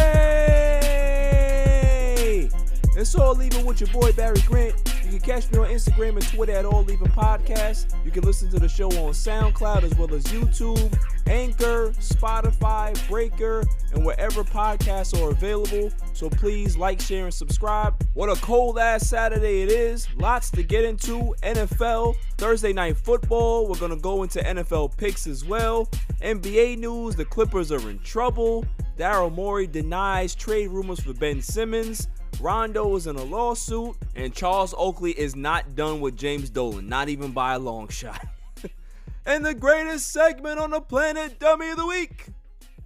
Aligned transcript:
it's 2.96 3.14
all 3.14 3.42
even 3.42 3.66
with 3.66 3.80
your 3.80 3.90
boy 3.90 4.10
Barry 4.12 4.40
Grant. 4.46 4.74
You 5.04 5.10
can 5.10 5.20
catch 5.20 5.52
me 5.52 5.58
on 5.58 5.68
Instagram 5.68 6.14
and 6.14 6.26
Twitter 6.26 6.52
at 6.52 6.64
All 6.64 6.90
Even 6.90 7.08
Podcast. 7.08 7.94
You 8.04 8.10
can 8.10 8.24
listen 8.24 8.50
to 8.50 8.58
the 8.58 8.68
show 8.68 8.88
on 8.88 9.12
SoundCloud 9.12 9.82
as 9.82 9.94
well 9.96 10.12
as 10.14 10.24
YouTube, 10.24 10.98
Anchor, 11.26 11.90
Spotify, 12.00 13.08
Breaker, 13.08 13.62
and 13.92 14.04
wherever 14.04 14.42
podcasts 14.42 15.14
are 15.22 15.30
available. 15.30 15.92
So 16.14 16.30
please 16.30 16.76
like, 16.76 17.00
share, 17.00 17.26
and 17.26 17.34
subscribe. 17.34 17.94
What 18.14 18.30
a 18.30 18.40
cold 18.40 18.78
ass 18.78 19.08
Saturday 19.08 19.62
it 19.62 19.70
is. 19.70 20.08
Lots 20.16 20.50
to 20.52 20.62
get 20.62 20.84
into. 20.84 21.34
NFL, 21.42 22.14
Thursday 22.38 22.72
night 22.72 22.96
football. 22.96 23.68
We're 23.68 23.78
gonna 23.78 23.96
go 23.96 24.22
into 24.22 24.40
NFL 24.40 24.96
picks 24.96 25.26
as 25.26 25.44
well. 25.44 25.88
NBA 26.22 26.78
news: 26.78 27.14
the 27.14 27.26
Clippers 27.26 27.70
are 27.70 27.90
in 27.90 27.98
trouble. 27.98 28.64
Daryl 28.96 29.32
Morey 29.32 29.66
denies 29.66 30.34
trade 30.34 30.68
rumors 30.68 31.00
for 31.00 31.12
Ben 31.12 31.42
Simmons. 31.42 32.08
Rondo 32.40 32.96
is 32.96 33.06
in 33.06 33.16
a 33.16 33.22
lawsuit, 33.22 33.94
and 34.14 34.34
Charles 34.34 34.74
Oakley 34.76 35.12
is 35.12 35.36
not 35.36 35.74
done 35.74 36.00
with 36.00 36.16
James 36.16 36.48
Dolan, 36.48 36.88
not 36.88 37.10
even 37.10 37.32
by 37.32 37.54
a 37.54 37.58
long 37.58 37.88
shot. 37.88 38.26
and 39.26 39.44
the 39.44 39.52
greatest 39.52 40.12
segment 40.12 40.58
on 40.58 40.70
the 40.70 40.80
planet, 40.80 41.38
Dummy 41.38 41.70
of 41.70 41.76
the 41.76 41.86
Week. 41.86 42.26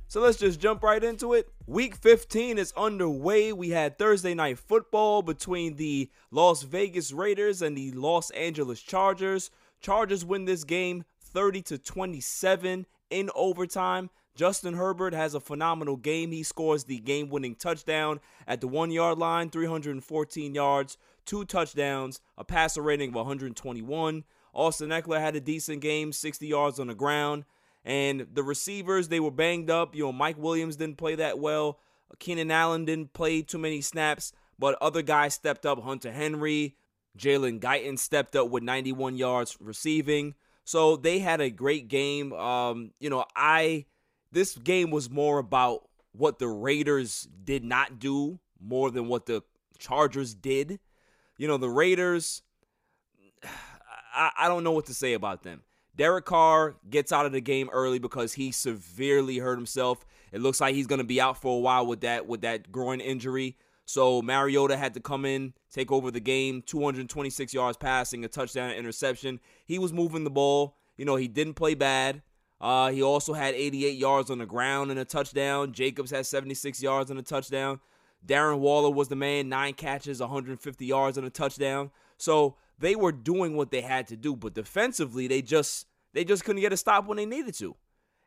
So 0.08 0.20
let's 0.20 0.38
just 0.38 0.58
jump 0.58 0.82
right 0.82 1.02
into 1.02 1.34
it. 1.34 1.48
Week 1.68 1.94
15 1.94 2.58
is 2.58 2.72
underway. 2.76 3.52
We 3.52 3.70
had 3.70 3.96
Thursday 3.96 4.34
night 4.34 4.58
football 4.58 5.22
between 5.22 5.76
the 5.76 6.10
Las 6.32 6.62
Vegas 6.62 7.12
Raiders 7.12 7.62
and 7.62 7.76
the 7.76 7.92
Los 7.92 8.30
Angeles 8.30 8.82
Chargers. 8.82 9.52
Chargers 9.80 10.24
win 10.24 10.44
this 10.44 10.64
game 10.64 11.04
30 11.20 11.62
to 11.62 11.78
27 11.78 12.86
in 13.10 13.30
overtime. 13.36 14.10
Justin 14.40 14.72
Herbert 14.72 15.12
has 15.12 15.34
a 15.34 15.38
phenomenal 15.38 15.96
game. 15.96 16.32
He 16.32 16.42
scores 16.42 16.84
the 16.84 16.98
game 16.98 17.28
winning 17.28 17.54
touchdown 17.54 18.20
at 18.46 18.62
the 18.62 18.68
one 18.68 18.90
yard 18.90 19.18
line, 19.18 19.50
314 19.50 20.54
yards, 20.54 20.96
two 21.26 21.44
touchdowns, 21.44 22.22
a 22.38 22.44
passer 22.44 22.80
rating 22.80 23.10
of 23.10 23.16
121. 23.16 24.24
Austin 24.54 24.88
Ekeler 24.88 25.20
had 25.20 25.36
a 25.36 25.42
decent 25.42 25.82
game, 25.82 26.10
60 26.10 26.46
yards 26.46 26.80
on 26.80 26.86
the 26.86 26.94
ground. 26.94 27.44
And 27.84 28.28
the 28.32 28.42
receivers, 28.42 29.08
they 29.08 29.20
were 29.20 29.30
banged 29.30 29.68
up. 29.68 29.94
You 29.94 30.04
know, 30.04 30.12
Mike 30.12 30.38
Williams 30.38 30.76
didn't 30.76 30.96
play 30.96 31.16
that 31.16 31.38
well. 31.38 31.78
Keenan 32.18 32.50
Allen 32.50 32.86
didn't 32.86 33.12
play 33.12 33.42
too 33.42 33.58
many 33.58 33.82
snaps, 33.82 34.32
but 34.58 34.74
other 34.80 35.02
guys 35.02 35.34
stepped 35.34 35.66
up. 35.66 35.82
Hunter 35.82 36.12
Henry, 36.12 36.78
Jalen 37.18 37.60
Guyton 37.60 37.98
stepped 37.98 38.34
up 38.34 38.48
with 38.48 38.62
91 38.62 39.18
yards 39.18 39.58
receiving. 39.60 40.34
So 40.64 40.96
they 40.96 41.18
had 41.18 41.42
a 41.42 41.50
great 41.50 41.88
game. 41.88 42.32
Um, 42.32 42.92
you 43.00 43.10
know, 43.10 43.26
I 43.36 43.84
this 44.32 44.56
game 44.56 44.90
was 44.90 45.10
more 45.10 45.38
about 45.38 45.88
what 46.12 46.38
the 46.38 46.48
Raiders 46.48 47.28
did 47.44 47.64
not 47.64 47.98
do 47.98 48.38
more 48.60 48.90
than 48.90 49.08
what 49.08 49.26
the 49.26 49.42
Chargers 49.78 50.34
did. 50.34 50.78
You 51.38 51.48
know, 51.48 51.56
the 51.56 51.70
Raiders, 51.70 52.42
I, 54.14 54.30
I 54.38 54.48
don't 54.48 54.64
know 54.64 54.72
what 54.72 54.86
to 54.86 54.94
say 54.94 55.14
about 55.14 55.42
them. 55.42 55.62
Derek 55.96 56.24
Carr 56.24 56.76
gets 56.88 57.12
out 57.12 57.26
of 57.26 57.32
the 57.32 57.40
game 57.40 57.68
early 57.72 57.98
because 57.98 58.32
he 58.34 58.52
severely 58.52 59.38
hurt 59.38 59.56
himself. 59.56 60.04
It 60.32 60.40
looks 60.40 60.60
like 60.60 60.74
he's 60.74 60.86
going 60.86 61.00
to 61.00 61.04
be 61.04 61.20
out 61.20 61.40
for 61.40 61.56
a 61.56 61.60
while 61.60 61.86
with 61.86 62.02
that 62.02 62.26
with 62.26 62.42
that 62.42 62.70
groin 62.70 63.00
injury. 63.00 63.56
So 63.84 64.22
Mariota 64.22 64.76
had 64.76 64.94
to 64.94 65.00
come 65.00 65.24
in, 65.24 65.52
take 65.72 65.90
over 65.90 66.12
the 66.12 66.20
game. 66.20 66.62
226 66.64 67.52
yards 67.52 67.76
passing, 67.76 68.24
a 68.24 68.28
touchdown, 68.28 68.70
interception. 68.70 69.40
He 69.66 69.80
was 69.80 69.92
moving 69.92 70.22
the 70.22 70.30
ball. 70.30 70.76
You 70.96 71.04
know, 71.04 71.16
he 71.16 71.26
didn't 71.26 71.54
play 71.54 71.74
bad. 71.74 72.22
Uh, 72.60 72.90
he 72.90 73.02
also 73.02 73.32
had 73.32 73.54
88 73.54 73.96
yards 73.96 74.30
on 74.30 74.38
the 74.38 74.46
ground 74.46 74.90
and 74.90 75.00
a 75.00 75.04
touchdown. 75.04 75.72
Jacobs 75.72 76.10
had 76.10 76.26
76 76.26 76.82
yards 76.82 77.10
and 77.10 77.18
a 77.18 77.22
touchdown. 77.22 77.80
Darren 78.26 78.58
Waller 78.58 78.90
was 78.90 79.08
the 79.08 79.16
man, 79.16 79.48
nine 79.48 79.72
catches, 79.72 80.20
150 80.20 80.84
yards 80.84 81.16
and 81.16 81.26
a 81.26 81.30
touchdown. 81.30 81.90
So 82.18 82.56
they 82.78 82.94
were 82.94 83.12
doing 83.12 83.56
what 83.56 83.70
they 83.70 83.80
had 83.80 84.06
to 84.08 84.16
do, 84.16 84.36
but 84.36 84.54
defensively 84.54 85.26
they 85.26 85.40
just 85.40 85.86
they 86.12 86.24
just 86.24 86.44
couldn't 86.44 86.60
get 86.60 86.72
a 86.72 86.76
stop 86.76 87.06
when 87.06 87.16
they 87.16 87.26
needed 87.26 87.54
to. 87.54 87.76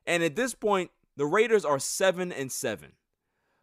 And 0.06 0.24
at 0.24 0.36
this 0.36 0.56
point, 0.56 0.90
the 1.16 1.26
Raiders 1.26 1.66
are 1.66 1.80
seven 1.80 2.32
and 2.32 2.52
seven. 2.52 2.94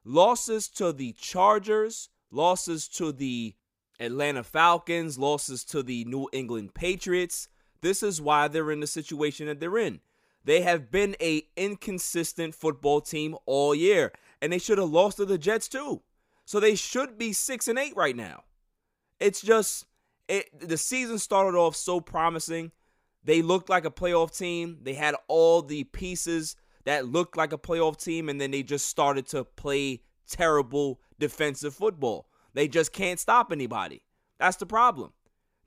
Losses 0.05 0.69
to 0.69 0.93
the 0.93 1.13
Chargers, 1.13 2.11
losses 2.31 2.87
to 2.89 3.13
the 3.13 3.55
Atlanta 3.99 4.43
Falcons, 4.43 5.19
losses 5.19 5.65
to 5.65 5.83
the 5.83 6.05
New 6.05 6.29
England 6.33 6.75
Patriots. 6.75 7.49
This 7.81 8.03
is 8.03 8.21
why 8.21 8.49
they're 8.49 8.71
in 8.71 8.81
the 8.81 8.87
situation 8.87 9.47
that 9.47 9.59
they're 9.59 9.79
in. 9.79 10.01
They 10.45 10.63
have 10.63 10.91
been 10.91 11.17
a 11.21 11.43
inconsistent 11.57 12.55
football 12.55 13.01
team 13.01 13.37
all 13.47 13.75
year, 13.75 14.13
and 14.41 14.53
they 14.53 14.59
should 14.59 14.79
have 14.79 14.91
lost 14.91 15.19
to 15.19 15.27
the 15.27 15.39
Jets 15.39 15.69
too. 15.69 16.03
So 16.45 16.59
they 16.59 16.75
should 16.75 17.19
be 17.19 17.33
six 17.33 17.69
and 17.69 17.79
eight 17.79 17.95
right 17.95 18.17
now. 18.17 18.45
It's 19.21 19.41
just 19.41 19.87
it, 20.29 20.69
the 20.69 20.79
season 20.79 21.19
started 21.19 21.57
off 21.57 21.77
so 21.77 22.01
promising. 22.01 22.73
They 23.23 23.43
looked 23.43 23.69
like 23.69 23.85
a 23.85 23.91
playoff 23.91 24.37
team. 24.37 24.79
They 24.83 24.95
had 24.95 25.15
all 25.29 25.61
the 25.61 25.85
pieces 25.85 26.57
that 26.85 27.07
looked 27.07 27.37
like 27.37 27.53
a 27.53 27.59
playoff 27.59 28.03
team, 28.03 28.29
and 28.29 28.41
then 28.41 28.51
they 28.51 28.63
just 28.63 28.89
started 28.89 29.27
to 29.29 29.45
play 29.45 30.01
terrible 30.29 31.01
defensive 31.19 31.75
football. 31.75 32.27
They 32.55 32.69
just 32.69 32.93
can't 32.93 33.21
stop 33.21 33.53
anybody. 33.53 34.03
That's 34.39 34.57
the 34.57 34.67
problem. 34.67 35.13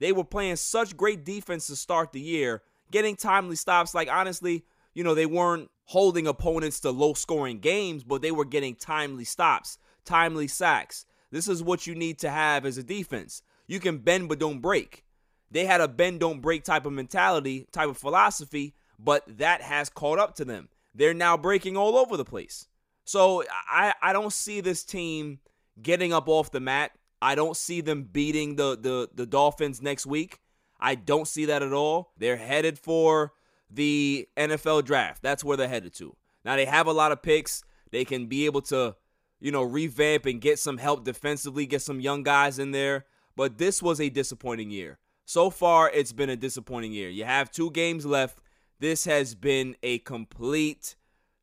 They 0.00 0.12
were 0.12 0.24
playing 0.24 0.56
such 0.56 0.96
great 0.96 1.24
defense 1.24 1.68
to 1.68 1.76
start 1.76 2.12
the 2.12 2.20
year, 2.20 2.62
getting 2.94 3.16
timely 3.16 3.56
stops. 3.56 3.92
Like, 3.92 4.08
honestly, 4.08 4.64
you 4.94 5.02
know, 5.02 5.16
they 5.16 5.26
weren't 5.26 5.68
holding 5.86 6.28
opponents 6.28 6.78
to 6.78 6.92
low 6.92 7.12
scoring 7.12 7.58
games, 7.58 8.04
but 8.04 8.22
they 8.22 8.30
were 8.30 8.44
getting 8.44 8.76
timely 8.76 9.24
stops, 9.24 9.78
timely 10.04 10.46
sacks. 10.46 11.04
This 11.32 11.48
is 11.48 11.60
what 11.60 11.88
you 11.88 11.96
need 11.96 12.20
to 12.20 12.30
have 12.30 12.64
as 12.64 12.78
a 12.78 12.84
defense. 12.84 13.42
You 13.66 13.80
can 13.80 13.98
bend 13.98 14.28
but 14.28 14.38
don't 14.38 14.60
break. 14.60 15.02
They 15.50 15.66
had 15.66 15.80
a 15.80 15.88
bend 15.88 16.20
don't 16.20 16.40
break 16.40 16.62
type 16.62 16.86
of 16.86 16.92
mentality, 16.92 17.66
type 17.72 17.88
of 17.88 17.98
philosophy, 17.98 18.76
but 18.96 19.24
that 19.38 19.60
has 19.60 19.88
caught 19.88 20.20
up 20.20 20.36
to 20.36 20.44
them. 20.44 20.68
They're 20.94 21.14
now 21.14 21.36
breaking 21.36 21.76
all 21.76 21.98
over 21.98 22.16
the 22.16 22.24
place. 22.24 22.68
So 23.04 23.42
I, 23.68 23.92
I 24.00 24.12
don't 24.12 24.32
see 24.32 24.60
this 24.60 24.84
team 24.84 25.40
getting 25.82 26.12
up 26.12 26.28
off 26.28 26.52
the 26.52 26.60
mat. 26.60 26.92
I 27.20 27.34
don't 27.34 27.56
see 27.56 27.80
them 27.80 28.04
beating 28.04 28.54
the, 28.54 28.78
the, 28.80 29.08
the 29.12 29.26
Dolphins 29.26 29.82
next 29.82 30.06
week. 30.06 30.38
I 30.84 30.96
don't 30.96 31.26
see 31.26 31.46
that 31.46 31.62
at 31.62 31.72
all. 31.72 32.12
They're 32.18 32.36
headed 32.36 32.78
for 32.78 33.32
the 33.70 34.28
NFL 34.36 34.84
draft. 34.84 35.22
That's 35.22 35.42
where 35.42 35.56
they're 35.56 35.66
headed 35.66 35.94
to. 35.94 36.14
Now 36.44 36.56
they 36.56 36.66
have 36.66 36.86
a 36.86 36.92
lot 36.92 37.10
of 37.10 37.22
picks. 37.22 37.64
They 37.90 38.04
can 38.04 38.26
be 38.26 38.44
able 38.44 38.60
to, 38.62 38.94
you 39.40 39.50
know, 39.50 39.62
revamp 39.62 40.26
and 40.26 40.42
get 40.42 40.58
some 40.58 40.76
help 40.76 41.02
defensively, 41.02 41.64
get 41.64 41.80
some 41.80 42.00
young 42.00 42.22
guys 42.22 42.58
in 42.58 42.72
there. 42.72 43.06
But 43.34 43.56
this 43.56 43.82
was 43.82 43.98
a 43.98 44.10
disappointing 44.10 44.70
year. 44.70 44.98
So 45.24 45.48
far, 45.48 45.90
it's 45.90 46.12
been 46.12 46.28
a 46.28 46.36
disappointing 46.36 46.92
year. 46.92 47.08
You 47.08 47.24
have 47.24 47.50
two 47.50 47.70
games 47.70 48.04
left. 48.04 48.40
This 48.78 49.06
has 49.06 49.34
been 49.34 49.76
a 49.82 50.00
complete 50.00 50.96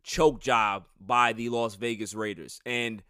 choke 0.03 0.39
job 0.39 0.85
by 0.99 1.33
the 1.33 1.49
Las 1.49 1.73
Vegas 1.73 2.13
Raiders. 2.13 2.61
And, 2.63 3.01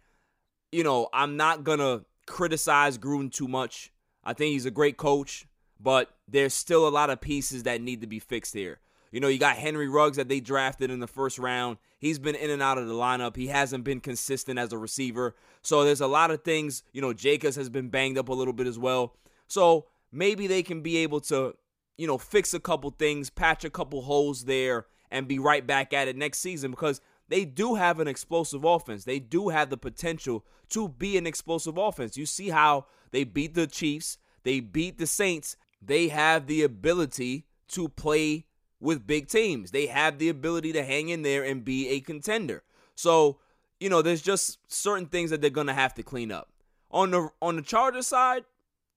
you 0.70 0.82
know, 0.82 1.10
I'm 1.12 1.36
not 1.36 1.62
going 1.62 1.80
to 1.80 2.06
criticize 2.26 2.96
Gruden 2.96 3.30
too 3.30 3.48
much. 3.48 3.92
I 4.24 4.32
think 4.32 4.52
he's 4.52 4.64
a 4.64 4.70
great 4.70 4.96
coach, 4.96 5.46
but 5.82 6.10
there's 6.28 6.54
still 6.54 6.86
a 6.86 6.90
lot 6.90 7.10
of 7.10 7.20
pieces 7.20 7.64
that 7.64 7.80
need 7.80 8.00
to 8.00 8.06
be 8.06 8.18
fixed 8.18 8.54
here. 8.54 8.78
You 9.10 9.20
know, 9.20 9.28
you 9.28 9.38
got 9.38 9.56
Henry 9.56 9.88
Ruggs 9.88 10.16
that 10.16 10.28
they 10.28 10.40
drafted 10.40 10.90
in 10.90 11.00
the 11.00 11.06
first 11.06 11.38
round. 11.38 11.76
He's 11.98 12.18
been 12.18 12.34
in 12.34 12.50
and 12.50 12.62
out 12.62 12.78
of 12.78 12.88
the 12.88 12.94
lineup. 12.94 13.36
He 13.36 13.48
hasn't 13.48 13.84
been 13.84 14.00
consistent 14.00 14.58
as 14.58 14.72
a 14.72 14.78
receiver. 14.78 15.36
So 15.60 15.84
there's 15.84 16.00
a 16.00 16.06
lot 16.06 16.30
of 16.30 16.42
things. 16.42 16.82
You 16.92 17.02
know, 17.02 17.12
Jacobs 17.12 17.56
has 17.56 17.68
been 17.68 17.90
banged 17.90 18.16
up 18.16 18.30
a 18.30 18.32
little 18.32 18.54
bit 18.54 18.66
as 18.66 18.78
well. 18.78 19.14
So 19.48 19.86
maybe 20.10 20.46
they 20.46 20.62
can 20.62 20.80
be 20.80 20.96
able 20.98 21.20
to, 21.22 21.54
you 21.98 22.06
know, 22.06 22.16
fix 22.16 22.54
a 22.54 22.60
couple 22.60 22.90
things, 22.90 23.28
patch 23.28 23.64
a 23.64 23.70
couple 23.70 24.02
holes 24.02 24.46
there, 24.46 24.86
and 25.10 25.28
be 25.28 25.38
right 25.38 25.66
back 25.66 25.92
at 25.92 26.08
it 26.08 26.16
next 26.16 26.38
season 26.38 26.70
because 26.70 27.02
they 27.28 27.44
do 27.44 27.74
have 27.74 28.00
an 28.00 28.08
explosive 28.08 28.64
offense. 28.64 29.04
They 29.04 29.18
do 29.18 29.50
have 29.50 29.68
the 29.68 29.76
potential 29.76 30.44
to 30.70 30.88
be 30.88 31.18
an 31.18 31.26
explosive 31.26 31.76
offense. 31.76 32.16
You 32.16 32.24
see 32.24 32.48
how 32.48 32.86
they 33.10 33.24
beat 33.24 33.54
the 33.54 33.66
Chiefs, 33.66 34.16
they 34.42 34.60
beat 34.60 34.96
the 34.98 35.06
Saints. 35.06 35.56
They 35.84 36.08
have 36.08 36.46
the 36.46 36.62
ability 36.62 37.46
to 37.68 37.88
play 37.88 38.46
with 38.80 39.06
big 39.06 39.28
teams. 39.28 39.70
They 39.70 39.86
have 39.86 40.18
the 40.18 40.28
ability 40.28 40.72
to 40.72 40.84
hang 40.84 41.08
in 41.08 41.22
there 41.22 41.44
and 41.44 41.64
be 41.64 41.88
a 41.88 42.00
contender. 42.00 42.62
So, 42.94 43.38
you 43.80 43.88
know, 43.88 44.02
there's 44.02 44.22
just 44.22 44.58
certain 44.70 45.06
things 45.06 45.30
that 45.30 45.40
they're 45.40 45.50
going 45.50 45.66
to 45.66 45.72
have 45.72 45.94
to 45.94 46.02
clean 46.02 46.30
up. 46.30 46.48
On 46.90 47.10
the 47.10 47.30
on 47.40 47.56
the 47.56 47.62
Chargers 47.62 48.06
side, 48.06 48.44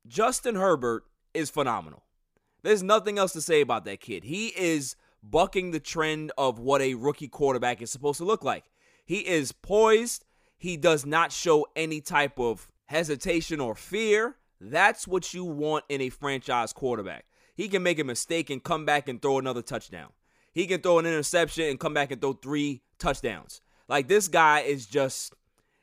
Justin 0.07 0.55
Herbert 0.55 1.05
is 1.33 1.49
phenomenal. 1.49 2.03
There's 2.61 2.83
nothing 2.83 3.17
else 3.17 3.31
to 3.33 3.41
say 3.41 3.61
about 3.61 3.85
that 3.85 4.01
kid. 4.01 4.23
He 4.25 4.47
is 4.47 4.95
bucking 5.23 5.71
the 5.71 5.79
trend 5.79 6.31
of 6.37 6.59
what 6.59 6.81
a 6.81 6.95
rookie 6.95 7.27
quarterback 7.27 7.81
is 7.81 7.91
supposed 7.91 8.17
to 8.17 8.25
look 8.25 8.43
like. 8.43 8.65
He 9.05 9.19
is 9.19 9.51
poised. 9.51 10.25
He 10.57 10.77
does 10.77 11.05
not 11.05 11.31
show 11.31 11.67
any 11.75 12.01
type 12.01 12.39
of 12.39 12.67
hesitation 12.85 13.59
or 13.59 13.75
fear. 13.75 14.35
That's 14.59 15.07
what 15.07 15.33
you 15.33 15.45
want 15.45 15.85
in 15.89 16.01
a 16.01 16.09
franchise 16.09 16.73
quarterback. 16.73 17.25
He 17.55 17.67
can 17.67 17.83
make 17.83 17.99
a 17.99 18.03
mistake 18.03 18.49
and 18.49 18.63
come 18.63 18.85
back 18.85 19.07
and 19.07 19.21
throw 19.21 19.37
another 19.39 19.61
touchdown. 19.61 20.09
He 20.53 20.67
can 20.67 20.81
throw 20.81 20.99
an 20.99 21.05
interception 21.05 21.65
and 21.65 21.79
come 21.79 21.93
back 21.93 22.11
and 22.11 22.21
throw 22.21 22.33
three 22.33 22.81
touchdowns. 22.97 23.61
Like 23.87 24.07
this 24.07 24.27
guy 24.27 24.61
is 24.61 24.85
just 24.85 25.33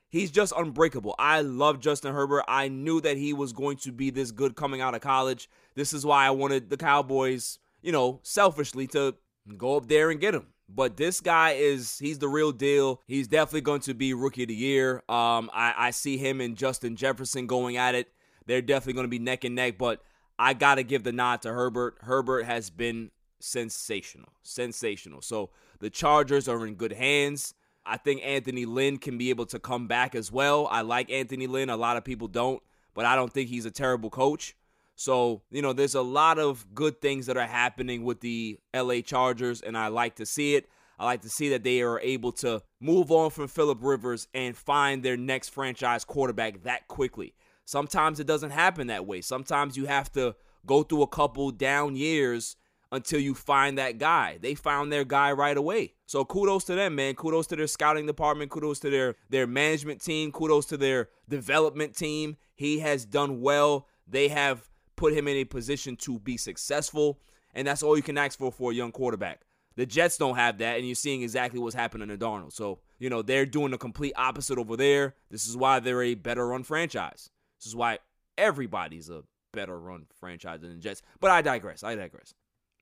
he's 0.08 0.30
just 0.30 0.52
unbreakable. 0.56 1.14
I 1.19 1.40
love 1.40 1.80
Justin 1.80 2.14
Herbert. 2.14 2.44
I 2.48 2.69
knew 2.69 3.00
that 3.00 3.16
he 3.16 3.32
was 3.32 3.52
going 3.52 3.76
to 3.78 3.92
be 3.92 4.10
this 4.10 4.30
good 4.30 4.56
coming 4.56 4.80
out 4.80 4.94
of 4.94 5.00
college. 5.00 5.48
This 5.75 5.92
is 5.92 6.04
why 6.04 6.26
I 6.26 6.30
wanted 6.30 6.70
the 6.70 6.76
Cowboys, 6.76 7.58
you 7.82 7.92
know, 7.92 8.20
selfishly 8.22 8.86
to 8.88 9.14
go 9.56 9.76
up 9.76 9.88
there 9.88 10.10
and 10.10 10.20
get 10.20 10.34
him. 10.34 10.48
But 10.68 10.96
this 10.96 11.20
guy 11.20 11.52
is 11.52 11.98
he's 11.98 12.18
the 12.18 12.28
real 12.28 12.52
deal. 12.52 13.00
He's 13.06 13.28
definitely 13.28 13.60
going 13.62 13.82
to 13.82 13.94
be 13.94 14.14
rookie 14.14 14.44
of 14.44 14.48
the 14.48 14.54
year. 14.54 15.02
Um, 15.08 15.50
I, 15.52 15.75
I 15.76 15.90
see 15.90 16.16
him 16.16 16.40
and 16.40 16.56
Justin 16.56 16.96
Jefferson 16.96 17.46
going 17.46 17.76
at 17.76 17.94
it. 17.94 18.08
They're 18.46 18.62
definitely 18.62 18.94
going 18.94 19.04
to 19.04 19.08
be 19.08 19.18
neck 19.18 19.44
and 19.44 19.54
neck, 19.54 19.78
but 19.78 20.02
I 20.38 20.54
got 20.54 20.76
to 20.76 20.82
give 20.82 21.04
the 21.04 21.12
nod 21.12 21.42
to 21.42 21.52
Herbert. 21.52 21.98
Herbert 22.02 22.44
has 22.44 22.70
been 22.70 23.10
sensational. 23.40 24.32
Sensational. 24.42 25.20
So 25.20 25.50
the 25.80 25.90
Chargers 25.90 26.48
are 26.48 26.66
in 26.66 26.74
good 26.74 26.92
hands. 26.92 27.54
I 27.84 27.96
think 27.96 28.22
Anthony 28.24 28.64
Lynn 28.64 28.98
can 28.98 29.18
be 29.18 29.30
able 29.30 29.46
to 29.46 29.58
come 29.58 29.88
back 29.88 30.14
as 30.14 30.30
well. 30.30 30.68
I 30.70 30.82
like 30.82 31.10
Anthony 31.10 31.46
Lynn. 31.46 31.70
A 31.70 31.76
lot 31.76 31.96
of 31.96 32.04
people 32.04 32.28
don't, 32.28 32.62
but 32.94 33.04
I 33.04 33.16
don't 33.16 33.32
think 33.32 33.48
he's 33.48 33.66
a 33.66 33.70
terrible 33.70 34.10
coach. 34.10 34.54
So, 34.94 35.42
you 35.50 35.62
know, 35.62 35.72
there's 35.72 35.94
a 35.94 36.02
lot 36.02 36.38
of 36.38 36.66
good 36.74 37.00
things 37.00 37.26
that 37.26 37.36
are 37.36 37.46
happening 37.46 38.04
with 38.04 38.20
the 38.20 38.58
LA 38.74 39.00
Chargers, 39.00 39.60
and 39.60 39.76
I 39.76 39.88
like 39.88 40.16
to 40.16 40.26
see 40.26 40.54
it. 40.54 40.68
I 40.98 41.04
like 41.04 41.22
to 41.22 41.28
see 41.28 41.48
that 41.48 41.64
they 41.64 41.82
are 41.82 41.98
able 42.00 42.30
to 42.32 42.62
move 42.78 43.10
on 43.10 43.30
from 43.30 43.48
Philip 43.48 43.78
Rivers 43.80 44.28
and 44.34 44.56
find 44.56 45.02
their 45.02 45.16
next 45.16 45.48
franchise 45.48 46.04
quarterback 46.04 46.62
that 46.62 46.86
quickly. 46.86 47.34
Sometimes 47.64 48.20
it 48.20 48.26
doesn't 48.26 48.50
happen 48.50 48.88
that 48.88 49.06
way. 49.06 49.20
Sometimes 49.20 49.76
you 49.76 49.87
have 49.87 50.11
to 50.12 50.35
go 50.67 50.82
through 50.82 51.03
a 51.03 51.06
couple 51.06 51.50
down 51.50 51.97
years 51.97 52.56
until 52.91 53.19
you 53.19 53.35
find 53.35 53.79
that 53.79 53.99
guy. 53.99 54.38
They 54.41 54.55
found 54.55 54.93
their 54.93 55.05
guy 55.05 55.32
right 55.32 55.56
away. 55.56 55.94
So 56.06 56.25
kudos 56.25 56.64
to 56.64 56.75
them, 56.75 56.94
man. 56.94 57.14
Kudos 57.14 57.47
to 57.49 57.56
their 57.56 57.67
scouting 57.67 58.06
department, 58.06 58.50
kudos 58.50 58.81
to 58.81 58.91
their 58.91 59.17
their 59.31 59.47
management 59.47 60.03
team, 60.03 60.31
kudos 60.31 60.67
to 60.67 60.76
their 60.76 61.09
development 61.29 61.97
team. 61.97 62.37
He 62.55 62.81
has 62.81 63.05
done 63.06 63.41
well. 63.41 63.88
They 64.06 64.29
have 64.29 64.69
put 64.94 65.14
him 65.14 65.26
in 65.26 65.38
a 65.38 65.44
position 65.44 65.97
to 65.97 66.19
be 66.19 66.37
successful, 66.37 67.19
and 67.55 67.67
that's 67.67 67.82
all 67.82 67.97
you 67.97 68.03
can 68.03 68.19
ask 68.19 68.38
for 68.38 68.53
for 68.53 68.70
a 68.70 68.75
young 68.75 68.93
quarterback. 68.93 69.41
The 69.75 69.87
Jets 69.87 70.19
don't 70.19 70.37
have 70.37 70.59
that, 70.59 70.76
and 70.76 70.87
you're 70.87 70.94
seeing 70.94 71.23
exactly 71.23 71.59
what's 71.59 71.75
happening 71.75 72.09
to 72.09 72.19
Darnold. 72.19 72.53
So, 72.53 72.81
you 72.99 73.09
know, 73.09 73.23
they're 73.23 73.47
doing 73.47 73.70
the 73.70 73.79
complete 73.79 74.12
opposite 74.17 74.59
over 74.59 74.76
there. 74.76 75.14
This 75.31 75.49
is 75.49 75.56
why 75.56 75.81
they're 75.81 76.03
a 76.03 76.14
better 76.14 76.47
run 76.47 76.62
franchise. 76.62 77.31
This 77.62 77.69
is 77.69 77.76
why 77.76 78.00
everybody's 78.37 79.09
a 79.09 79.23
better 79.53 79.79
run 79.79 80.06
franchise 80.19 80.61
than 80.61 80.70
the 80.70 80.81
Jets. 80.81 81.00
But 81.20 81.31
I 81.31 81.43
digress. 81.43 81.85
I 81.85 81.94
digress. 81.94 82.35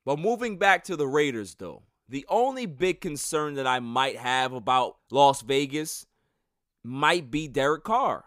But 0.05 0.17
moving 0.17 0.57
back 0.57 0.83
to 0.85 0.95
the 0.95 1.05
Raiders, 1.07 1.53
though, 1.53 1.83
the 2.09 2.25
only 2.29 2.65
big 2.65 2.99
concern 2.99 3.53
that 3.55 3.67
I 3.67 3.79
might 3.79 4.17
have 4.17 4.53
about 4.53 4.97
Las 5.11 5.43
Vegas 5.43 6.07
might 6.83 7.29
be 7.29 7.47
Derek 7.47 7.83
Carr. 7.83 8.25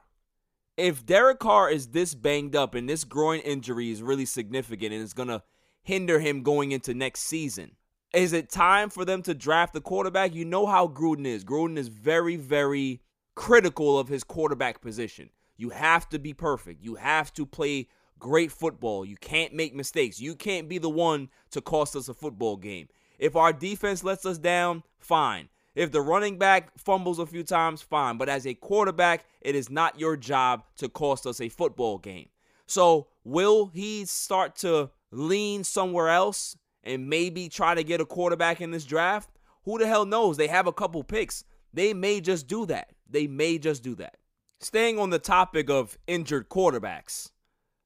If 0.77 1.05
Derek 1.05 1.41
Carr 1.41 1.71
is 1.71 1.89
this 1.89 2.15
banged 2.15 2.55
up 2.55 2.77
and 2.77 2.89
this 2.89 3.03
groin 3.03 3.41
injury 3.41 3.91
is 3.91 4.01
really 4.01 4.25
significant 4.25 4.93
and 4.93 5.03
it's 5.03 5.12
going 5.12 5.29
to 5.29 5.43
hinder 5.83 6.21
him 6.21 6.45
going 6.45 6.71
into 6.71 6.95
next 6.95 7.23
season, 7.23 7.73
is 8.12 8.33
it 8.33 8.49
time 8.49 8.91
for 8.91 9.05
them 9.05 9.23
to 9.23 9.35
draft 9.35 9.73
the 9.73 9.81
quarterback? 9.81 10.35
You 10.35 10.45
know 10.45 10.67
how 10.67 10.87
Gruden 10.87 11.27
is. 11.27 11.45
Gruden 11.45 11.77
is 11.77 11.89
very, 11.89 12.37
very 12.37 13.01
critical 13.35 13.99
of 13.99 14.06
his 14.06 14.23
quarterback 14.23 14.81
position. 14.81 15.31
You 15.56 15.71
have 15.71 16.09
to 16.11 16.19
be 16.19 16.35
perfect. 16.35 16.83
You 16.83 16.97
have 16.97 17.33
to 17.35 17.47
play 17.47 17.89
great 18.19 18.51
football. 18.51 19.05
You 19.05 19.17
can't 19.17 19.55
make 19.55 19.75
mistakes. 19.75 20.21
You 20.21 20.35
can't 20.35 20.69
be 20.69 20.79
the 20.79 20.91
one 20.91 21.29
to 21.51 21.61
cost 21.61 21.95
us 21.97 22.09
a 22.09 22.15
football 22.15 22.56
game. 22.56 22.89
If 23.19 23.37
our 23.37 23.53
defense 23.53 24.03
lets 24.03 24.27
us 24.27 24.39
down, 24.39 24.83
fine. 24.99 25.49
If 25.75 25.91
the 25.91 26.01
running 26.01 26.39
back 26.39 26.77
fumbles 26.79 27.19
a 27.19 27.27
few 27.27 27.43
times, 27.43 27.83
fine. 27.83 28.17
But 28.17 28.29
as 28.29 28.47
a 28.47 28.55
quarterback, 28.55 29.25
it 29.41 29.55
is 29.55 29.71
not 29.71 29.99
your 29.99 30.17
job 30.17 30.65
to 30.77 30.89
cost 30.89 31.27
us 31.27 31.41
a 31.41 31.49
football 31.49 31.99
game. 31.99 32.29
So, 32.67 33.09
will 33.25 33.67
he 33.67 34.05
start 34.05 34.56
to 34.56 34.91
lean 35.11 35.65
somewhere 35.65 36.09
else 36.09 36.56
and 36.83 37.09
maybe 37.09 37.49
try 37.49 37.75
to 37.75 37.85
get 37.85 38.01
a 38.01 38.06
quarterback 38.06 38.61
in 38.61 38.71
this 38.71 38.85
draft? 38.85 39.31
Who 39.65 39.79
the 39.79 39.87
hell 39.87 40.06
knows? 40.06 40.37
They 40.37 40.47
have 40.47 40.67
a 40.67 40.73
couple 40.73 41.03
picks. 41.03 41.45
They 41.73 41.93
may 41.93 42.21
just 42.21 42.47
do 42.47 42.67
that. 42.67 42.91
They 43.11 43.27
may 43.27 43.59
just 43.59 43.83
do 43.83 43.95
that. 43.97 44.17
Staying 44.61 44.99
on 44.99 45.11
the 45.11 45.19
topic 45.19 45.69
of 45.69 45.99
injured 46.06 46.49
quarterbacks, 46.49 47.31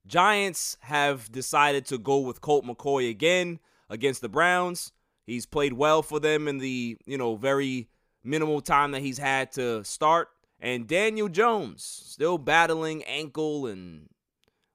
Giants 0.07 0.77
have 0.83 1.31
decided 1.31 1.85
to 1.87 1.99
go 1.99 2.19
with 2.19 2.41
Colt 2.41 2.65
McCoy 2.65 3.11
again 3.11 3.59
against 3.91 4.21
the 4.21 4.29
Browns. 4.29 4.93
He's 5.27 5.45
played 5.45 5.75
well 5.75 6.03
for 6.03 6.21
them 6.21 6.49
in 6.49 6.59
the, 6.59 6.97
you 7.05 7.19
know, 7.19 7.37
very 7.37 7.89
minimal 8.25 8.61
time 8.61 8.93
that 8.93 9.03
he's 9.03 9.19
had 9.19 9.53
to 9.53 9.85
start. 9.85 10.29
And 10.61 10.87
Daniel 10.87 11.29
Jones, 11.29 11.85
still 11.85 12.39
battling 12.39 13.05
ankle 13.05 13.67
and 13.67 14.09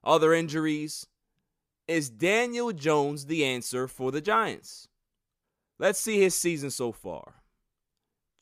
other 0.02 0.32
injuries. 0.32 1.06
Is 1.86 2.08
Daniel 2.08 2.72
Jones 2.72 3.26
the 3.26 3.44
answer 3.44 3.88
for 3.88 4.10
the 4.10 4.20
Giants? 4.20 4.88
Let's 5.78 5.98
see 6.00 6.20
his 6.20 6.34
season 6.34 6.70
so 6.70 6.92
far. 6.92 7.42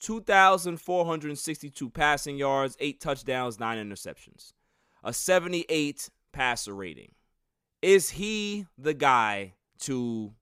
2,462 0.03 1.91
passing 1.91 2.37
yards, 2.37 2.77
8 2.81 3.01
touchdowns, 3.01 3.61
9 3.61 3.79
interceptions, 3.79 4.53
a 5.05 5.13
78 5.13 6.11
passer 6.33 6.75
rating. 6.75 7.13
Is 7.81 8.11
he 8.11 8.67
the 8.77 8.95
guy 8.95 9.55
to 9.81 10.33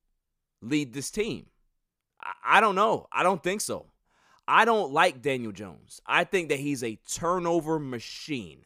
lead 0.63 0.93
this 0.93 1.11
team? 1.11 1.47
I 2.45 2.61
don't 2.61 2.75
know. 2.75 3.07
I 3.13 3.23
don't 3.23 3.43
think 3.43 3.61
so. 3.61 3.87
I 4.47 4.65
don't 4.65 4.93
like 4.93 5.23
Daniel 5.23 5.53
Jones. 5.53 6.01
I 6.07 6.25
think 6.25 6.49
that 6.49 6.59
he's 6.59 6.83
a 6.83 6.99
turnover 7.09 7.79
machine. 7.79 8.65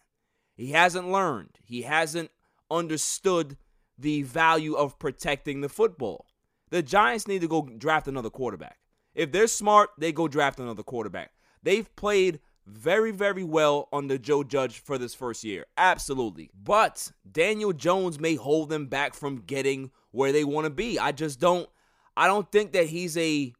He 0.57 0.71
hasn't 0.71 1.11
learned, 1.11 1.59
he 1.63 1.83
hasn't 1.83 2.31
understood 2.71 3.57
the 3.99 4.23
value 4.23 4.75
of 4.75 4.99
protecting 4.99 5.61
the 5.61 5.69
football. 5.69 6.27
The 6.71 6.83
Giants 6.83 7.29
need 7.29 7.43
to 7.43 7.49
go 7.49 7.63
draft 7.63 8.09
another 8.09 8.31
quarterback. 8.31 8.79
If 9.15 9.33
they're 9.33 9.47
smart, 9.47 9.91
they 9.99 10.13
go 10.13 10.29
draft 10.29 10.61
another 10.61 10.83
quarterback. 10.83 11.33
They've 11.63 11.95
played 11.97 12.41
very, 12.67 13.11
very 13.11 13.45
well 13.45 13.89
under 13.93 14.19
Joe 14.19 14.43
Judge 14.43 14.79
for 14.79 14.99
this 14.99 15.15
first 15.15 15.45
year. 15.45 15.67
Absolutely. 15.77 16.51
But 16.55 17.13
Daniel 17.31 17.73
Jones 17.73 18.19
may 18.19 18.35
hold 18.35 18.71
them 18.71 18.87
back 18.87 19.15
from 19.15 19.43
getting 19.43 19.91
where 20.11 20.33
they 20.33 20.45
want 20.45 20.65
to 20.65 20.71
be. 20.71 20.99
I 20.99 21.13
just 21.13 21.41
don't 21.41 21.69
I 22.17 22.27
don't 22.27 22.51
think 22.51 22.73
that 22.73 22.87
he's 22.87 23.17
a 23.17 23.53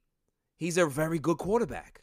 he's 0.57 0.79
a 0.79 0.87
very 0.87 1.19
good 1.19 1.39
quarterback. 1.39 2.03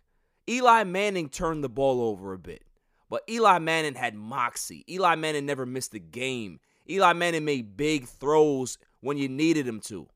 Eli 0.50 0.84
Manning 0.84 1.30
turned 1.30 1.64
the 1.64 1.70
ball 1.70 2.02
over 2.02 2.34
a 2.34 2.40
bit. 2.40 2.64
But 3.10 3.24
Eli 3.30 3.60
Manning 3.60 3.96
had 3.96 4.16
moxie. 4.16 4.86
Eli 4.90 5.16
Manning 5.16 5.46
never 5.46 5.66
missed 5.66 5.94
a 5.94 6.00
game. 6.00 6.60
Eli 6.90 7.14
Manning 7.14 7.46
made 7.46 7.78
big 7.78 8.08
throws 8.08 8.78
when 9.02 9.18
you 9.18 9.28
needed 9.28 9.68
him 9.68 9.80
to. 9.82 10.08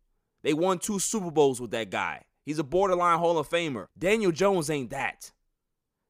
They 0.43 0.53
won 0.53 0.79
two 0.79 0.99
Super 0.99 1.31
Bowls 1.31 1.59
with 1.59 1.71
that 1.71 1.89
guy. 1.89 2.23
He's 2.45 2.59
a 2.59 2.63
borderline 2.63 3.19
Hall 3.19 3.37
of 3.37 3.49
Famer. 3.49 3.87
Daniel 3.97 4.31
Jones 4.31 4.69
ain't 4.69 4.91
that. 4.91 5.31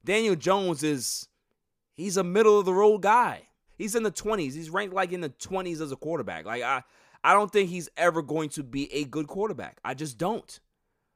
Daniel 0.04 0.36
Jones 0.36 0.84
is 0.84 1.27
he's 1.96 2.18
a 2.18 2.24
middle 2.24 2.60
of 2.60 2.65
the 2.65 2.74
road 2.74 3.01
guy. 3.01 3.48
He's 3.77 3.96
in 3.96 4.04
the 4.04 4.12
20s. 4.12 4.54
He's 4.54 4.70
ranked 4.70 4.94
like 4.94 5.12
in 5.12 5.22
the 5.22 5.30
20s 5.30 5.82
as 5.82 5.92
a 5.92 5.96
quarterback. 5.96 6.46
Like 6.46 6.62
I 6.62 6.84
I 7.24 7.34
don't 7.34 7.51
think 7.51 7.70
he's 7.70 7.89
ever 7.98 8.22
going 8.22 8.50
to 8.50 8.63
be 8.63 8.94
a 8.94 9.06
good 9.06 9.27
quarterback. 9.27 9.80
I 9.84 9.94
just 9.94 10.18
don't. 10.18 10.60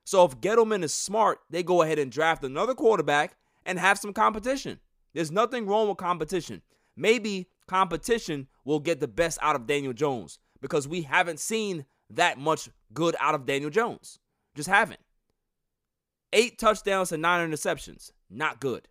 So 0.05 0.25
if 0.25 0.39
Gettleman 0.41 0.83
is 0.83 0.93
smart, 0.93 1.39
they 1.51 1.61
go 1.61 1.83
ahead 1.83 1.99
and 1.99 2.11
draft 2.11 2.43
another 2.43 2.73
quarterback 2.73 3.38
and 3.65 3.77
have 3.77 3.99
some 3.99 4.13
competition. 4.13 4.79
There's 5.13 5.31
nothing 5.31 5.67
wrong 5.67 5.88
with 5.88 5.97
competition. 5.97 6.63
Maybe 6.95 7.49
competition 7.67 8.47
will 8.65 8.79
get 8.79 8.99
the 8.99 9.07
best 9.07 9.38
out 9.41 9.55
of 9.55 9.67
Daniel 9.67 9.93
Jones 9.93 10.39
because 10.61 10.88
we 10.88 11.03
haven't 11.03 11.39
seen 11.39 11.85
that 12.09 12.39
much 12.39 12.69
good 12.93 13.15
out 13.19 13.35
of 13.35 13.45
Daniel 13.45 13.69
Jones. 13.69 14.19
Just 14.55 14.69
haven't. 14.69 14.99
Eight 16.31 16.59
touchdowns 16.59 17.12
and 17.12 17.21
nine 17.21 17.50
interceptions. 17.50 18.12
Not 18.29 18.59
good. 18.59 18.88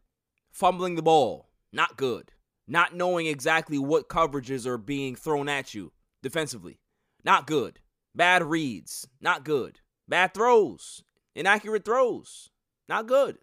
Fumbling 0.51 0.97
the 0.97 1.03
ball. 1.03 1.49
Not 1.73 1.97
good. 1.97 2.33
Not 2.67 2.95
knowing 2.95 3.27
exactly 3.27 3.79
what 3.79 4.09
coverages 4.09 4.67
are 4.67 4.79
being 4.79 5.15
thrown 5.15 5.49
at 5.49 5.75
you 5.75 5.93
defensively. 6.23 6.81
Not 7.25 7.47
good. 7.47 7.81
Bad 8.15 8.43
reads. 8.43 9.07
Not 9.21 9.45
good. 9.45 9.81
Bad 10.09 10.35
throws. 10.35 11.03
Inaccurate 11.35 11.85
throws. 11.85 12.51
Not 12.89 13.07
good. 13.07 13.39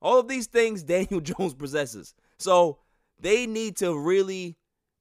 All 0.00 0.18
of 0.18 0.28
these 0.28 0.46
things 0.46 0.82
Daniel 0.84 1.20
Jones 1.20 1.54
possesses. 1.54 2.14
So 2.38 2.78
they 3.20 3.46
need 3.46 3.76
to 3.78 3.96
really 3.98 4.56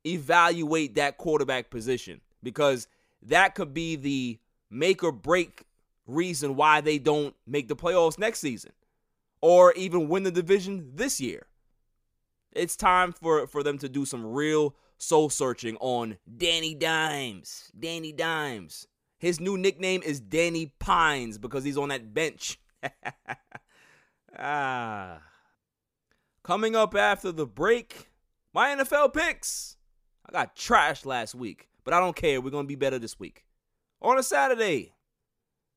evaluate 0.06 0.96
that 0.96 1.18
quarterback 1.18 1.70
position 1.70 2.22
because 2.44 2.88
that 3.24 3.56
could 3.56 3.74
be 3.74 3.96
the 3.96 4.39
make 4.70 5.04
or 5.04 5.12
break 5.12 5.64
reason 6.08 6.56
why 6.56 6.82
they 6.82 6.98
don't 6.98 7.36
make 7.46 7.68
the 7.68 7.76
playoffs 7.76 8.20
next 8.20 8.40
season 8.40 8.72
or 9.42 9.74
even 9.74 10.10
win 10.10 10.24
the 10.24 10.32
division 10.32 10.92
this 10.96 11.20
year. 11.22 11.48
It's 12.52 12.76
time 12.76 13.12
for, 13.12 13.48
for 13.48 13.64
them 13.64 13.78
to 13.80 13.90
do 13.90 14.06
some 14.06 14.26
real 14.26 14.76
soul 14.98 15.30
searching 15.30 15.78
on 15.80 16.18
Danny 16.38 16.74
Dimes. 16.74 17.72
Danny 17.78 18.12
Dimes. 18.12 18.88
His 19.20 19.40
new 19.40 19.58
nickname 19.58 20.02
is 20.04 20.20
Danny 20.20 20.74
Pines 20.80 21.38
because 21.38 21.64
he's 21.64 21.78
on 21.78 21.90
that 21.90 22.14
bench. 22.14 22.60
ah. 24.40 25.22
Coming 26.44 26.76
up 26.76 26.96
after 26.96 27.32
the 27.32 27.46
break, 27.46 28.10
my 28.54 28.70
NFL 28.70 29.14
picks. 29.14 29.78
I 30.28 30.32
got 30.32 30.56
trashed 30.56 31.06
last 31.06 31.36
week, 31.36 31.70
but 31.84 31.94
I 31.94 32.00
don't 32.00 32.16
care. 32.16 32.42
We're 32.42 32.50
going 32.52 32.66
to 32.66 32.68
be 32.68 32.76
better 32.76 33.00
this 33.00 33.20
week. 33.20 33.46
On 34.02 34.18
a 34.18 34.24
Saturday, 34.24 34.95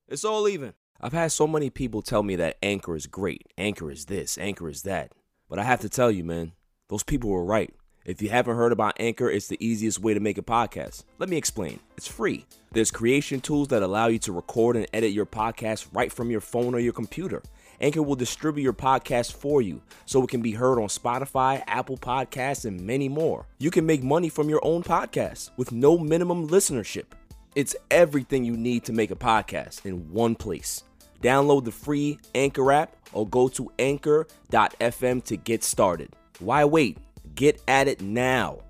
it's 0.09 0.25
all 0.25 0.49
even. 0.49 0.75
I've 1.01 1.13
had 1.13 1.31
so 1.31 1.47
many 1.47 1.71
people 1.71 2.03
tell 2.03 2.23
me 2.23 2.35
that 2.37 2.57
Anchor 2.63 2.97
is 2.97 3.07
great. 3.07 3.47
Anchor 3.57 3.91
is 3.91 4.07
this, 4.07 4.37
Anchor 4.39 4.69
is 4.69 4.83
that. 4.83 5.13
But 5.49 5.59
I 5.59 5.65
have 5.65 5.81
to 5.81 5.89
tell 5.89 6.11
you, 6.11 6.25
man, 6.25 6.53
those 6.89 7.03
people 7.03 7.31
were 7.31 7.45
right. 7.45 7.73
If 8.05 8.23
you 8.23 8.31
haven't 8.31 8.57
heard 8.57 8.73
about 8.73 8.97
Anchor, 8.99 9.29
it's 9.29 9.49
the 9.49 9.65
easiest 9.65 10.01
way 10.01 10.15
to 10.15 10.21
make 10.21 10.39
a 10.39 10.43
podcast. 10.43 11.05
Let 11.19 11.29
me 11.29 11.37
explain. 11.37 11.79
It's 11.97 12.09
free. 12.09 12.47
There's 12.73 12.91
creation 12.91 13.41
tools 13.41 13.69
that 13.69 13.83
allow 13.83 14.07
you 14.07 14.19
to 14.21 14.33
record 14.33 14.77
and 14.77 14.87
edit 14.95 15.13
your 15.13 15.27
podcast 15.27 15.87
right 15.93 16.11
from 16.11 16.31
your 16.31 16.41
phone 16.41 16.75
or 16.75 16.79
your 16.79 16.95
computer. 16.95 17.43
Anchor 17.81 18.03
will 18.03 18.17
distribute 18.17 18.65
your 18.65 18.73
podcast 18.73 19.35
for 19.35 19.61
you 19.61 19.83
so 20.07 20.23
it 20.23 20.31
can 20.31 20.41
be 20.41 20.53
heard 20.53 20.81
on 20.81 20.89
Spotify, 20.89 21.63
Apple 21.67 21.99
Podcasts, 21.99 22.65
and 22.65 22.81
many 22.81 23.09
more. 23.09 23.47
You 23.59 23.71
can 23.71 23.87
make 23.87 24.03
money 24.03 24.31
from 24.31 24.49
your 24.49 24.65
own 24.65 24.83
podcast 24.83 25.51
with 25.59 25.71
no 25.71 25.99
minimum 25.99 26.49
listenership. 26.49 27.13
It's 27.59 27.75
everything 27.91 28.45
you 28.45 28.57
need 28.57 28.85
to 28.85 28.93
make 28.93 29.11
a 29.11 29.17
podcast 29.17 29.85
in 29.85 30.13
one 30.13 30.37
place. 30.37 30.85
Download 31.25 31.65
the 31.65 31.73
free 31.73 32.21
Anchor 32.33 32.71
app 32.71 32.95
or 33.13 33.27
go 33.27 33.49
to 33.49 33.69
anchor.fm 33.81 35.25
to 35.25 35.37
get 35.37 35.65
started. 35.65 36.11
Why 36.39 36.65
wait? 36.65 36.99
Get 37.35 37.61
at 37.67 37.89
it 37.89 38.01
now. 38.01 38.61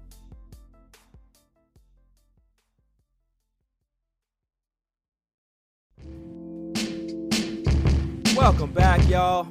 Welcome 8.35 8.73
back, 8.73 9.07
y'all. 9.07 9.47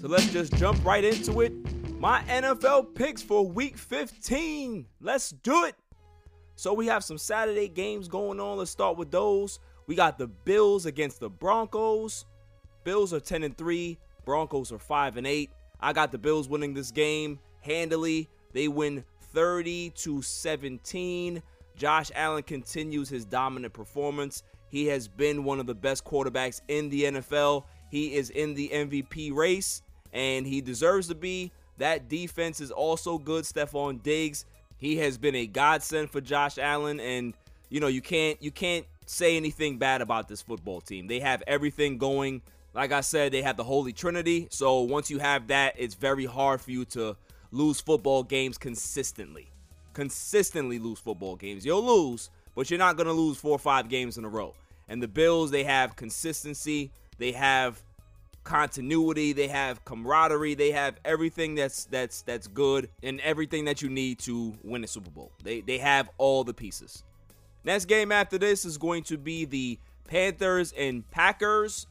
So 0.00 0.08
let's 0.08 0.32
just 0.32 0.52
jump 0.56 0.84
right 0.84 1.04
into 1.04 1.42
it. 1.42 1.52
My 2.00 2.22
NFL 2.22 2.96
picks 2.96 3.22
for 3.22 3.46
week 3.46 3.78
15. 3.78 4.86
Let's 5.00 5.30
do 5.30 5.64
it. 5.64 5.76
So 6.56 6.72
we 6.72 6.86
have 6.86 7.04
some 7.04 7.18
Saturday 7.18 7.68
games 7.68 8.08
going 8.08 8.40
on. 8.40 8.58
Let's 8.58 8.70
start 8.70 8.96
with 8.96 9.10
those. 9.10 9.58
We 9.86 9.94
got 9.94 10.18
the 10.18 10.28
Bills 10.28 10.86
against 10.86 11.20
the 11.20 11.28
Broncos. 11.28 12.24
Bills 12.84 13.12
are 13.12 13.20
10 13.20 13.42
and 13.42 13.56
3, 13.56 13.98
Broncos 14.24 14.70
are 14.70 14.78
5 14.78 15.16
and 15.16 15.26
8. 15.26 15.50
I 15.80 15.92
got 15.92 16.12
the 16.12 16.18
Bills 16.18 16.48
winning 16.48 16.74
this 16.74 16.90
game 16.90 17.38
handily. 17.60 18.28
They 18.52 18.68
win 18.68 19.04
30 19.32 19.90
to 19.90 20.22
17. 20.22 21.42
Josh 21.76 22.10
Allen 22.14 22.42
continues 22.42 23.08
his 23.08 23.24
dominant 23.24 23.72
performance. 23.72 24.42
He 24.68 24.86
has 24.86 25.08
been 25.08 25.44
one 25.44 25.60
of 25.60 25.66
the 25.66 25.74
best 25.74 26.04
quarterbacks 26.04 26.60
in 26.68 26.88
the 26.88 27.04
NFL. 27.04 27.64
He 27.90 28.14
is 28.14 28.30
in 28.30 28.54
the 28.54 28.68
MVP 28.68 29.32
race, 29.32 29.82
and 30.12 30.46
he 30.46 30.60
deserves 30.60 31.08
to 31.08 31.14
be. 31.14 31.52
That 31.78 32.08
defense 32.08 32.60
is 32.60 32.70
also 32.70 33.18
good. 33.18 33.44
Stefon 33.44 34.02
Diggs, 34.02 34.44
he 34.76 34.96
has 34.96 35.18
been 35.18 35.34
a 35.34 35.46
godsend 35.46 36.10
for 36.10 36.20
Josh 36.20 36.58
Allen, 36.58 37.00
and 37.00 37.34
you 37.70 37.80
know 37.80 37.86
you 37.86 38.00
can't 38.00 38.42
you 38.42 38.50
can't 38.50 38.86
say 39.06 39.36
anything 39.36 39.78
bad 39.78 40.00
about 40.00 40.28
this 40.28 40.42
football 40.42 40.80
team. 40.80 41.06
They 41.06 41.20
have 41.20 41.42
everything 41.46 41.98
going. 41.98 42.42
Like 42.74 42.90
I 42.90 43.02
said, 43.02 43.32
they 43.32 43.42
have 43.42 43.56
the 43.56 43.64
Holy 43.64 43.92
Trinity. 43.92 44.48
So 44.50 44.80
once 44.80 45.10
you 45.10 45.18
have 45.18 45.46
that, 45.48 45.74
it's 45.78 45.94
very 45.94 46.24
hard 46.24 46.60
for 46.60 46.72
you 46.72 46.84
to 46.86 47.16
lose 47.52 47.80
football 47.80 48.24
games 48.24 48.58
consistently. 48.58 49.48
Consistently 49.92 50.80
lose 50.80 50.98
football 50.98 51.36
games. 51.36 51.64
You'll 51.64 51.84
lose, 51.84 52.30
but 52.56 52.68
you're 52.68 52.78
not 52.78 52.96
going 52.96 53.06
to 53.06 53.12
lose 53.12 53.36
four 53.36 53.52
or 53.52 53.60
five 53.60 53.88
games 53.88 54.18
in 54.18 54.24
a 54.24 54.28
row. 54.28 54.54
And 54.88 55.00
the 55.00 55.06
Bills, 55.06 55.52
they 55.52 55.62
have 55.62 55.94
consistency. 55.94 56.90
They 57.18 57.30
have 57.30 57.80
continuity, 58.44 59.32
they 59.32 59.48
have 59.48 59.84
camaraderie, 59.84 60.54
they 60.54 60.70
have 60.70 60.96
everything 61.04 61.54
that's 61.54 61.86
that's 61.86 62.22
that's 62.22 62.46
good 62.46 62.90
and 63.02 63.20
everything 63.20 63.64
that 63.64 63.82
you 63.82 63.88
need 63.88 64.18
to 64.20 64.54
win 64.62 64.84
a 64.84 64.86
Super 64.86 65.10
Bowl. 65.10 65.32
They 65.42 65.60
they 65.62 65.78
have 65.78 66.10
all 66.18 66.44
the 66.44 66.54
pieces. 66.54 67.02
Next 67.64 67.86
game 67.86 68.12
after 68.12 68.38
this 68.38 68.64
is 68.64 68.76
going 68.76 69.04
to 69.04 69.16
be 69.16 69.46
the 69.46 69.78
Panthers 70.06 70.72
and 70.76 71.10
Packers. 71.10 71.86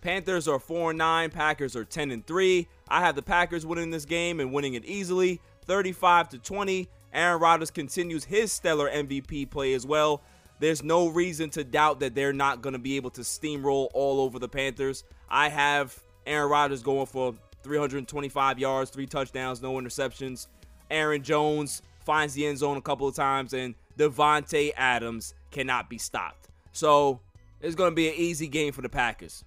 Panthers 0.00 0.48
are 0.48 0.58
4 0.58 0.90
and 0.90 0.98
9, 0.98 1.30
Packers 1.30 1.76
are 1.76 1.84
10 1.84 2.10
and 2.12 2.26
3. 2.26 2.66
I 2.88 3.00
have 3.00 3.16
the 3.16 3.22
Packers 3.22 3.66
winning 3.66 3.90
this 3.90 4.04
game 4.04 4.40
and 4.40 4.52
winning 4.52 4.74
it 4.74 4.84
easily, 4.84 5.40
35 5.66 6.30
to 6.30 6.38
20. 6.38 6.88
Aaron 7.12 7.40
Rodgers 7.40 7.70
continues 7.70 8.24
his 8.24 8.52
stellar 8.52 8.88
MVP 8.88 9.50
play 9.50 9.74
as 9.74 9.84
well. 9.84 10.22
There's 10.60 10.82
no 10.82 11.08
reason 11.08 11.50
to 11.50 11.64
doubt 11.64 12.00
that 12.00 12.14
they're 12.14 12.32
not 12.32 12.62
going 12.62 12.72
to 12.72 12.78
be 12.78 12.96
able 12.96 13.10
to 13.10 13.20
steamroll 13.20 13.88
all 13.94 14.20
over 14.20 14.38
the 14.38 14.48
Panthers. 14.48 15.04
I 15.28 15.48
have 15.48 15.96
Aaron 16.26 16.50
Rodgers 16.50 16.82
going 16.82 17.06
for 17.06 17.34
325 17.62 18.58
yards, 18.58 18.90
three 18.90 19.06
touchdowns, 19.06 19.62
no 19.62 19.74
interceptions. 19.74 20.48
Aaron 20.90 21.22
Jones 21.22 21.82
finds 22.04 22.34
the 22.34 22.46
end 22.46 22.58
zone 22.58 22.76
a 22.76 22.80
couple 22.80 23.06
of 23.06 23.14
times, 23.14 23.52
and 23.52 23.74
Davante 23.98 24.72
Adams 24.76 25.34
cannot 25.50 25.90
be 25.90 25.98
stopped. 25.98 26.48
So 26.72 27.20
it's 27.60 27.74
going 27.74 27.90
to 27.90 27.94
be 27.94 28.08
an 28.08 28.14
easy 28.16 28.48
game 28.48 28.72
for 28.72 28.82
the 28.82 28.88
Packers. 28.88 29.44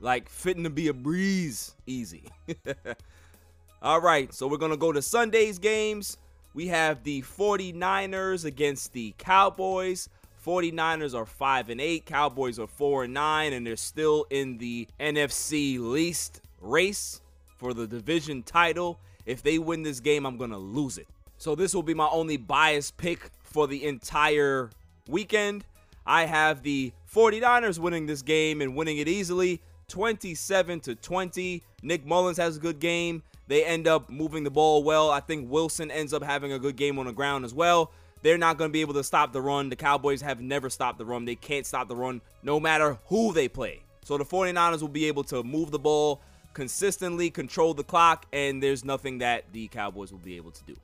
Like 0.00 0.28
fitting 0.28 0.64
to 0.64 0.70
be 0.70 0.88
a 0.88 0.94
breeze, 0.94 1.74
easy. 1.86 2.24
All 3.82 4.00
right, 4.00 4.32
so 4.34 4.46
we're 4.46 4.56
going 4.56 4.72
to 4.72 4.76
go 4.76 4.92
to 4.92 5.00
Sunday's 5.00 5.58
games. 5.58 6.18
We 6.54 6.68
have 6.68 7.04
the 7.04 7.22
49ers 7.22 8.44
against 8.44 8.92
the 8.92 9.14
Cowboys. 9.18 10.08
49ers 10.46 11.12
are 11.12 11.26
5 11.26 11.70
and 11.70 11.80
8, 11.80 12.06
Cowboys 12.06 12.60
are 12.60 12.68
4 12.68 13.04
and 13.04 13.14
9 13.14 13.52
and 13.52 13.66
they're 13.66 13.76
still 13.76 14.26
in 14.30 14.58
the 14.58 14.86
NFC 15.00 15.78
least 15.80 16.40
race 16.60 17.20
for 17.56 17.74
the 17.74 17.86
division 17.86 18.44
title. 18.44 19.00
If 19.24 19.42
they 19.42 19.58
win 19.58 19.82
this 19.82 19.98
game, 19.98 20.24
I'm 20.24 20.36
going 20.36 20.50
to 20.50 20.56
lose 20.56 20.98
it. 20.98 21.08
So 21.36 21.56
this 21.56 21.74
will 21.74 21.82
be 21.82 21.94
my 21.94 22.08
only 22.08 22.36
biased 22.36 22.96
pick 22.96 23.30
for 23.42 23.66
the 23.66 23.84
entire 23.84 24.70
weekend. 25.08 25.64
I 26.06 26.26
have 26.26 26.62
the 26.62 26.92
49ers 27.12 27.80
winning 27.80 28.06
this 28.06 28.22
game 28.22 28.60
and 28.60 28.76
winning 28.76 28.98
it 28.98 29.08
easily, 29.08 29.60
27 29.88 30.78
to 30.80 30.94
20. 30.94 31.62
Nick 31.82 32.06
Mullens 32.06 32.36
has 32.36 32.56
a 32.56 32.60
good 32.60 32.78
game. 32.78 33.24
They 33.48 33.64
end 33.64 33.88
up 33.88 34.08
moving 34.08 34.44
the 34.44 34.50
ball 34.50 34.84
well. 34.84 35.10
I 35.10 35.18
think 35.18 35.50
Wilson 35.50 35.90
ends 35.90 36.12
up 36.12 36.22
having 36.22 36.52
a 36.52 36.58
good 36.58 36.76
game 36.76 37.00
on 37.00 37.06
the 37.06 37.12
ground 37.12 37.44
as 37.44 37.52
well. 37.52 37.90
They're 38.26 38.36
not 38.36 38.58
going 38.58 38.70
to 38.70 38.72
be 38.72 38.80
able 38.80 38.94
to 38.94 39.04
stop 39.04 39.32
the 39.32 39.40
run. 39.40 39.68
The 39.68 39.76
Cowboys 39.76 40.20
have 40.20 40.40
never 40.40 40.68
stopped 40.68 40.98
the 40.98 41.04
run. 41.04 41.24
They 41.24 41.36
can't 41.36 41.64
stop 41.64 41.86
the 41.86 41.94
run 41.94 42.20
no 42.42 42.58
matter 42.58 42.98
who 43.06 43.32
they 43.32 43.46
play. 43.46 43.84
So 44.02 44.18
the 44.18 44.24
49ers 44.24 44.80
will 44.80 44.88
be 44.88 45.04
able 45.04 45.22
to 45.22 45.44
move 45.44 45.70
the 45.70 45.78
ball 45.78 46.20
consistently, 46.52 47.30
control 47.30 47.72
the 47.72 47.84
clock, 47.84 48.26
and 48.32 48.60
there's 48.60 48.84
nothing 48.84 49.18
that 49.18 49.44
the 49.52 49.68
Cowboys 49.68 50.10
will 50.10 50.18
be 50.18 50.36
able 50.36 50.50
to 50.50 50.64
do. 50.64 50.74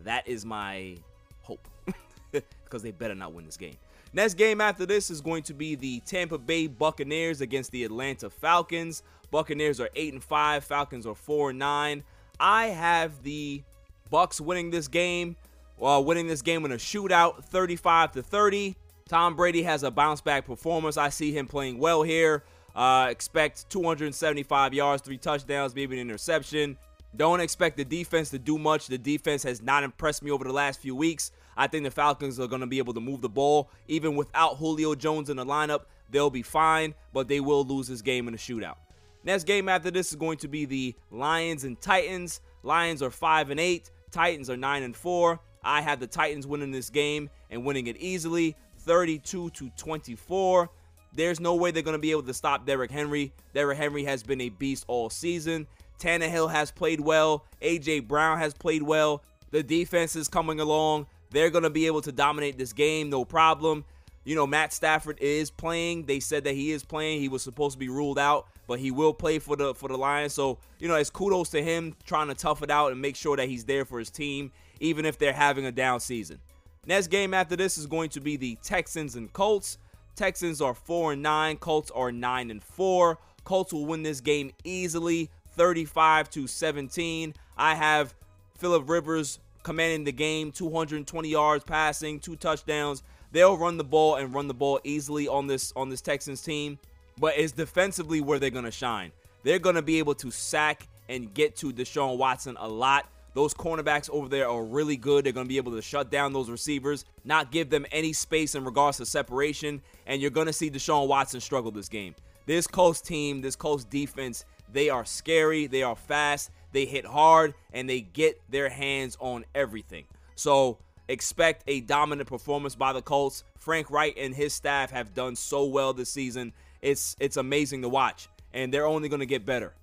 That 0.00 0.28
is 0.28 0.44
my 0.44 0.98
hope 1.40 1.66
because 2.30 2.82
they 2.82 2.90
better 2.90 3.14
not 3.14 3.32
win 3.32 3.46
this 3.46 3.56
game. 3.56 3.78
Next 4.12 4.34
game 4.34 4.60
after 4.60 4.84
this 4.84 5.10
is 5.10 5.22
going 5.22 5.44
to 5.44 5.54
be 5.54 5.76
the 5.76 6.00
Tampa 6.00 6.36
Bay 6.36 6.66
Buccaneers 6.66 7.40
against 7.40 7.70
the 7.70 7.84
Atlanta 7.84 8.28
Falcons. 8.28 9.02
Buccaneers 9.30 9.80
are 9.80 9.88
8 9.96 10.12
and 10.12 10.22
5, 10.22 10.62
Falcons 10.62 11.06
are 11.06 11.14
4 11.14 11.50
and 11.50 11.58
9. 11.58 12.04
I 12.38 12.66
have 12.66 13.22
the 13.22 13.62
Bucks 14.10 14.42
winning 14.42 14.68
this 14.68 14.88
game 14.88 15.36
uh, 15.82 16.00
winning 16.00 16.26
this 16.26 16.42
game 16.42 16.64
in 16.64 16.72
a 16.72 16.76
shootout, 16.76 17.44
35 17.44 18.12
to 18.12 18.22
30. 18.22 18.76
Tom 19.08 19.34
Brady 19.34 19.62
has 19.62 19.82
a 19.82 19.90
bounce 19.90 20.20
back 20.20 20.46
performance. 20.46 20.96
I 20.96 21.08
see 21.08 21.32
him 21.32 21.46
playing 21.46 21.78
well 21.78 22.02
here. 22.02 22.44
Uh, 22.74 23.08
expect 23.10 23.68
275 23.68 24.72
yards, 24.72 25.02
three 25.02 25.18
touchdowns, 25.18 25.74
maybe 25.74 25.96
an 25.96 26.08
interception. 26.08 26.78
Don't 27.14 27.40
expect 27.40 27.76
the 27.76 27.84
defense 27.84 28.30
to 28.30 28.38
do 28.38 28.56
much. 28.56 28.86
The 28.86 28.96
defense 28.96 29.42
has 29.42 29.60
not 29.60 29.82
impressed 29.82 30.22
me 30.22 30.30
over 30.30 30.44
the 30.44 30.52
last 30.52 30.80
few 30.80 30.96
weeks. 30.96 31.30
I 31.56 31.66
think 31.66 31.84
the 31.84 31.90
Falcons 31.90 32.40
are 32.40 32.46
going 32.46 32.62
to 32.62 32.66
be 32.66 32.78
able 32.78 32.94
to 32.94 33.00
move 33.00 33.20
the 33.20 33.28
ball. 33.28 33.68
Even 33.86 34.16
without 34.16 34.56
Julio 34.56 34.94
Jones 34.94 35.28
in 35.28 35.36
the 35.36 35.44
lineup, 35.44 35.82
they'll 36.10 36.30
be 36.30 36.42
fine, 36.42 36.94
but 37.12 37.28
they 37.28 37.40
will 37.40 37.64
lose 37.64 37.88
this 37.88 38.00
game 38.00 38.28
in 38.28 38.34
a 38.34 38.38
shootout. 38.38 38.76
Next 39.24 39.44
game 39.44 39.68
after 39.68 39.90
this 39.90 40.10
is 40.10 40.16
going 40.16 40.38
to 40.38 40.48
be 40.48 40.64
the 40.64 40.94
Lions 41.10 41.64
and 41.64 41.78
Titans. 41.80 42.40
Lions 42.62 43.02
are 43.02 43.10
5 43.10 43.50
and 43.50 43.60
8, 43.60 43.90
Titans 44.10 44.48
are 44.48 44.56
9 44.56 44.82
and 44.82 44.96
4. 44.96 45.40
I 45.64 45.80
have 45.80 46.00
the 46.00 46.06
Titans 46.06 46.46
winning 46.46 46.70
this 46.70 46.90
game 46.90 47.30
and 47.50 47.64
winning 47.64 47.86
it 47.86 47.96
easily, 47.98 48.56
32 48.78 49.50
to 49.50 49.70
24. 49.76 50.70
There's 51.14 51.40
no 51.40 51.54
way 51.54 51.70
they're 51.70 51.82
going 51.82 51.96
to 51.96 52.00
be 52.00 52.10
able 52.10 52.22
to 52.22 52.34
stop 52.34 52.66
Derrick 52.66 52.90
Henry. 52.90 53.32
Derrick 53.54 53.78
Henry 53.78 54.04
has 54.04 54.22
been 54.22 54.40
a 54.40 54.48
beast 54.48 54.84
all 54.88 55.10
season. 55.10 55.66
Tannehill 55.98 56.50
has 56.50 56.70
played 56.70 57.00
well. 57.00 57.44
AJ 57.60 58.08
Brown 58.08 58.38
has 58.38 58.54
played 58.54 58.82
well. 58.82 59.22
The 59.50 59.62
defense 59.62 60.16
is 60.16 60.28
coming 60.28 60.60
along. 60.60 61.06
They're 61.30 61.50
going 61.50 61.64
to 61.64 61.70
be 61.70 61.86
able 61.86 62.02
to 62.02 62.12
dominate 62.12 62.58
this 62.58 62.72
game, 62.72 63.10
no 63.10 63.24
problem. 63.24 63.84
You 64.24 64.36
know, 64.36 64.46
Matt 64.46 64.72
Stafford 64.72 65.18
is 65.20 65.50
playing. 65.50 66.06
They 66.06 66.20
said 66.20 66.44
that 66.44 66.54
he 66.54 66.70
is 66.70 66.84
playing. 66.84 67.20
He 67.20 67.28
was 67.28 67.42
supposed 67.42 67.74
to 67.74 67.78
be 67.78 67.88
ruled 67.88 68.18
out, 68.18 68.46
but 68.68 68.78
he 68.78 68.90
will 68.90 69.12
play 69.12 69.38
for 69.38 69.56
the 69.56 69.74
for 69.74 69.88
the 69.88 69.96
Lions. 69.96 70.32
So, 70.32 70.58
you 70.78 70.86
know, 70.88 70.94
it's 70.94 71.10
kudos 71.10 71.48
to 71.50 71.62
him 71.62 71.96
trying 72.04 72.28
to 72.28 72.34
tough 72.34 72.62
it 72.62 72.70
out 72.70 72.92
and 72.92 73.00
make 73.00 73.16
sure 73.16 73.36
that 73.36 73.48
he's 73.48 73.64
there 73.64 73.84
for 73.84 73.98
his 73.98 74.10
team, 74.10 74.52
even 74.82 75.06
if 75.06 75.16
they're 75.16 75.32
having 75.32 75.64
a 75.64 75.72
down 75.72 76.00
season. 76.00 76.38
Next 76.86 77.06
game 77.06 77.32
after 77.32 77.54
this 77.56 77.78
is 77.78 77.86
going 77.86 78.10
to 78.10 78.20
be 78.20 78.36
the 78.36 78.58
Texans 78.62 79.14
and 79.14 79.32
Colts. 79.32 79.78
Texans 80.16 80.60
are 80.60 80.74
4 80.74 81.12
and 81.12 81.22
9, 81.22 81.56
Colts 81.58 81.90
are 81.92 82.12
9 82.12 82.50
and 82.50 82.62
4. 82.62 83.18
Colts 83.44 83.72
will 83.72 83.86
win 83.86 84.02
this 84.02 84.20
game 84.20 84.50
easily, 84.64 85.30
35 85.52 86.28
to 86.30 86.46
17. 86.46 87.34
I 87.56 87.74
have 87.76 88.14
Philip 88.58 88.88
Rivers 88.90 89.38
commanding 89.62 90.04
the 90.04 90.12
game, 90.12 90.50
220 90.50 91.28
yards 91.28 91.64
passing, 91.64 92.18
two 92.18 92.36
touchdowns. 92.36 93.02
They'll 93.30 93.56
run 93.56 93.76
the 93.78 93.84
ball 93.84 94.16
and 94.16 94.34
run 94.34 94.48
the 94.48 94.54
ball 94.54 94.80
easily 94.84 95.28
on 95.28 95.46
this 95.46 95.72
on 95.76 95.88
this 95.88 96.00
Texans 96.00 96.42
team, 96.42 96.78
but 97.18 97.34
it's 97.38 97.52
defensively 97.52 98.20
where 98.20 98.38
they're 98.38 98.50
going 98.50 98.64
to 98.64 98.70
shine. 98.70 99.12
They're 99.44 99.58
going 99.58 99.76
to 99.76 99.82
be 99.82 99.98
able 99.98 100.14
to 100.16 100.30
sack 100.30 100.86
and 101.08 101.32
get 101.32 101.56
to 101.56 101.72
Deshaun 101.72 102.18
Watson 102.18 102.56
a 102.58 102.68
lot. 102.68 103.08
Those 103.34 103.54
cornerbacks 103.54 104.10
over 104.10 104.28
there 104.28 104.48
are 104.48 104.62
really 104.62 104.96
good. 104.96 105.24
They're 105.24 105.32
going 105.32 105.46
to 105.46 105.48
be 105.48 105.56
able 105.56 105.72
to 105.72 105.82
shut 105.82 106.10
down 106.10 106.32
those 106.32 106.50
receivers, 106.50 107.04
not 107.24 107.50
give 107.50 107.70
them 107.70 107.86
any 107.90 108.12
space 108.12 108.54
in 108.54 108.64
regards 108.64 108.98
to 108.98 109.06
separation, 109.06 109.80
and 110.06 110.20
you're 110.20 110.30
going 110.30 110.46
to 110.46 110.52
see 110.52 110.70
Deshaun 110.70 111.08
Watson 111.08 111.40
struggle 111.40 111.70
this 111.70 111.88
game. 111.88 112.14
This 112.46 112.66
Colts 112.66 113.00
team, 113.00 113.40
this 113.40 113.56
Colts 113.56 113.84
defense, 113.84 114.44
they 114.72 114.90
are 114.90 115.04
scary, 115.04 115.66
they 115.66 115.82
are 115.82 115.96
fast, 115.96 116.50
they 116.72 116.84
hit 116.84 117.06
hard, 117.06 117.54
and 117.72 117.88
they 117.88 118.00
get 118.00 118.40
their 118.50 118.68
hands 118.68 119.16
on 119.20 119.44
everything. 119.54 120.04
So 120.34 120.78
expect 121.08 121.62
a 121.66 121.80
dominant 121.80 122.28
performance 122.28 122.74
by 122.74 122.92
the 122.92 123.02
Colts. 123.02 123.44
Frank 123.58 123.90
Reich 123.90 124.14
and 124.18 124.34
his 124.34 124.52
staff 124.52 124.90
have 124.90 125.14
done 125.14 125.36
so 125.36 125.66
well 125.66 125.92
this 125.92 126.10
season. 126.10 126.52
It's 126.80 127.16
it's 127.20 127.36
amazing 127.36 127.82
to 127.82 127.88
watch, 127.88 128.28
and 128.52 128.74
they're 128.74 128.86
only 128.86 129.08
going 129.08 129.20
to 129.20 129.26
get 129.26 129.46
better. 129.46 129.74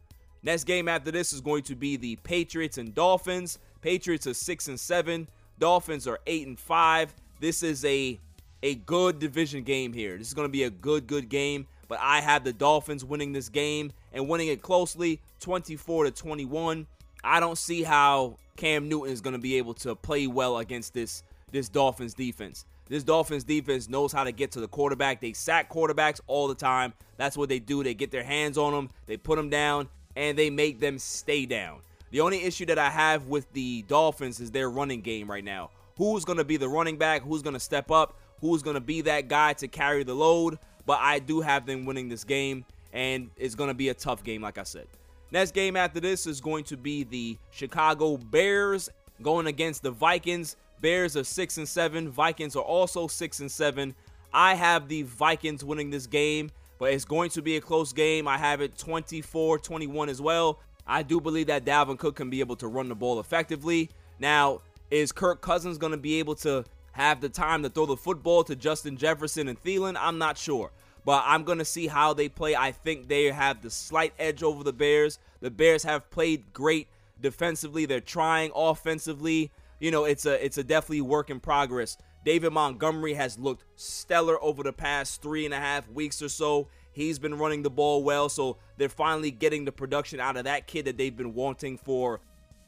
Next 0.41 0.63
game 0.63 0.88
after 0.88 1.12
this 1.12 1.34
is 1.34 1.41
going 1.41 1.63
to 1.63 1.75
be 1.75 1.98
the 1.98 2.15
Patriots 2.17 2.77
and 2.77 2.96
Dolphins. 2.96 3.60
Patriots 3.81 4.27
are 4.27 4.34
6 4.34 4.67
and 4.67 4.79
7, 4.79 5.27
Dolphins 5.58 6.08
are 6.08 6.19
8 6.25 6.48
and 6.48 6.60
5. 6.60 7.13
This 7.39 7.63
is 7.63 7.84
a 7.86 8.19
a 8.62 8.75
good 8.75 9.19
division 9.19 9.63
game 9.63 9.93
here. 9.93 10.17
This 10.17 10.27
is 10.27 10.34
going 10.34 10.48
to 10.48 10.51
be 10.51 10.63
a 10.63 10.69
good 10.69 11.08
good 11.08 11.29
game, 11.29 11.67
but 11.88 12.00
I 12.01 12.22
have 12.22 12.43
the 12.43 12.53
Dolphins 12.53 13.05
winning 13.05 13.31
this 13.31 13.50
game 13.50 13.91
and 14.12 14.27
winning 14.27 14.50
it 14.50 14.61
closely, 14.61 15.22
24 15.40 16.05
to 16.05 16.11
21. 16.11 16.87
I 17.24 17.40
don't 17.40 17.57
see 17.57 17.83
how 17.83 18.37
Cam 18.57 18.90
Newton 18.90 19.11
is 19.11 19.22
going 19.22 19.33
to 19.33 19.40
be 19.40 19.55
able 19.55 19.74
to 19.75 19.96
play 19.96 20.27
well 20.27 20.57
against 20.57 20.94
this 20.94 21.24
this 21.51 21.70
Dolphins 21.70 22.14
defense. 22.14 22.66
This 22.87 23.03
Dolphins 23.03 23.44
defense 23.44 23.87
knows 23.87 24.11
how 24.11 24.24
to 24.24 24.31
get 24.31 24.51
to 24.53 24.59
the 24.59 24.68
quarterback. 24.68 25.22
They 25.22 25.33
sack 25.33 25.70
quarterbacks 25.70 26.20
all 26.27 26.48
the 26.48 26.55
time. 26.55 26.94
That's 27.18 27.37
what 27.37 27.50
they 27.50 27.59
do. 27.59 27.83
They 27.83 27.94
get 27.94 28.11
their 28.11 28.24
hands 28.24 28.57
on 28.57 28.74
them, 28.74 28.90
they 29.05 29.18
put 29.18 29.35
them 29.35 29.50
down, 29.50 29.90
and 30.20 30.38
they 30.38 30.50
make 30.50 30.82
them 30.82 31.00
stay 31.00 31.46
down. 31.46 31.79
The 32.12 32.20
only 32.20 32.44
issue 32.44 32.66
that 32.66 32.77
I 32.77 32.90
have 32.90 33.27
with 33.27 33.51
the 33.53 33.84
Dolphins 33.84 34.42
is 34.42 34.51
their 34.51 34.70
running 34.70 35.00
game 35.00 35.32
right 35.32 35.44
now. 35.44 35.70
Who's 35.98 36.25
going 36.25 36.40
to 36.40 36.44
be 36.44 36.58
the 36.58 36.68
running 36.68 36.98
back? 36.98 37.22
Who's 37.22 37.42
going 37.42 37.53
to 37.53 37.60
step 37.60 37.90
up? 37.90 38.20
Who's 38.42 38.62
going 38.62 38.74
to 38.74 38.82
be 38.82 39.00
that 39.01 39.29
guy 39.29 39.53
to 39.53 39.70
carry 39.70 40.03
the 40.03 40.14
load? 40.14 40.60
But 40.86 41.00
I 41.00 41.20
do 41.20 41.40
have 41.40 41.66
them 41.66 41.86
winning 41.86 42.10
this 42.10 42.25
game, 42.25 42.66
and 42.92 43.29
it's 43.38 43.55
going 43.55 43.70
to 43.70 43.74
be 43.74 43.90
a 43.90 43.94
tough 43.94 44.22
game, 44.22 44.42
like 44.42 44.58
I 44.58 44.64
said. 44.64 44.88
Next 45.32 45.53
game 45.53 45.77
after 45.77 46.01
this 46.01 46.27
is 46.27 46.42
going 46.42 46.66
to 46.66 46.75
be 46.75 47.05
the 47.05 47.38
Chicago 47.51 48.18
Bears 48.18 48.90
going 49.22 49.48
against 49.48 49.84
the 49.84 49.92
Vikings. 49.92 50.58
Bears 50.82 51.16
are 51.16 51.24
6 51.24 51.58
and 51.60 51.68
7, 51.68 52.10
Vikings 52.10 52.58
are 52.58 52.64
also 52.64 53.08
6 53.08 53.40
and 53.40 53.51
7. 53.51 53.96
I 54.34 54.55
have 54.55 54.90
the 54.90 55.03
Vikings 55.03 55.64
winning 55.64 55.92
this 55.92 56.08
game, 56.08 56.51
but 56.79 56.92
it's 56.92 57.05
going 57.05 57.29
to 57.31 57.42
be 57.44 57.57
a 57.57 57.61
close 57.61 57.94
game. 57.94 58.27
I 58.27 58.37
have 58.39 58.61
it 58.61 58.75
24-21 58.75 60.09
as 60.09 60.20
well. 60.20 60.59
I 60.87 61.03
do 61.03 61.22
believe 61.22 61.48
that 61.48 61.65
Dalvin 61.65 62.00
Cook 62.00 62.15
can 62.15 62.31
be 62.31 62.39
able 62.39 62.55
to 62.55 62.68
run 62.68 62.89
the 62.89 62.96
ball 62.96 63.20
effectively. 63.20 63.92
Now, 64.18 64.61
is 64.89 65.11
Kirk 65.11 65.42
Cousins 65.42 65.77
going 65.77 65.92
to 65.92 65.98
be 65.98 66.18
able 66.18 66.33
to 66.37 66.65
have 66.94 67.22
the 67.22 67.29
time 67.29 67.61
to 67.61 67.70
throw 67.70 67.85
the 67.85 67.96
football 67.96 68.44
to 68.46 68.55
Justin 68.55 68.98
Jefferson 68.98 69.48
and 69.48 69.61
Thielen? 69.61 69.96
I'm 70.00 70.18
not 70.18 70.39
sure 70.39 70.72
but 71.05 71.24
I'm 71.25 71.44
going 71.44 71.57
to 71.57 71.65
see 71.65 71.87
how 71.87 72.13
they 72.13 72.29
play. 72.29 72.55
I 72.55 72.72
think 72.72 73.07
they 73.07 73.31
have 73.31 73.61
the 73.61 73.70
slight 73.70 74.13
edge 74.20 74.44
over 74.44 74.63
the 74.63 74.74
Bears. 74.74 75.20
The 75.39 75.50
Bears 75.50 75.83
have 75.83 76.09
played 76.09 76.53
great 76.53 76.87
defensively. 77.20 77.85
They're 77.85 78.00
trying 78.00 78.51
offensively. 78.55 79.51
You 79.79 79.92
know, 79.92 80.03
it's 80.05 80.25
a 80.25 80.44
it's 80.44 80.57
a 80.57 80.63
definitely 80.63 81.01
work 81.01 81.29
in 81.29 81.39
progress. 81.39 81.98
David 82.25 82.51
Montgomery 82.51 83.14
has 83.14 83.40
looked 83.40 83.64
stellar 83.75 84.42
over 84.44 84.64
the 84.64 84.74
past 84.74 85.22
three 85.22 85.46
and 85.46 85.53
a 85.53 85.60
half 85.60 85.90
weeks 85.90 86.22
or 86.22 86.29
so. 86.29 86.68
He's 86.92 87.20
been 87.20 87.38
running 87.38 87.62
the 87.62 87.70
ball 87.70 88.03
well, 88.03 88.29
so 88.29 88.58
they're 88.77 88.90
finally 88.90 89.32
getting 89.32 89.66
the 89.66 89.72
production 89.72 90.20
out 90.20 90.36
of 90.36 90.44
that 90.44 90.68
kid 90.68 90.86
that 90.86 90.98
they've 90.98 91.16
been 91.16 91.34
wanting 91.34 91.77
for 91.77 92.20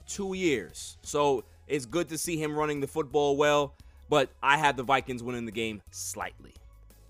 two 0.07 0.33
years. 0.33 0.97
So 1.01 1.43
it's 1.67 1.85
good 1.85 2.09
to 2.09 2.17
see 2.17 2.37
him 2.37 2.55
running 2.55 2.79
the 2.79 2.87
football 2.87 3.35
well, 3.35 3.75
but 4.09 4.29
I 4.41 4.57
have 4.57 4.77
the 4.77 4.83
Vikings 4.83 5.23
winning 5.23 5.45
the 5.45 5.51
game 5.51 5.81
slightly. 5.91 6.53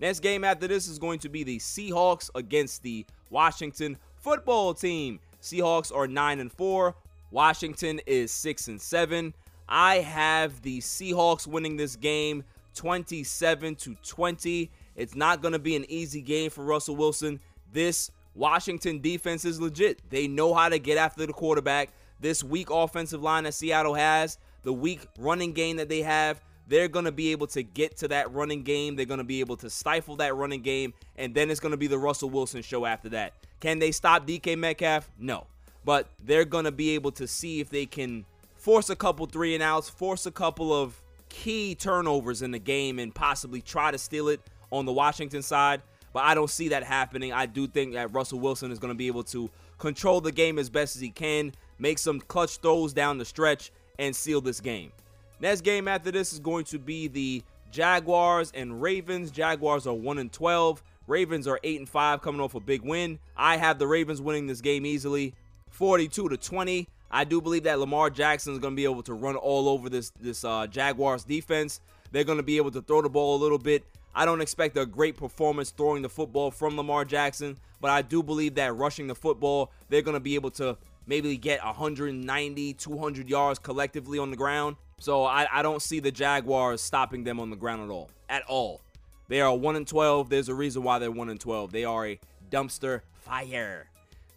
Next 0.00 0.20
game 0.20 0.42
after 0.42 0.66
this 0.66 0.88
is 0.88 0.98
going 0.98 1.20
to 1.20 1.28
be 1.28 1.44
the 1.44 1.58
Seahawks 1.58 2.28
against 2.34 2.82
the 2.82 3.06
Washington 3.30 3.96
football 4.16 4.74
team. 4.74 5.20
Seahawks 5.40 5.94
are 5.94 6.08
9 6.08 6.40
and 6.40 6.52
4. 6.52 6.96
Washington 7.30 8.00
is 8.06 8.32
6 8.32 8.68
and 8.68 8.80
7. 8.80 9.32
I 9.68 9.96
have 9.96 10.62
the 10.62 10.80
Seahawks 10.80 11.46
winning 11.46 11.76
this 11.76 11.96
game 11.96 12.44
27 12.74 13.74
to 13.76 13.94
20. 14.02 14.70
It's 14.96 15.14
not 15.14 15.42
going 15.42 15.52
to 15.52 15.58
be 15.58 15.76
an 15.76 15.84
easy 15.88 16.20
game 16.20 16.50
for 16.50 16.64
Russell 16.64 16.96
Wilson. 16.96 17.40
This 17.72 18.10
Washington 18.34 19.00
defense 19.00 19.44
is 19.44 19.60
legit. 19.60 20.00
They 20.10 20.28
know 20.28 20.54
how 20.54 20.68
to 20.68 20.78
get 20.78 20.98
after 20.98 21.26
the 21.26 21.32
quarterback. 21.32 21.90
This 22.20 22.44
weak 22.44 22.70
offensive 22.70 23.22
line 23.22 23.44
that 23.44 23.54
Seattle 23.54 23.94
has, 23.94 24.38
the 24.62 24.72
weak 24.72 25.06
running 25.18 25.52
game 25.52 25.76
that 25.76 25.88
they 25.88 26.02
have, 26.02 26.40
they're 26.68 26.88
going 26.88 27.04
to 27.04 27.12
be 27.12 27.32
able 27.32 27.48
to 27.48 27.62
get 27.62 27.96
to 27.98 28.08
that 28.08 28.32
running 28.32 28.62
game. 28.62 28.96
They're 28.96 29.06
going 29.06 29.18
to 29.18 29.24
be 29.24 29.40
able 29.40 29.56
to 29.58 29.68
stifle 29.68 30.16
that 30.16 30.34
running 30.34 30.62
game. 30.62 30.94
And 31.16 31.34
then 31.34 31.50
it's 31.50 31.60
going 31.60 31.72
to 31.72 31.76
be 31.76 31.88
the 31.88 31.98
Russell 31.98 32.30
Wilson 32.30 32.62
show 32.62 32.86
after 32.86 33.08
that. 33.10 33.34
Can 33.60 33.78
they 33.78 33.92
stop 33.92 34.26
DK 34.26 34.56
Metcalf? 34.56 35.10
No. 35.18 35.46
But 35.84 36.08
they're 36.24 36.44
going 36.44 36.64
to 36.64 36.72
be 36.72 36.90
able 36.90 37.10
to 37.12 37.26
see 37.26 37.60
if 37.60 37.68
they 37.68 37.86
can 37.86 38.24
force 38.62 38.90
a 38.90 38.96
couple 38.96 39.26
three 39.26 39.54
and 39.54 39.62
outs, 39.62 39.90
force 39.90 40.24
a 40.24 40.30
couple 40.30 40.72
of 40.72 41.02
key 41.28 41.74
turnovers 41.74 42.42
in 42.42 42.52
the 42.52 42.60
game, 42.60 43.00
and 43.00 43.12
possibly 43.12 43.60
try 43.60 43.90
to 43.90 43.98
steal 43.98 44.28
it 44.28 44.40
on 44.70 44.86
the 44.86 44.92
Washington 44.92 45.42
side. 45.42 45.82
But 46.12 46.22
I 46.24 46.36
don't 46.36 46.48
see 46.48 46.68
that 46.68 46.84
happening. 46.84 47.32
I 47.32 47.46
do 47.46 47.66
think 47.66 47.94
that 47.94 48.12
Russell 48.12 48.38
Wilson 48.38 48.70
is 48.70 48.78
going 48.78 48.92
to 48.92 48.96
be 48.96 49.08
able 49.08 49.24
to 49.24 49.50
control 49.78 50.20
the 50.20 50.30
game 50.30 50.60
as 50.60 50.70
best 50.70 50.94
as 50.94 51.02
he 51.02 51.10
can, 51.10 51.52
make 51.80 51.98
some 51.98 52.20
clutch 52.20 52.58
throws 52.58 52.92
down 52.92 53.18
the 53.18 53.24
stretch, 53.24 53.72
and 53.98 54.14
seal 54.14 54.40
this 54.40 54.60
game. 54.60 54.92
Next 55.40 55.62
game 55.62 55.88
after 55.88 56.12
this 56.12 56.32
is 56.32 56.38
going 56.38 56.64
to 56.66 56.78
be 56.78 57.08
the 57.08 57.42
Jaguars 57.72 58.52
and 58.54 58.80
Ravens. 58.80 59.32
Jaguars 59.32 59.88
are 59.88 59.94
1 59.94 60.18
and 60.18 60.30
12. 60.30 60.84
Ravens 61.08 61.48
are 61.48 61.58
8 61.64 61.80
and 61.80 61.88
5 61.88 62.22
coming 62.22 62.40
off 62.40 62.54
a 62.54 62.60
big 62.60 62.82
win. 62.82 63.18
I 63.36 63.56
have 63.56 63.80
the 63.80 63.88
Ravens 63.88 64.22
winning 64.22 64.46
this 64.46 64.60
game 64.60 64.86
easily, 64.86 65.34
42 65.70 66.28
to 66.28 66.36
20. 66.36 66.86
I 67.12 67.24
do 67.24 67.40
believe 67.40 67.64
that 67.64 67.78
Lamar 67.78 68.08
Jackson 68.08 68.54
is 68.54 68.58
going 68.58 68.72
to 68.72 68.76
be 68.76 68.84
able 68.84 69.02
to 69.02 69.14
run 69.14 69.36
all 69.36 69.68
over 69.68 69.90
this 69.90 70.10
this 70.20 70.44
uh, 70.44 70.66
Jaguars 70.66 71.24
defense. 71.24 71.80
They're 72.10 72.24
going 72.24 72.38
to 72.38 72.42
be 72.42 72.56
able 72.56 72.70
to 72.72 72.82
throw 72.82 73.02
the 73.02 73.10
ball 73.10 73.36
a 73.36 73.40
little 73.40 73.58
bit. 73.58 73.84
I 74.14 74.24
don't 74.24 74.40
expect 74.40 74.76
a 74.76 74.84
great 74.84 75.16
performance 75.16 75.70
throwing 75.70 76.02
the 76.02 76.08
football 76.08 76.50
from 76.50 76.76
Lamar 76.76 77.04
Jackson, 77.04 77.56
but 77.80 77.90
I 77.90 78.02
do 78.02 78.22
believe 78.22 78.54
that 78.56 78.74
rushing 78.76 79.06
the 79.06 79.14
football, 79.14 79.70
they're 79.88 80.02
going 80.02 80.14
to 80.14 80.20
be 80.20 80.34
able 80.34 80.50
to 80.52 80.76
maybe 81.06 81.36
get 81.36 81.64
190, 81.64 82.72
200 82.74 83.28
yards 83.28 83.58
collectively 83.58 84.18
on 84.18 84.30
the 84.30 84.36
ground. 84.36 84.76
So 84.98 85.24
I, 85.24 85.48
I 85.50 85.62
don't 85.62 85.80
see 85.80 85.98
the 85.98 86.10
Jaguars 86.12 86.80
stopping 86.80 87.24
them 87.24 87.40
on 87.40 87.50
the 87.50 87.56
ground 87.56 87.82
at 87.82 87.90
all. 87.90 88.10
At 88.28 88.42
all. 88.46 88.82
They 89.28 89.40
are 89.40 89.56
1 89.56 89.76
and 89.76 89.88
12. 89.88 90.28
There's 90.28 90.48
a 90.48 90.54
reason 90.54 90.82
why 90.82 90.98
they're 90.98 91.10
1 91.10 91.30
and 91.30 91.40
12. 91.40 91.72
They 91.72 91.84
are 91.84 92.06
a 92.06 92.20
dumpster 92.50 93.00
fire. 93.14 93.88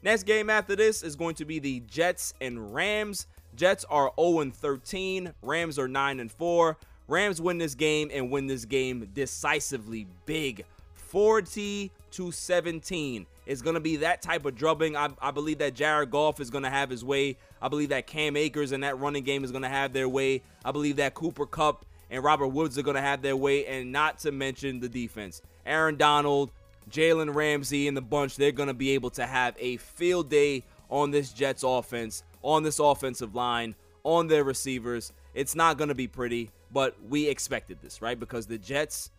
Next 0.05 0.21
game 0.27 0.51
after 0.51 0.75
this 0.75 1.01
is 1.01 1.15
going 1.15 1.33
to 1.33 1.45
be 1.45 1.57
the 1.57 1.79
Jets 1.87 2.35
and 2.39 2.75
Rams. 2.75 3.25
Jets 3.55 3.85
are 3.89 4.11
0 4.19 4.41
and 4.41 4.55
13. 4.55 5.33
Rams 5.41 5.79
are 5.79 5.87
9 5.87 6.19
and 6.19 6.31
4. 6.31 6.77
Rams 7.07 7.41
win 7.41 7.57
this 7.57 7.73
game 7.73 8.11
and 8.13 8.29
win 8.29 8.45
this 8.45 8.65
game 8.65 9.09
decisively 9.15 10.05
big. 10.27 10.63
40 10.93 11.89
to 12.11 12.31
17. 12.31 13.25
It's 13.47 13.63
going 13.63 13.73
to 13.73 13.79
be 13.79 13.95
that 13.95 14.21
type 14.21 14.45
of 14.45 14.55
drubbing. 14.55 14.95
I, 14.95 15.09
I 15.19 15.31
believe 15.31 15.57
that 15.57 15.73
Jared 15.73 16.11
Goff 16.11 16.39
is 16.39 16.51
going 16.51 16.65
to 16.65 16.69
have 16.69 16.91
his 16.91 17.03
way. 17.03 17.37
I 17.59 17.67
believe 17.67 17.89
that 17.89 18.05
Cam 18.05 18.37
Akers 18.37 18.73
and 18.73 18.83
that 18.83 18.99
running 18.99 19.23
game 19.23 19.43
is 19.43 19.49
going 19.49 19.63
to 19.63 19.69
have 19.69 19.91
their 19.91 20.07
way. 20.07 20.43
I 20.63 20.71
believe 20.71 20.97
that 20.97 21.15
Cooper 21.15 21.47
Kupp 21.47 21.83
and 22.11 22.23
Robert 22.23 22.49
Woods 22.49 22.77
are 22.77 22.83
going 22.83 22.93
to 22.93 23.01
have 23.01 23.23
their 23.23 23.35
way, 23.35 23.65
and 23.65 23.91
not 23.91 24.19
to 24.19 24.31
mention 24.31 24.79
the 24.79 24.87
defense. 24.87 25.41
Aaron 25.65 25.95
Donald, 25.95 26.51
Jalen 26.89 27.33
Ramsey, 27.33 27.87
and 27.87 27.95
the 27.95 28.01
bunch, 28.01 28.35
they're 28.35 28.51
going 28.51 28.67
to 28.67 28.73
be 28.73 28.91
able 28.91 29.09
to 29.11 29.25
have 29.25 29.55
a 29.59 29.77
field 29.77 30.29
day 30.29 30.63
on 30.89 31.11
this 31.11 31.31
Jets 31.31 31.63
offense, 31.63 32.23
on 32.41 32.63
this 32.63 32.79
offensive 32.79 33.35
line, 33.35 33.75
on 34.03 34.27
their 34.27 34.43
receivers. 34.43 35.13
It's 35.33 35.55
not 35.55 35.77
going 35.77 35.89
to 35.89 35.95
be 35.95 36.07
pretty, 36.07 36.51
but 36.71 36.95
we 37.09 37.27
expected 37.27 37.79
this, 37.81 38.01
right? 38.01 38.19
Because 38.19 38.45
the 38.45 38.57
Jets 38.57 39.11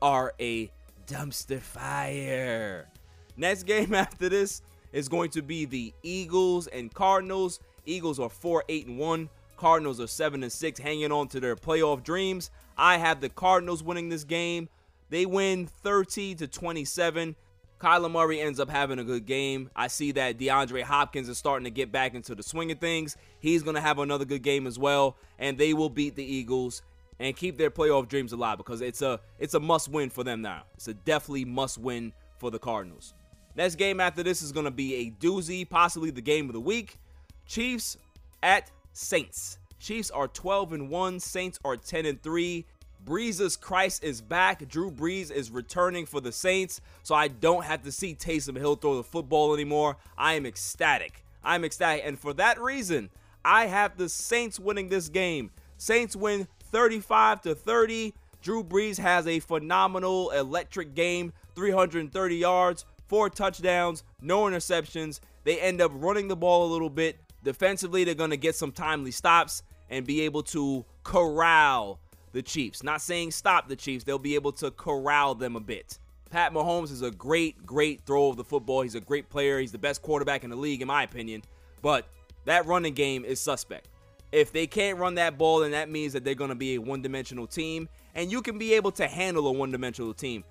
are 0.00 0.32
a 0.40 0.70
dumpster 1.06 1.60
fire. 1.60 2.88
Next 3.36 3.64
game 3.64 3.94
after 3.94 4.28
this 4.28 4.62
is 4.92 5.08
going 5.08 5.30
to 5.30 5.42
be 5.42 5.64
the 5.64 5.92
Eagles 6.02 6.66
and 6.66 6.92
Cardinals. 6.92 7.60
Eagles 7.86 8.18
are 8.18 8.30
4 8.30 8.64
8 8.68 8.86
and 8.86 8.98
1. 8.98 9.28
Cardinals 9.56 10.00
are 10.00 10.06
7 10.06 10.42
and 10.42 10.52
6, 10.52 10.80
hanging 10.80 11.12
on 11.12 11.28
to 11.28 11.40
their 11.40 11.54
playoff 11.56 12.02
dreams. 12.02 12.50
I 12.76 12.98
have 12.98 13.20
the 13.20 13.28
Cardinals 13.28 13.82
winning 13.82 14.08
this 14.08 14.24
game. 14.24 14.68
They 15.12 15.26
win 15.26 15.66
30 15.66 16.36
to 16.36 16.48
27. 16.48 17.36
Kyler 17.78 18.10
Murray 18.10 18.40
ends 18.40 18.58
up 18.58 18.70
having 18.70 18.98
a 18.98 19.04
good 19.04 19.26
game. 19.26 19.68
I 19.76 19.88
see 19.88 20.12
that 20.12 20.38
DeAndre 20.38 20.84
Hopkins 20.84 21.28
is 21.28 21.36
starting 21.36 21.64
to 21.64 21.70
get 21.70 21.92
back 21.92 22.14
into 22.14 22.34
the 22.34 22.42
swing 22.42 22.72
of 22.72 22.78
things. 22.78 23.18
He's 23.38 23.62
going 23.62 23.74
to 23.74 23.82
have 23.82 23.98
another 23.98 24.24
good 24.24 24.42
game 24.42 24.66
as 24.66 24.78
well, 24.78 25.18
and 25.38 25.58
they 25.58 25.74
will 25.74 25.90
beat 25.90 26.16
the 26.16 26.24
Eagles 26.24 26.80
and 27.20 27.36
keep 27.36 27.58
their 27.58 27.70
playoff 27.70 28.08
dreams 28.08 28.32
alive 28.32 28.56
because 28.56 28.80
it's 28.80 29.02
a 29.02 29.20
it's 29.38 29.52
a 29.52 29.60
must 29.60 29.90
win 29.90 30.08
for 30.08 30.24
them 30.24 30.40
now. 30.40 30.62
It's 30.76 30.88
a 30.88 30.94
definitely 30.94 31.44
must 31.44 31.76
win 31.76 32.14
for 32.38 32.50
the 32.50 32.58
Cardinals. 32.58 33.12
Next 33.54 33.74
game 33.74 34.00
after 34.00 34.22
this 34.22 34.40
is 34.40 34.50
going 34.50 34.64
to 34.64 34.70
be 34.70 34.94
a 34.94 35.10
doozy, 35.10 35.68
possibly 35.68 36.10
the 36.10 36.22
game 36.22 36.48
of 36.48 36.54
the 36.54 36.60
week. 36.60 36.96
Chiefs 37.44 37.98
at 38.42 38.70
Saints. 38.94 39.58
Chiefs 39.78 40.10
are 40.10 40.28
12 40.28 40.72
and 40.72 40.88
1, 40.88 41.20
Saints 41.20 41.60
are 41.66 41.76
10 41.76 42.06
and 42.06 42.22
3. 42.22 42.64
Brees' 43.04 43.58
Christ 43.60 44.04
is 44.04 44.20
back. 44.20 44.68
Drew 44.68 44.90
Brees 44.90 45.30
is 45.30 45.50
returning 45.50 46.06
for 46.06 46.20
the 46.20 46.30
Saints, 46.30 46.80
so 47.02 47.14
I 47.14 47.28
don't 47.28 47.64
have 47.64 47.82
to 47.82 47.90
see 47.90 48.14
Taysom 48.14 48.56
Hill 48.56 48.76
throw 48.76 48.96
the 48.96 49.02
football 49.02 49.54
anymore. 49.54 49.96
I 50.16 50.34
am 50.34 50.46
ecstatic. 50.46 51.24
I'm 51.42 51.64
ecstatic. 51.64 52.02
And 52.04 52.18
for 52.18 52.32
that 52.34 52.60
reason, 52.60 53.10
I 53.44 53.66
have 53.66 53.96
the 53.96 54.08
Saints 54.08 54.60
winning 54.60 54.88
this 54.88 55.08
game. 55.08 55.50
Saints 55.78 56.14
win 56.14 56.46
35 56.70 57.40
to 57.42 57.54
30. 57.56 58.14
Drew 58.40 58.62
Brees 58.62 58.98
has 58.98 59.26
a 59.26 59.40
phenomenal 59.40 60.30
electric 60.30 60.94
game, 60.94 61.32
330 61.56 62.36
yards, 62.36 62.84
four 63.08 63.28
touchdowns, 63.28 64.04
no 64.20 64.42
interceptions. 64.44 65.18
They 65.42 65.60
end 65.60 65.80
up 65.80 65.90
running 65.94 66.28
the 66.28 66.36
ball 66.36 66.66
a 66.66 66.72
little 66.72 66.90
bit. 66.90 67.18
Defensively, 67.42 68.04
they're 68.04 68.14
going 68.14 68.30
to 68.30 68.36
get 68.36 68.54
some 68.54 68.70
timely 68.70 69.10
stops 69.10 69.64
and 69.90 70.06
be 70.06 70.20
able 70.22 70.44
to 70.44 70.84
corral 71.02 71.98
the 72.32 72.42
Chiefs. 72.42 72.82
Not 72.82 73.00
saying 73.00 73.30
stop 73.30 73.68
the 73.68 73.76
Chiefs, 73.76 74.04
they'll 74.04 74.18
be 74.18 74.34
able 74.34 74.52
to 74.52 74.70
corral 74.70 75.34
them 75.34 75.56
a 75.56 75.60
bit. 75.60 75.98
Pat 76.30 76.52
Mahomes 76.52 76.90
is 76.90 77.02
a 77.02 77.10
great, 77.10 77.64
great 77.66 78.00
throw 78.06 78.28
of 78.28 78.36
the 78.36 78.44
football. 78.44 78.80
He's 78.80 78.94
a 78.94 79.00
great 79.00 79.28
player. 79.28 79.60
He's 79.60 79.70
the 79.70 79.78
best 79.78 80.00
quarterback 80.00 80.44
in 80.44 80.50
the 80.50 80.56
league, 80.56 80.80
in 80.80 80.88
my 80.88 81.02
opinion. 81.02 81.42
But 81.82 82.06
that 82.46 82.64
running 82.64 82.94
game 82.94 83.26
is 83.26 83.38
suspect. 83.38 83.88
If 84.32 84.50
they 84.50 84.66
can't 84.66 84.98
run 84.98 85.16
that 85.16 85.36
ball, 85.36 85.60
then 85.60 85.72
that 85.72 85.90
means 85.90 86.14
that 86.14 86.24
they're 86.24 86.34
going 86.34 86.48
to 86.48 86.56
be 86.56 86.76
a 86.76 86.80
one 86.80 87.02
dimensional 87.02 87.46
team. 87.46 87.86
And 88.14 88.32
you 88.32 88.40
can 88.40 88.56
be 88.56 88.72
able 88.72 88.92
to 88.92 89.06
handle 89.06 89.46
a 89.46 89.52
one 89.52 89.70
dimensional 89.70 90.14
team. 90.14 90.42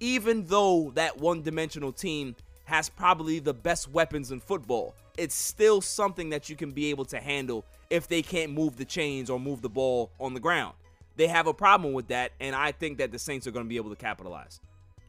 Even 0.00 0.44
though 0.46 0.90
that 0.96 1.16
one 1.18 1.42
dimensional 1.42 1.92
team 1.92 2.34
has 2.64 2.88
probably 2.88 3.38
the 3.38 3.54
best 3.54 3.88
weapons 3.92 4.32
in 4.32 4.40
football, 4.40 4.96
it's 5.16 5.36
still 5.36 5.80
something 5.80 6.30
that 6.30 6.48
you 6.48 6.56
can 6.56 6.72
be 6.72 6.90
able 6.90 7.04
to 7.04 7.20
handle 7.20 7.64
if 7.90 8.08
they 8.08 8.22
can't 8.22 8.52
move 8.52 8.76
the 8.76 8.84
chains 8.84 9.30
or 9.30 9.38
move 9.38 9.62
the 9.62 9.68
ball 9.68 10.10
on 10.18 10.34
the 10.34 10.40
ground 10.40 10.74
they 11.18 11.26
have 11.26 11.48
a 11.48 11.52
problem 11.52 11.92
with 11.92 12.08
that, 12.08 12.30
and 12.40 12.54
I 12.54 12.70
think 12.70 12.98
that 12.98 13.10
the 13.10 13.18
Saints 13.18 13.46
are 13.46 13.50
going 13.50 13.64
to 13.64 13.68
be 13.68 13.76
able 13.76 13.90
to 13.90 13.96
capitalize. 13.96 14.60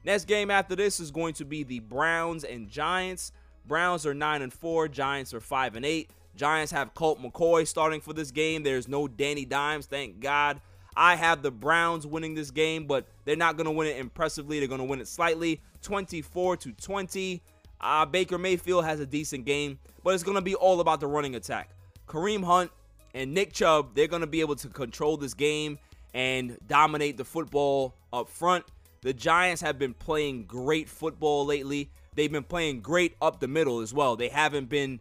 Next 0.03 0.25
game 0.25 0.49
after 0.49 0.75
this 0.75 0.99
is 0.99 1.11
going 1.11 1.35
to 1.35 1.45
be 1.45 1.63
the 1.63 1.79
Browns 1.79 2.43
and 2.43 2.67
Giants. 2.67 3.31
Browns 3.67 4.07
are 4.07 4.15
9 4.15 4.41
and 4.41 4.51
4, 4.51 4.87
Giants 4.87 5.35
are 5.35 5.39
5 5.39 5.75
and 5.75 5.85
8. 5.85 6.09
Giants 6.35 6.71
have 6.71 6.95
Colt 6.95 7.21
McCoy 7.21 7.67
starting 7.67 8.01
for 8.01 8.13
this 8.13 8.31
game. 8.31 8.63
There's 8.63 8.87
no 8.87 9.07
Danny 9.07 9.45
Dimes, 9.45 9.85
thank 9.85 10.19
God. 10.19 10.59
I 10.97 11.15
have 11.15 11.43
the 11.43 11.51
Browns 11.51 12.07
winning 12.07 12.33
this 12.33 12.49
game, 12.49 12.87
but 12.87 13.05
they're 13.25 13.35
not 13.35 13.55
going 13.55 13.65
to 13.65 13.71
win 13.71 13.87
it 13.87 13.97
impressively. 13.97 14.57
They're 14.57 14.67
going 14.67 14.79
to 14.79 14.85
win 14.85 15.01
it 15.01 15.07
slightly, 15.07 15.61
24 15.83 16.57
to 16.57 16.71
20. 16.71 17.43
Uh, 17.79 18.05
Baker 18.07 18.39
Mayfield 18.39 18.83
has 18.83 18.99
a 18.99 19.05
decent 19.05 19.45
game, 19.45 19.77
but 20.03 20.15
it's 20.15 20.23
going 20.23 20.35
to 20.35 20.41
be 20.41 20.55
all 20.55 20.79
about 20.79 21.01
the 21.01 21.07
running 21.07 21.35
attack. 21.35 21.69
Kareem 22.07 22.43
Hunt 22.43 22.71
and 23.13 23.31
Nick 23.31 23.53
Chubb, 23.53 23.93
they're 23.93 24.07
going 24.07 24.21
to 24.21 24.27
be 24.27 24.41
able 24.41 24.55
to 24.55 24.69
control 24.69 25.15
this 25.15 25.35
game 25.35 25.77
and 26.13 26.57
dominate 26.67 27.17
the 27.17 27.25
football 27.25 27.95
up 28.11 28.29
front. 28.29 28.65
The 29.01 29.13
Giants 29.13 29.61
have 29.61 29.79
been 29.79 29.93
playing 29.93 30.43
great 30.45 30.89
football 30.89 31.45
lately. 31.45 31.89
They've 32.15 32.31
been 32.31 32.43
playing 32.43 32.81
great 32.81 33.15
up 33.21 33.39
the 33.39 33.47
middle 33.47 33.79
as 33.79 33.93
well. 33.93 34.15
They 34.15 34.27
haven't 34.27 34.69
been, 34.69 34.99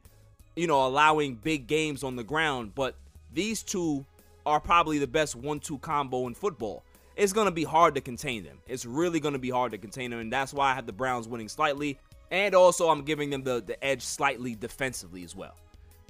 you 0.55 0.67
know, 0.67 0.87
allowing 0.87 1.35
big 1.35 1.67
games 1.67 2.05
on 2.05 2.17
the 2.17 2.23
ground, 2.23 2.75
but 2.75 2.95
these 3.33 3.63
two 3.63 4.05
are 4.47 4.61
probably 4.61 4.99
the 4.99 5.07
best 5.07 5.35
one 5.35 5.61
two 5.61 5.79
combo 5.79 6.27
in 6.27 6.35
football. 6.35 6.85
It's 7.17 7.33
going 7.33 7.47
to 7.47 7.53
be 7.53 7.65
hard 7.65 7.97
to 7.97 8.01
contain 8.01 8.45
them. 8.45 8.59
It's 8.69 8.87
really 8.87 9.19
going 9.19 9.33
to 9.33 9.41
be 9.41 9.51
hard 9.51 9.73
to 9.73 9.79
contain 9.79 10.11
them, 10.11 10.21
and 10.21 10.33
that's 10.33 10.55
why 10.55 10.71
I 10.71 10.75
have 10.75 10.87
the 10.87 10.93
Browns 10.93 11.27
winning 11.27 11.49
slightly. 11.49 11.99
And 12.31 12.55
also, 12.55 12.89
I'm 12.89 13.03
giving 13.03 13.31
them 13.31 13.43
the, 13.43 13.61
the 13.61 13.83
edge 13.85 14.03
slightly 14.03 14.55
defensively 14.55 15.25
as 15.25 15.35
well. 15.35 15.57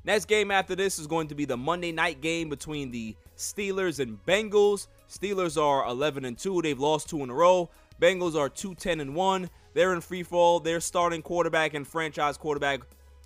Next 0.04 0.26
game 0.26 0.50
after 0.50 0.74
this 0.74 0.98
is 0.98 1.06
going 1.06 1.28
to 1.28 1.34
be 1.34 1.44
the 1.44 1.56
Monday 1.56 1.92
night 1.92 2.20
game 2.20 2.48
between 2.48 2.90
the 2.90 3.16
Steelers 3.38 4.00
and 4.00 4.18
Bengals. 4.26 4.88
Steelers 5.08 5.60
are 5.60 5.88
11 5.88 6.24
and 6.24 6.36
2. 6.36 6.60
They've 6.60 6.78
lost 6.78 7.08
two 7.08 7.22
in 7.22 7.30
a 7.30 7.34
row. 7.34 7.70
Bengals 8.00 8.34
are 8.36 8.48
2 8.48 8.74
10 8.74 9.00
and 9.00 9.14
1. 9.14 9.48
They're 9.74 9.94
in 9.94 10.00
free 10.00 10.22
fall. 10.22 10.60
Their 10.60 10.80
starting 10.80 11.22
quarterback 11.22 11.74
and 11.74 11.86
franchise 11.86 12.36
quarterback 12.36 12.80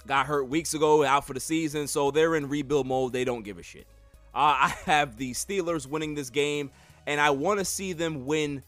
got 0.07 0.27
hurt 0.27 0.48
weeks 0.48 0.75
ago, 0.75 1.05
out 1.05 1.27
for 1.27 1.33
the 1.33 1.40
season, 1.40 1.87
so 1.87 2.11
they're 2.11 2.37
in 2.37 2.48
rebuild 2.48 2.87
mode. 2.87 3.12
They 3.12 3.25
don't 3.25 3.42
give 3.42 3.59
a 3.59 3.62
shit. 3.62 3.87
Uh, 4.35 4.68
I 4.68 4.75
have 4.85 5.16
the 5.16 5.33
Steelers 5.33 5.87
winning 5.87 6.14
this 6.14 6.31
game, 6.31 6.70
and 7.07 7.20
I 7.20 7.31
want 7.31 7.59
to 7.59 7.64
see 7.64 7.92
them 7.92 8.27
win 8.27 8.62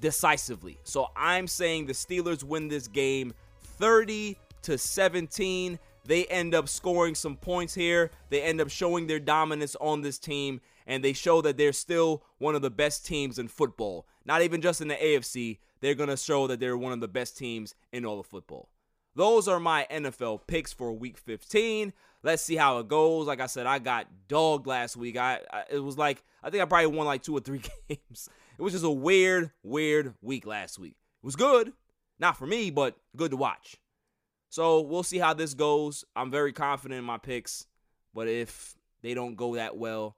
decisively. 0.00 0.78
So 0.84 1.08
I'm 1.16 1.46
saying 1.46 1.86
the 1.86 1.92
Steelers 1.92 2.42
win 2.42 2.68
this 2.68 2.88
game 2.88 3.34
30 3.78 4.36
to 4.62 4.78
17. 4.78 5.78
They 6.06 6.24
end 6.26 6.54
up 6.54 6.68
scoring 6.68 7.14
some 7.14 7.36
points 7.36 7.74
here. 7.74 8.10
They 8.30 8.42
end 8.42 8.60
up 8.60 8.70
showing 8.70 9.06
their 9.06 9.20
dominance 9.20 9.76
on 9.80 10.02
this 10.02 10.18
team, 10.18 10.60
and 10.86 11.04
they 11.04 11.12
show 11.12 11.40
that 11.42 11.56
they're 11.56 11.72
still 11.72 12.22
one 12.38 12.54
of 12.54 12.62
the 12.62 12.70
best 12.70 13.06
teams 13.06 13.38
in 13.38 13.48
football. 13.48 14.06
Not 14.24 14.42
even 14.42 14.60
just 14.60 14.80
in 14.80 14.88
the 14.88 14.94
AFC, 14.94 15.58
they're 15.80 15.94
going 15.94 16.08
to 16.08 16.16
show 16.16 16.46
that 16.46 16.60
they're 16.60 16.76
one 16.76 16.92
of 16.92 17.00
the 17.00 17.08
best 17.08 17.36
teams 17.36 17.74
in 17.92 18.04
all 18.04 18.20
of 18.20 18.26
football. 18.26 18.70
Those 19.14 19.48
are 19.48 19.58
my 19.58 19.86
NFL 19.90 20.46
picks 20.46 20.72
for 20.72 20.92
week 20.92 21.16
15. 21.16 21.92
Let's 22.22 22.42
see 22.42 22.56
how 22.56 22.78
it 22.78 22.88
goes. 22.88 23.26
Like 23.26 23.40
I 23.40 23.46
said, 23.46 23.66
I 23.66 23.78
got 23.78 24.08
dogged 24.28 24.66
last 24.66 24.96
week. 24.96 25.16
I, 25.16 25.40
I 25.50 25.64
it 25.70 25.78
was 25.78 25.96
like 25.96 26.22
I 26.42 26.50
think 26.50 26.62
I 26.62 26.66
probably 26.66 26.88
won 26.88 27.06
like 27.06 27.22
two 27.22 27.36
or 27.36 27.40
three 27.40 27.62
games. 27.88 28.28
It 28.58 28.62
was 28.62 28.72
just 28.72 28.84
a 28.84 28.90
weird, 28.90 29.52
weird 29.62 30.14
week 30.20 30.46
last 30.46 30.78
week. 30.78 30.96
It 31.22 31.26
was 31.26 31.36
good, 31.36 31.72
not 32.18 32.36
for 32.36 32.46
me, 32.46 32.70
but 32.70 32.96
good 33.16 33.30
to 33.30 33.36
watch. 33.36 33.76
So 34.56 34.80
we'll 34.80 35.02
see 35.02 35.18
how 35.18 35.34
this 35.34 35.52
goes. 35.52 36.02
I'm 36.16 36.30
very 36.30 36.50
confident 36.50 36.98
in 36.98 37.04
my 37.04 37.18
picks, 37.18 37.66
but 38.14 38.26
if 38.26 38.74
they 39.02 39.12
don't 39.12 39.34
go 39.34 39.54
that 39.56 39.76
well, 39.76 40.16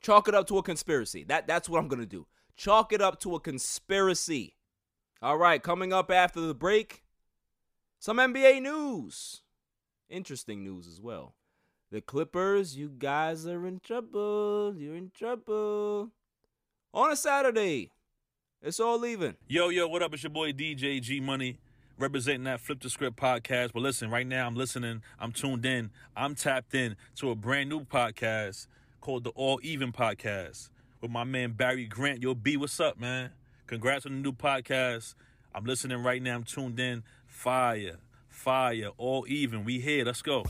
chalk 0.00 0.26
it 0.26 0.34
up 0.34 0.48
to 0.48 0.58
a 0.58 0.62
conspiracy. 0.64 1.22
That 1.22 1.46
that's 1.46 1.68
what 1.68 1.78
I'm 1.78 1.86
gonna 1.86 2.04
do. 2.04 2.26
Chalk 2.56 2.92
it 2.92 3.00
up 3.00 3.20
to 3.20 3.36
a 3.36 3.40
conspiracy. 3.40 4.56
All 5.22 5.38
right, 5.38 5.62
coming 5.62 5.92
up 5.92 6.10
after 6.10 6.40
the 6.40 6.52
break, 6.52 7.04
some 8.00 8.16
NBA 8.16 8.60
news. 8.60 9.42
Interesting 10.10 10.64
news 10.64 10.88
as 10.88 11.00
well. 11.00 11.36
The 11.92 12.00
Clippers, 12.00 12.76
you 12.76 12.88
guys 12.88 13.46
are 13.46 13.68
in 13.68 13.78
trouble. 13.78 14.74
You're 14.76 14.96
in 14.96 15.12
trouble. 15.16 16.10
On 16.92 17.12
a 17.12 17.14
Saturday, 17.14 17.92
it's 18.60 18.80
all 18.80 19.06
even. 19.06 19.36
Yo, 19.46 19.68
yo, 19.68 19.86
what 19.86 20.02
up? 20.02 20.12
It's 20.12 20.24
your 20.24 20.30
boy 20.30 20.50
DJ 20.50 21.00
G 21.00 21.20
Money 21.20 21.60
representing 21.98 22.44
that 22.44 22.60
Flip 22.60 22.80
the 22.80 22.90
Script 22.90 23.16
podcast. 23.16 23.72
But 23.72 23.82
listen, 23.82 24.10
right 24.10 24.26
now 24.26 24.46
I'm 24.46 24.54
listening, 24.54 25.02
I'm 25.18 25.32
tuned 25.32 25.64
in, 25.64 25.90
I'm 26.16 26.34
tapped 26.34 26.74
in 26.74 26.96
to 27.16 27.30
a 27.30 27.34
brand 27.34 27.68
new 27.68 27.80
podcast 27.80 28.66
called 29.00 29.24
the 29.24 29.30
All 29.30 29.60
Even 29.62 29.92
Podcast 29.92 30.70
with 31.00 31.10
my 31.10 31.24
man 31.24 31.52
Barry 31.52 31.86
Grant. 31.86 32.22
Yo, 32.22 32.34
B, 32.34 32.56
what's 32.56 32.80
up, 32.80 32.98
man? 32.98 33.30
Congrats 33.66 34.06
on 34.06 34.12
the 34.12 34.18
new 34.18 34.32
podcast. 34.32 35.14
I'm 35.54 35.64
listening 35.64 36.02
right 36.02 36.22
now. 36.22 36.34
I'm 36.34 36.44
tuned 36.44 36.78
in. 36.78 37.02
Fire, 37.26 37.96
fire, 38.28 38.90
all 38.96 39.24
even. 39.28 39.64
We 39.64 39.80
here. 39.80 40.04
Let's 40.04 40.22
go. 40.22 40.44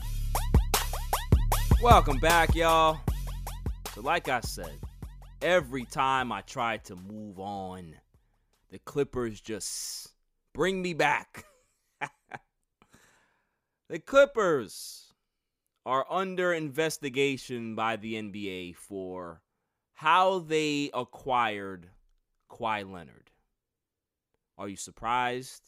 Welcome 1.81 2.17
back, 2.17 2.55
y'all. 2.55 2.99
So, 3.93 4.01
like 4.01 4.29
I 4.29 4.41
said, 4.41 4.79
every 5.41 5.85
time 5.85 6.31
I 6.31 6.41
try 6.41 6.77
to 6.77 6.95
move 6.95 7.39
on, 7.39 7.95
the 8.69 8.79
Clippers 8.79 9.39
just 9.39 10.09
bring 10.57 10.81
me 10.81 10.91
back. 10.91 11.45
the 13.89 13.99
Clippers 13.99 15.13
are 15.85 16.03
under 16.09 16.51
investigation 16.51 17.75
by 17.75 17.95
the 17.95 18.15
NBA 18.15 18.75
for 18.75 19.43
how 19.93 20.39
they 20.39 20.89
acquired 20.95 21.91
Kawhi 22.49 22.91
Leonard. 22.91 23.29
Are 24.57 24.67
you 24.67 24.75
surprised? 24.75 25.61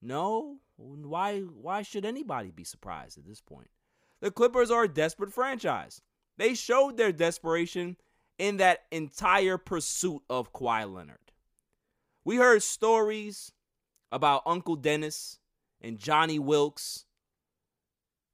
No. 0.00 0.56
Why 0.76 1.40
why 1.40 1.82
should 1.82 2.06
anybody 2.06 2.50
be 2.50 2.64
surprised 2.64 3.18
at 3.18 3.26
this 3.26 3.42
point? 3.42 3.68
The 4.22 4.30
Clippers 4.30 4.70
are 4.70 4.84
a 4.84 4.88
desperate 4.88 5.32
franchise. 5.32 6.00
They 6.38 6.54
showed 6.54 6.96
their 6.96 7.12
desperation 7.12 7.98
in 8.38 8.56
that 8.56 8.84
entire 8.90 9.58
pursuit 9.58 10.22
of 10.30 10.54
Kawhi 10.54 10.92
Leonard. 10.92 11.31
We 12.24 12.36
heard 12.36 12.62
stories 12.62 13.52
about 14.12 14.42
Uncle 14.46 14.76
Dennis 14.76 15.40
and 15.80 15.98
Johnny 15.98 16.38
Wilkes 16.38 17.06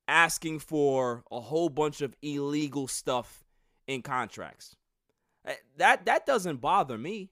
asking 0.06 0.58
for 0.58 1.24
a 1.30 1.40
whole 1.40 1.68
bunch 1.68 2.00
of 2.00 2.14
illegal 2.20 2.86
stuff 2.86 3.44
in 3.86 4.02
contracts. 4.02 4.76
Eh, 5.46 5.54
that 5.76 6.04
that 6.06 6.26
doesn't 6.26 6.60
bother 6.60 6.98
me. 6.98 7.30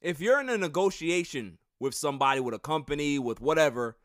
If 0.00 0.20
you're 0.20 0.40
in 0.40 0.48
a 0.48 0.56
negotiation 0.56 1.58
with 1.80 1.94
somebody, 1.94 2.40
with 2.40 2.54
a 2.54 2.58
company, 2.58 3.18
with 3.18 3.40
whatever, 3.40 3.96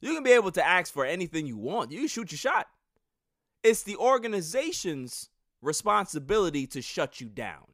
you 0.00 0.14
can 0.14 0.22
be 0.22 0.32
able 0.32 0.52
to 0.52 0.66
ask 0.66 0.92
for 0.92 1.04
anything 1.04 1.46
you 1.46 1.58
want. 1.58 1.92
You 1.92 2.08
shoot 2.08 2.32
your 2.32 2.38
shot. 2.38 2.68
It's 3.62 3.82
the 3.82 3.96
organization's 3.96 5.28
responsibility 5.60 6.66
to 6.68 6.80
shut 6.80 7.20
you 7.20 7.28
down. 7.28 7.66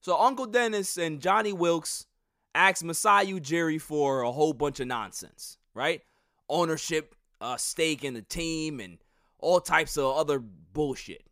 So 0.00 0.20
Uncle 0.20 0.46
Dennis 0.46 0.96
and 0.96 1.20
Johnny 1.20 1.52
Wilkes 1.52 2.06
asked 2.54 2.84
Masai 2.84 3.32
Ujiri 3.32 3.80
for 3.80 4.22
a 4.22 4.32
whole 4.32 4.52
bunch 4.52 4.80
of 4.80 4.86
nonsense, 4.86 5.58
right? 5.74 6.02
Ownership, 6.48 7.14
uh, 7.40 7.56
stake 7.56 8.04
in 8.04 8.14
the 8.14 8.22
team, 8.22 8.80
and 8.80 8.98
all 9.38 9.60
types 9.60 9.96
of 9.96 10.16
other 10.16 10.38
bullshit. 10.38 11.24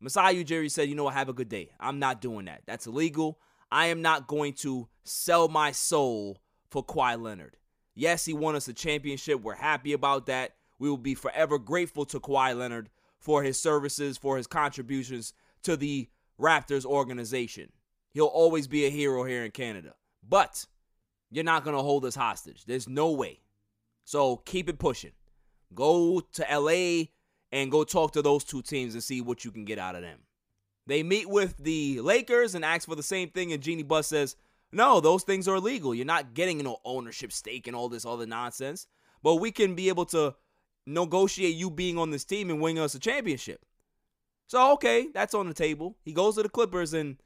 Masai 0.00 0.44
Ujiri 0.44 0.70
said, 0.70 0.88
you 0.88 0.94
know 0.94 1.04
what, 1.04 1.14
have 1.14 1.28
a 1.28 1.32
good 1.32 1.48
day. 1.48 1.70
I'm 1.80 1.98
not 1.98 2.20
doing 2.20 2.44
that. 2.44 2.62
That's 2.66 2.86
illegal. 2.86 3.38
I 3.72 3.86
am 3.86 4.02
not 4.02 4.26
going 4.26 4.52
to 4.54 4.88
sell 5.02 5.48
my 5.48 5.72
soul 5.72 6.38
for 6.70 6.84
Kawhi 6.84 7.20
Leonard. 7.20 7.56
Yes, 7.94 8.24
he 8.24 8.32
won 8.32 8.54
us 8.54 8.68
a 8.68 8.72
championship. 8.72 9.40
We're 9.40 9.54
happy 9.54 9.92
about 9.92 10.26
that. 10.26 10.56
We 10.78 10.90
will 10.90 10.98
be 10.98 11.14
forever 11.14 11.58
grateful 11.58 12.04
to 12.06 12.20
Kawhi 12.20 12.56
Leonard 12.56 12.90
for 13.18 13.42
his 13.42 13.58
services, 13.58 14.18
for 14.18 14.36
his 14.36 14.46
contributions 14.46 15.32
to 15.62 15.76
the 15.76 16.08
Raptors 16.38 16.84
organization. 16.84 17.72
He'll 18.10 18.26
always 18.26 18.68
be 18.68 18.84
a 18.84 18.90
hero 18.90 19.24
here 19.24 19.44
in 19.44 19.50
Canada. 19.52 19.94
But 20.26 20.66
you're 21.30 21.44
not 21.44 21.64
going 21.64 21.76
to 21.76 21.82
hold 21.82 22.04
us 22.04 22.14
hostage. 22.14 22.64
There's 22.64 22.88
no 22.88 23.10
way. 23.10 23.40
So 24.04 24.36
keep 24.36 24.68
it 24.68 24.78
pushing. 24.78 25.12
Go 25.74 26.20
to 26.20 26.46
LA 26.50 27.06
and 27.50 27.70
go 27.70 27.84
talk 27.84 28.12
to 28.12 28.22
those 28.22 28.44
two 28.44 28.62
teams 28.62 28.94
and 28.94 29.02
see 29.02 29.20
what 29.20 29.44
you 29.44 29.50
can 29.50 29.64
get 29.64 29.78
out 29.78 29.94
of 29.94 30.02
them. 30.02 30.20
They 30.86 31.02
meet 31.02 31.28
with 31.28 31.56
the 31.58 32.00
Lakers 32.00 32.54
and 32.54 32.64
ask 32.64 32.86
for 32.86 32.94
the 32.94 33.02
same 33.02 33.30
thing, 33.30 33.52
and 33.52 33.62
Jeanie 33.62 33.82
Buss 33.82 34.08
says, 34.08 34.36
No, 34.70 35.00
those 35.00 35.22
things 35.22 35.48
are 35.48 35.56
illegal. 35.56 35.94
You're 35.94 36.04
not 36.04 36.34
getting 36.34 36.58
no 36.58 36.78
ownership 36.84 37.32
stake 37.32 37.66
and 37.66 37.74
all 37.74 37.88
this 37.88 38.04
other 38.04 38.26
nonsense. 38.26 38.86
But 39.22 39.36
we 39.36 39.50
can 39.50 39.74
be 39.74 39.88
able 39.88 40.04
to 40.06 40.34
negotiate 40.86 41.54
you 41.54 41.70
being 41.70 41.96
on 41.96 42.10
this 42.10 42.24
team 42.24 42.50
and 42.50 42.60
winning 42.60 42.82
us 42.82 42.94
a 42.94 42.98
championship. 42.98 43.64
So, 44.46 44.72
okay, 44.74 45.08
that's 45.14 45.32
on 45.32 45.48
the 45.48 45.54
table. 45.54 45.96
He 46.04 46.12
goes 46.12 46.34
to 46.34 46.42
the 46.42 46.50
Clippers 46.50 46.92
and 46.92 47.16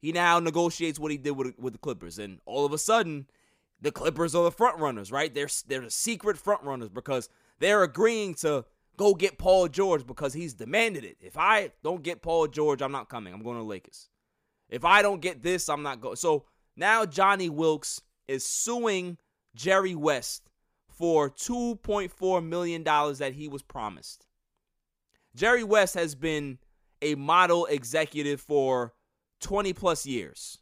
he 0.00 0.12
now 0.12 0.38
negotiates 0.38 0.98
what 0.98 1.10
he 1.10 1.18
did 1.18 1.32
with, 1.32 1.58
with 1.58 1.72
the 1.72 1.78
Clippers. 1.78 2.18
And 2.18 2.40
all 2.46 2.64
of 2.64 2.72
a 2.72 2.78
sudden, 2.78 3.26
the 3.80 3.92
Clippers 3.92 4.34
are 4.34 4.44
the 4.44 4.50
front 4.50 4.78
runners, 4.78 5.10
right? 5.12 5.32
They're, 5.32 5.48
they're 5.66 5.80
the 5.80 5.90
secret 5.90 6.38
front 6.38 6.62
runners 6.62 6.88
because 6.88 7.28
they're 7.58 7.82
agreeing 7.82 8.34
to 8.36 8.64
go 8.96 9.14
get 9.14 9.38
Paul 9.38 9.68
George 9.68 10.06
because 10.06 10.32
he's 10.32 10.54
demanded 10.54 11.04
it. 11.04 11.16
If 11.20 11.36
I 11.36 11.72
don't 11.82 12.02
get 12.02 12.22
Paul 12.22 12.46
George, 12.48 12.82
I'm 12.82 12.92
not 12.92 13.08
coming. 13.08 13.32
I'm 13.32 13.42
going 13.42 13.58
to 13.58 13.62
Lakers. 13.62 14.08
If 14.68 14.84
I 14.84 15.02
don't 15.02 15.20
get 15.20 15.42
this, 15.42 15.68
I'm 15.68 15.82
not 15.82 16.00
going. 16.00 16.16
So 16.16 16.44
now 16.76 17.04
Johnny 17.04 17.48
Wilkes 17.48 18.00
is 18.26 18.44
suing 18.44 19.18
Jerry 19.54 19.94
West 19.94 20.50
for 20.88 21.30
$2.4 21.30 22.44
million 22.44 22.82
that 22.82 23.32
he 23.34 23.48
was 23.48 23.62
promised. 23.62 24.26
Jerry 25.34 25.64
West 25.64 25.94
has 25.94 26.14
been 26.14 26.58
a 27.02 27.14
model 27.14 27.66
executive 27.66 28.40
for 28.40 28.94
20 29.40 29.72
plus 29.72 30.06
years. 30.06 30.58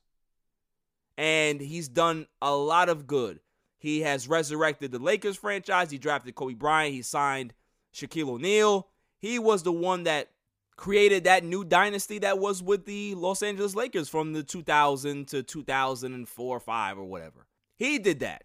And 1.16 1.60
he's 1.60 1.88
done 1.88 2.26
a 2.42 2.54
lot 2.54 2.88
of 2.88 3.06
good. 3.06 3.40
He 3.78 4.00
has 4.00 4.26
resurrected 4.26 4.92
the 4.92 4.98
Lakers 4.98 5.37
franchise. 5.37 5.90
He 5.90 5.98
drafted 5.98 6.34
Kobe 6.34 6.54
Bryant. 6.54 6.94
He 6.94 7.02
signed 7.02 7.54
Shaquille 7.94 8.30
O'Neal. 8.30 8.88
He 9.18 9.38
was 9.38 9.62
the 9.62 9.72
one 9.72 10.04
that 10.04 10.30
created 10.76 11.24
that 11.24 11.44
new 11.44 11.64
dynasty 11.64 12.18
that 12.18 12.38
was 12.38 12.62
with 12.62 12.84
the 12.84 13.14
Los 13.14 13.42
Angeles 13.42 13.74
Lakers 13.74 14.08
from 14.08 14.32
the 14.32 14.42
2000 14.42 15.28
to 15.28 15.42
2004 15.42 16.56
or 16.56 16.60
5 16.60 16.98
or 16.98 17.04
whatever. 17.04 17.46
He 17.76 17.98
did 17.98 18.20
that. 18.20 18.44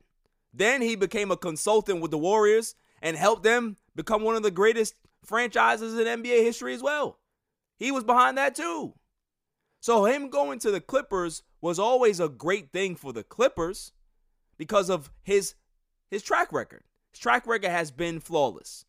Then 0.54 0.82
he 0.82 0.96
became 0.96 1.32
a 1.32 1.38
consultant 1.38 2.02
with 2.02 2.12
the 2.12 2.18
Warriors 2.18 2.76
and 3.02 3.18
helped 3.18 3.44
them 3.44 3.78
become 3.96 4.24
one 4.24 4.36
of 4.36 4.44
the 4.44 4.52
greatest 4.52 4.96
franchises 5.24 5.98
in 5.98 6.06
NBA 6.06 6.44
history 6.44 6.74
as 6.74 6.84
well. 6.84 7.20
He 7.78 7.92
was 7.92 8.04
behind 8.04 8.38
that 8.38 8.56
too. 8.56 8.94
So 9.80 10.06
him 10.06 10.30
going 10.30 10.60
to 10.60 10.72
the 10.72 10.82
Clippers 10.82 11.44
was 11.62 11.80
always 11.80 12.20
a 12.20 12.30
great 12.30 12.72
thing 12.72 12.96
for 12.96 13.13
the 13.13 13.24
Clippers 13.24 13.94
because 14.58 14.89
of 14.89 15.12
his 15.24 15.56
his 16.10 16.24
track 16.24 16.52
record. 16.52 16.84
His 17.12 17.20
track 17.20 17.48
record 17.48 17.70
has 17.70 17.92
been 17.92 18.20
flawless. 18.20 18.86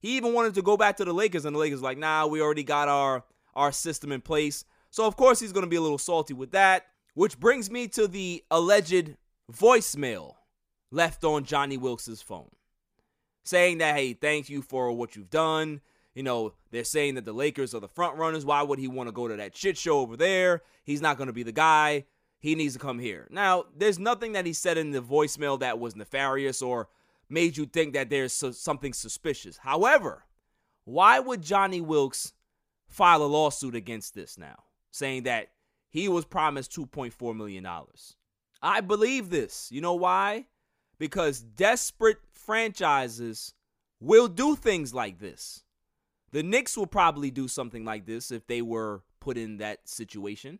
He 0.00 0.16
even 0.16 0.34
wanted 0.34 0.54
to 0.54 0.62
go 0.62 0.76
back 0.76 0.96
to 0.98 1.04
the 1.04 1.14
Lakers, 1.14 1.44
and 1.44 1.54
the 1.54 1.60
Lakers 1.60 1.82
like, 1.82 1.98
nah, 1.98 2.26
we 2.26 2.40
already 2.40 2.64
got 2.64 2.88
our 2.88 3.24
our 3.54 3.72
system 3.72 4.12
in 4.12 4.20
place. 4.20 4.64
So 4.90 5.06
of 5.06 5.16
course 5.16 5.40
he's 5.40 5.52
gonna 5.52 5.66
be 5.66 5.76
a 5.76 5.80
little 5.82 5.98
salty 5.98 6.34
with 6.34 6.52
that. 6.52 6.86
Which 7.14 7.38
brings 7.38 7.70
me 7.70 7.86
to 7.88 8.08
the 8.08 8.42
alleged 8.50 9.16
voicemail 9.52 10.34
left 10.90 11.22
on 11.22 11.44
Johnny 11.44 11.76
Wilkes' 11.76 12.22
phone. 12.22 12.50
Saying 13.44 13.78
that, 13.78 13.94
hey, 13.94 14.14
thank 14.14 14.48
you 14.48 14.62
for 14.62 14.90
what 14.92 15.14
you've 15.14 15.30
done. 15.30 15.80
You 16.14 16.22
know, 16.22 16.54
they're 16.70 16.84
saying 16.84 17.16
that 17.16 17.24
the 17.24 17.32
Lakers 17.32 17.74
are 17.74 17.80
the 17.80 17.88
front 17.88 18.16
runners. 18.16 18.44
Why 18.44 18.62
would 18.62 18.78
he 18.78 18.88
want 18.88 19.08
to 19.08 19.12
go 19.12 19.26
to 19.26 19.36
that 19.36 19.56
shit 19.56 19.76
show 19.76 19.98
over 19.98 20.16
there? 20.16 20.62
He's 20.84 21.00
not 21.00 21.16
going 21.16 21.26
to 21.26 21.32
be 21.32 21.42
the 21.42 21.52
guy. 21.52 22.04
He 22.38 22.54
needs 22.54 22.74
to 22.74 22.78
come 22.78 22.98
here. 22.98 23.26
Now, 23.30 23.64
there's 23.76 23.98
nothing 23.98 24.32
that 24.32 24.46
he 24.46 24.52
said 24.52 24.78
in 24.78 24.90
the 24.90 25.02
voicemail 25.02 25.58
that 25.60 25.78
was 25.78 25.96
nefarious 25.96 26.62
or 26.62 26.88
made 27.28 27.56
you 27.56 27.66
think 27.66 27.94
that 27.94 28.10
there's 28.10 28.32
something 28.32 28.92
suspicious. 28.92 29.56
However, 29.56 30.24
why 30.84 31.18
would 31.18 31.42
Johnny 31.42 31.80
Wilkes 31.80 32.34
file 32.86 33.22
a 33.22 33.24
lawsuit 33.24 33.74
against 33.74 34.14
this 34.14 34.36
now, 34.38 34.56
saying 34.90 35.22
that 35.22 35.48
he 35.88 36.06
was 36.06 36.26
promised 36.26 36.70
$2.4 36.76 37.34
million? 37.34 37.66
I 38.62 38.80
believe 38.82 39.30
this. 39.30 39.72
You 39.72 39.80
know 39.80 39.94
why? 39.94 40.46
Because 40.98 41.40
desperate 41.40 42.18
franchises 42.30 43.54
will 44.00 44.28
do 44.28 44.54
things 44.54 44.92
like 44.92 45.18
this. 45.18 45.63
The 46.34 46.42
Knicks 46.42 46.76
will 46.76 46.88
probably 46.88 47.30
do 47.30 47.46
something 47.46 47.84
like 47.84 48.06
this 48.06 48.32
if 48.32 48.48
they 48.48 48.60
were 48.60 49.02
put 49.20 49.38
in 49.38 49.58
that 49.58 49.88
situation. 49.88 50.58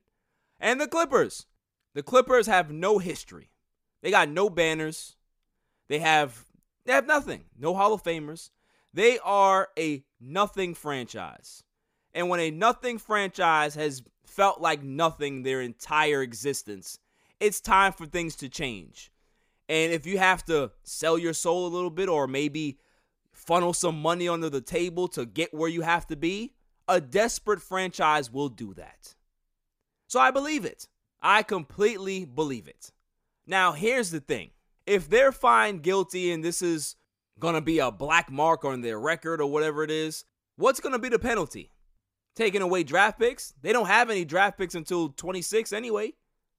And 0.60 0.80
the 0.80 0.87
Clippers. 0.87 1.46
The 1.94 2.02
Clippers 2.04 2.46
have 2.46 2.70
no 2.70 2.98
history. 2.98 3.50
They 4.00 4.12
got 4.12 4.28
no 4.28 4.48
banners. 4.48 5.16
They 5.88 5.98
have 5.98 6.44
they 6.87 6.92
have 6.92 7.08
nothing. 7.08 7.46
No 7.58 7.74
Hall 7.74 7.92
of 7.92 8.04
Famers. 8.04 8.50
They 8.92 9.18
are 9.18 9.70
a 9.76 10.04
nothing 10.20 10.74
franchise. 10.74 11.64
And 12.12 12.28
when 12.28 12.38
a 12.38 12.52
nothing 12.52 12.98
franchise 12.98 13.74
has 13.74 14.04
felt 14.24 14.60
like 14.60 14.84
nothing 14.84 15.42
their 15.42 15.60
entire 15.60 16.22
existence, 16.22 17.00
it's 17.40 17.60
time 17.60 17.92
for 17.92 18.06
things 18.06 18.37
to 18.37 18.48
change. 18.48 19.10
And 19.68 19.92
if 19.92 20.06
you 20.06 20.18
have 20.18 20.44
to 20.44 20.70
sell 20.84 21.18
your 21.18 21.32
soul 21.32 21.66
a 21.66 21.74
little 21.74 21.90
bit 21.90 22.08
or 22.08 22.28
maybe 22.28 22.78
funnel 23.46 23.72
some 23.72 24.00
money 24.00 24.28
under 24.28 24.50
the 24.50 24.61
table 24.61 25.09
to 25.09 25.26
get 25.26 25.54
where 25.54 25.68
you 25.68 25.83
have 25.83 26.07
to 26.09 26.16
be, 26.16 26.54
a 26.88 27.00
desperate 27.00 27.62
franchise 27.62 28.30
will 28.30 28.48
do 28.48 28.74
that. 28.74 29.14
So 30.07 30.20
I 30.20 30.30
believe 30.30 30.64
it. 30.64 30.88
I 31.22 31.42
completely 31.42 32.24
believe 32.24 32.68
it. 32.68 32.92
Now, 33.46 33.72
here's 33.72 34.11
the 34.11 34.20
thing 34.20 34.50
if 34.87 35.09
they're 35.09 35.33
found 35.33 35.83
guilty 35.83 36.30
and 36.30 36.44
this 36.44 36.62
is 36.62 36.96
going 37.38 37.54
to 37.54 37.61
be 37.61 37.78
a 37.78 37.90
black 37.90 38.30
mark 38.30 38.64
on 38.64 38.80
their 38.80 38.98
record 38.98 39.40
or 39.40 39.50
whatever 39.50 39.83
it 39.83 39.90
is, 39.90 40.24
what's 40.57 40.80
going 40.80 40.92
to 40.92 40.98
be 40.98 41.09
the 41.09 41.18
penalty? 41.18 41.70
Taking 42.37 42.62
away 42.62 42.83
draft 42.83 43.18
picks? 43.18 43.54
They 43.62 43.72
don't 43.72 43.87
have 43.87 44.11
any 44.11 44.24
draft 44.24 44.59
picks 44.59 44.74
until 44.74 45.11
26 45.11 45.72
anyway. 45.72 46.12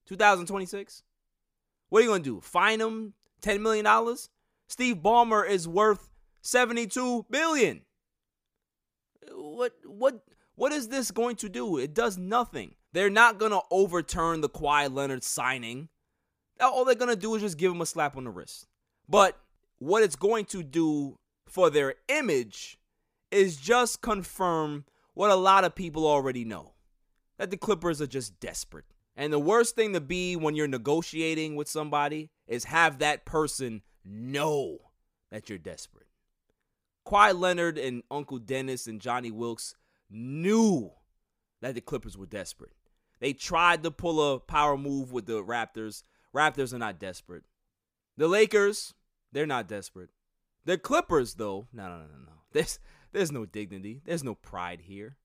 2026? 0.07 1.03
What 1.89 1.99
are 1.99 2.03
you 2.03 2.09
going 2.09 2.23
to 2.23 2.29
do? 2.35 2.41
Fine 2.41 2.79
them 2.79 3.13
$10 3.41 3.61
million? 3.61 3.85
Steve 4.67 4.97
Ballmer 4.97 5.47
is 5.47 5.67
worth 5.67 6.09
72 6.45 7.25
billion. 7.29 7.81
What 9.31 9.73
what 9.83 10.23
what 10.53 10.71
is 10.71 10.87
this 10.87 11.11
going 11.11 11.35
to 11.37 11.49
do? 11.49 11.77
It 11.77 11.93
does 11.93 12.17
nothing. 12.17 12.75
They're 12.93 13.09
not 13.09 13.39
going 13.39 13.51
to 13.51 13.61
overturn 13.71 14.41
the 14.41 14.49
Kawhi 14.49 14.93
Leonard 14.93 15.23
signing. 15.23 15.89
All 16.61 16.85
they're 16.85 16.95
going 16.95 17.09
to 17.09 17.19
do 17.19 17.35
is 17.35 17.41
just 17.41 17.57
give 17.57 17.71
him 17.71 17.81
a 17.81 17.85
slap 17.85 18.15
on 18.15 18.23
the 18.23 18.29
wrist. 18.29 18.67
But 19.09 19.37
what 19.79 20.03
it's 20.03 20.15
going 20.15 20.45
to 20.45 20.63
do 20.63 21.17
for 21.47 21.69
their 21.69 21.95
image 22.07 22.79
is 23.31 23.57
just 23.57 24.01
confirm 24.01 24.85
what 25.13 25.31
a 25.31 25.35
lot 25.35 25.65
of 25.65 25.75
people 25.75 26.07
already 26.07 26.45
know 26.45 26.73
that 27.37 27.49
the 27.49 27.57
Clippers 27.57 28.01
are 28.01 28.07
just 28.07 28.39
desperate. 28.39 28.85
And 29.17 29.33
the 29.33 29.39
worst 29.39 29.75
thing 29.75 29.93
to 29.93 30.01
be 30.01 30.35
when 30.35 30.55
you're 30.55 30.67
negotiating 30.67 31.55
with 31.55 31.67
somebody 31.67 32.29
is 32.47 32.65
have 32.65 32.99
that 32.99 33.25
person 33.25 33.81
know 34.05 34.77
that 35.31 35.49
you're 35.49 35.57
desperate. 35.57 36.04
Kawhi 37.05 37.37
Leonard 37.37 37.77
and 37.77 38.03
Uncle 38.09 38.39
Dennis 38.39 38.87
and 38.87 38.99
Johnny 38.99 39.31
Wilkes 39.31 39.75
knew 40.09 40.91
that 41.61 41.75
the 41.75 41.81
Clippers 41.81 42.17
were 42.17 42.25
desperate. 42.25 42.73
They 43.19 43.33
tried 43.33 43.83
to 43.83 43.91
pull 43.91 44.33
a 44.33 44.39
power 44.39 44.77
move 44.77 45.11
with 45.11 45.25
the 45.25 45.43
Raptors. 45.43 46.03
Raptors 46.35 46.73
are 46.73 46.79
not 46.79 46.99
desperate. 46.99 47.43
The 48.17 48.27
Lakers, 48.27 48.93
they're 49.31 49.45
not 49.45 49.67
desperate. 49.67 50.09
The 50.65 50.77
Clippers, 50.77 51.35
though, 51.35 51.67
no, 51.71 51.83
no, 51.83 51.97
no, 51.97 52.03
no, 52.03 52.25
no. 52.25 52.31
There's, 52.51 52.79
there's 53.11 53.31
no 53.31 53.45
dignity. 53.45 54.01
There's 54.05 54.23
no 54.23 54.35
pride 54.35 54.81
here. 54.81 55.17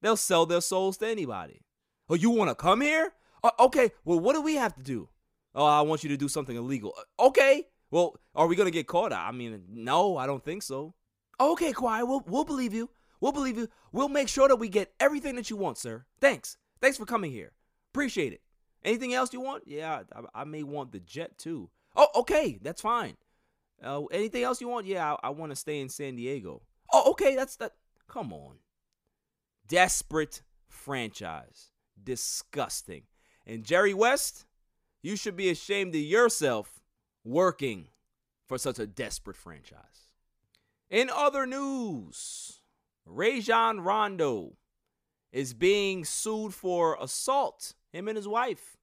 They'll 0.00 0.16
sell 0.16 0.46
their 0.46 0.62
souls 0.62 0.96
to 0.98 1.06
anybody. 1.06 1.62
Oh, 2.08 2.14
you 2.14 2.30
want 2.30 2.50
to 2.50 2.54
come 2.54 2.80
here? 2.80 3.12
Uh, 3.42 3.50
okay, 3.60 3.90
well, 4.04 4.18
what 4.18 4.34
do 4.34 4.42
we 4.42 4.54
have 4.56 4.74
to 4.76 4.82
do? 4.82 5.08
Oh, 5.54 5.64
I 5.64 5.82
want 5.82 6.02
you 6.02 6.08
to 6.10 6.16
do 6.16 6.28
something 6.28 6.56
illegal. 6.56 6.94
Uh, 6.98 7.26
okay, 7.26 7.66
well, 7.90 8.16
are 8.34 8.46
we 8.46 8.56
gonna 8.56 8.70
get 8.70 8.86
caught? 8.86 9.12
I 9.12 9.30
mean, 9.32 9.62
no, 9.70 10.16
I 10.16 10.26
don't 10.26 10.42
think 10.42 10.62
so. 10.62 10.94
Okay, 11.40 11.72
Kawhi, 11.72 12.06
we'll 12.06 12.22
we'll 12.26 12.44
believe 12.44 12.74
you. 12.74 12.90
We'll 13.20 13.32
believe 13.32 13.56
you. 13.56 13.68
We'll 13.92 14.08
make 14.08 14.28
sure 14.28 14.48
that 14.48 14.56
we 14.56 14.68
get 14.68 14.92
everything 15.00 15.36
that 15.36 15.50
you 15.50 15.56
want, 15.56 15.78
sir. 15.78 16.04
Thanks. 16.20 16.56
Thanks 16.80 16.98
for 16.98 17.06
coming 17.06 17.32
here. 17.32 17.52
Appreciate 17.92 18.32
it. 18.32 18.42
Anything 18.84 19.14
else 19.14 19.32
you 19.32 19.40
want? 19.40 19.64
Yeah, 19.66 20.02
I, 20.14 20.42
I 20.42 20.44
may 20.44 20.62
want 20.62 20.92
the 20.92 21.00
jet 21.00 21.38
too. 21.38 21.70
Oh, 21.96 22.08
okay, 22.16 22.58
that's 22.60 22.82
fine. 22.82 23.16
Uh, 23.82 24.04
anything 24.06 24.42
else 24.42 24.60
you 24.60 24.68
want? 24.68 24.86
Yeah, 24.86 25.14
I, 25.14 25.28
I 25.28 25.30
want 25.30 25.52
to 25.52 25.56
stay 25.56 25.80
in 25.80 25.88
San 25.88 26.16
Diego. 26.16 26.62
Oh, 26.92 27.10
okay, 27.12 27.34
that's 27.34 27.56
that. 27.56 27.72
Come 28.08 28.32
on. 28.32 28.56
Desperate 29.66 30.42
franchise. 30.68 31.70
Disgusting. 32.02 33.04
And 33.46 33.64
Jerry 33.64 33.94
West, 33.94 34.46
you 35.02 35.16
should 35.16 35.36
be 35.36 35.48
ashamed 35.48 35.94
of 35.94 36.00
yourself 36.00 36.80
working 37.24 37.88
for 38.46 38.58
such 38.58 38.78
a 38.78 38.86
desperate 38.86 39.36
franchise. 39.36 40.03
In 40.94 41.10
other 41.10 41.44
news, 41.44 42.60
Rajon 43.04 43.80
Rondo 43.80 44.52
is 45.32 45.52
being 45.52 46.04
sued 46.04 46.54
for 46.54 46.96
assault, 47.00 47.74
him 47.90 48.06
and 48.06 48.16
his 48.16 48.28
wife, 48.28 48.76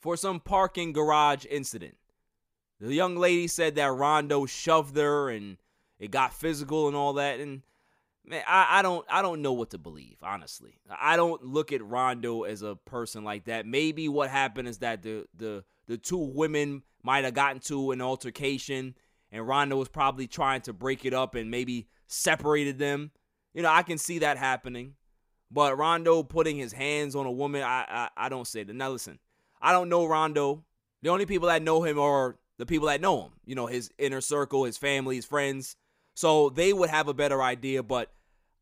for 0.00 0.16
some 0.16 0.40
parking 0.40 0.92
garage 0.92 1.46
incident. 1.48 1.98
The 2.80 2.92
young 2.92 3.16
lady 3.16 3.46
said 3.46 3.76
that 3.76 3.92
Rondo 3.92 4.44
shoved 4.44 4.96
her 4.96 5.30
and 5.30 5.56
it 6.00 6.10
got 6.10 6.34
physical 6.34 6.88
and 6.88 6.96
all 6.96 7.12
that. 7.12 7.38
And 7.38 7.62
man, 8.26 8.42
I, 8.48 8.80
I 8.80 8.82
don't 8.82 9.06
I 9.08 9.22
don't 9.22 9.40
know 9.40 9.52
what 9.52 9.70
to 9.70 9.78
believe, 9.78 10.16
honestly. 10.20 10.80
I 10.90 11.14
don't 11.14 11.44
look 11.44 11.72
at 11.72 11.84
Rondo 11.84 12.42
as 12.42 12.62
a 12.62 12.74
person 12.74 13.22
like 13.22 13.44
that. 13.44 13.66
Maybe 13.66 14.08
what 14.08 14.30
happened 14.30 14.66
is 14.66 14.78
that 14.78 15.02
the 15.02 15.26
the 15.32 15.62
the 15.86 15.96
two 15.96 16.18
women 16.18 16.82
might 17.04 17.22
have 17.22 17.34
gotten 17.34 17.60
to 17.60 17.92
an 17.92 18.00
altercation, 18.00 18.96
and 19.32 19.48
Rondo 19.48 19.76
was 19.76 19.88
probably 19.88 20.26
trying 20.26 20.60
to 20.62 20.72
break 20.72 21.04
it 21.04 21.14
up 21.14 21.34
and 21.34 21.50
maybe 21.50 21.88
separated 22.06 22.78
them. 22.78 23.10
You 23.54 23.62
know, 23.62 23.70
I 23.70 23.82
can 23.82 23.98
see 23.98 24.20
that 24.20 24.36
happening. 24.36 24.94
But 25.50 25.76
Rondo 25.76 26.22
putting 26.22 26.56
his 26.56 26.72
hands 26.72 27.16
on 27.16 27.26
a 27.26 27.30
woman, 27.30 27.62
I, 27.62 27.84
I, 27.88 28.08
I 28.26 28.28
don't 28.28 28.46
say 28.46 28.62
that. 28.62 28.74
Now 28.74 28.90
listen, 28.90 29.18
I 29.60 29.72
don't 29.72 29.88
know 29.88 30.06
Rondo. 30.06 30.64
The 31.02 31.10
only 31.10 31.26
people 31.26 31.48
that 31.48 31.62
know 31.62 31.82
him 31.82 31.98
are 31.98 32.36
the 32.58 32.66
people 32.66 32.88
that 32.88 33.00
know 33.00 33.22
him. 33.22 33.32
You 33.44 33.54
know, 33.54 33.66
his 33.66 33.90
inner 33.98 34.20
circle, 34.20 34.64
his 34.64 34.78
family, 34.78 35.16
his 35.16 35.26
friends. 35.26 35.76
So 36.14 36.50
they 36.50 36.72
would 36.72 36.90
have 36.90 37.08
a 37.08 37.14
better 37.14 37.42
idea. 37.42 37.82
But 37.82 38.12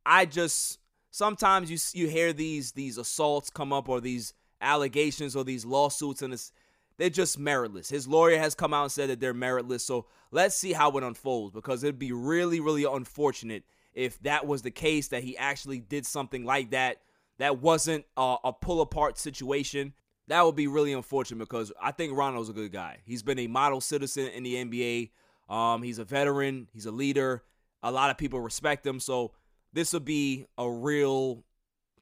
I 0.07 0.25
just 0.25 0.79
sometimes 1.11 1.71
you 1.71 1.79
you 2.01 2.09
hear 2.09 2.33
these 2.33 2.73
these 2.73 2.97
assaults 2.99 3.51
come 3.51 3.73
up 3.73 3.89
or 3.89 4.01
these 4.01 4.33
allegations 4.61 5.35
or 5.35 5.45
these 5.45 5.65
lawsuits 5.65 6.23
and 6.23 6.35
it's 6.35 6.53
they're 7.01 7.09
just 7.09 7.41
meritless. 7.41 7.89
His 7.89 8.07
lawyer 8.07 8.37
has 8.37 8.55
come 8.55 8.75
out 8.75 8.83
and 8.83 8.93
said 8.93 9.09
that 9.09 9.21
they're 9.21 9.33
meritless. 9.33 9.81
So 9.81 10.05
let's 10.31 10.55
see 10.55 10.75
how 10.75 10.91
it 10.99 11.03
unfolds 11.03 11.55
because 11.55 11.83
it'd 11.83 11.99
be 11.99 12.13
really, 12.13 12.61
really 12.61 12.85
unfortunate 12.85 13.65
if 13.95 14.21
that 14.23 14.47
was 14.47 14.61
the 14.61 14.71
case 14.71 15.09
that 15.09 15.25
he 15.25 15.35
actually 15.35 15.81
did 15.81 16.05
something 16.05 16.45
like 16.45 16.73
that. 16.73 16.99
That 17.39 17.59
wasn't 17.59 18.05
a, 18.19 18.37
a 18.45 18.53
pull 18.53 18.83
apart 18.83 19.17
situation. 19.17 19.95
That 20.29 20.45
would 20.45 20.57
be 20.57 20.67
really 20.67 20.93
unfortunate 20.93 21.39
because 21.39 21.73
I 21.81 21.91
think 21.93 22.15
Rondo's 22.15 22.51
a 22.51 22.53
good 22.53 22.71
guy. 22.71 22.99
He's 23.07 23.23
been 23.23 23.39
a 23.39 23.47
model 23.47 23.81
citizen 23.81 24.27
in 24.27 24.43
the 24.43 24.57
NBA. 24.57 25.11
Um, 25.49 25.83
he's 25.83 25.99
a 25.99 26.05
veteran. 26.05 26.69
He's 26.71 26.85
a 26.85 26.93
leader. 26.93 27.43
A 27.83 27.91
lot 27.91 28.11
of 28.11 28.19
people 28.19 28.43
respect 28.43 28.87
him. 28.87 29.01
So 29.01 29.33
this 29.73 29.95
would 29.95 30.05
be 30.05 30.45
a 30.59 30.71
real 30.71 31.45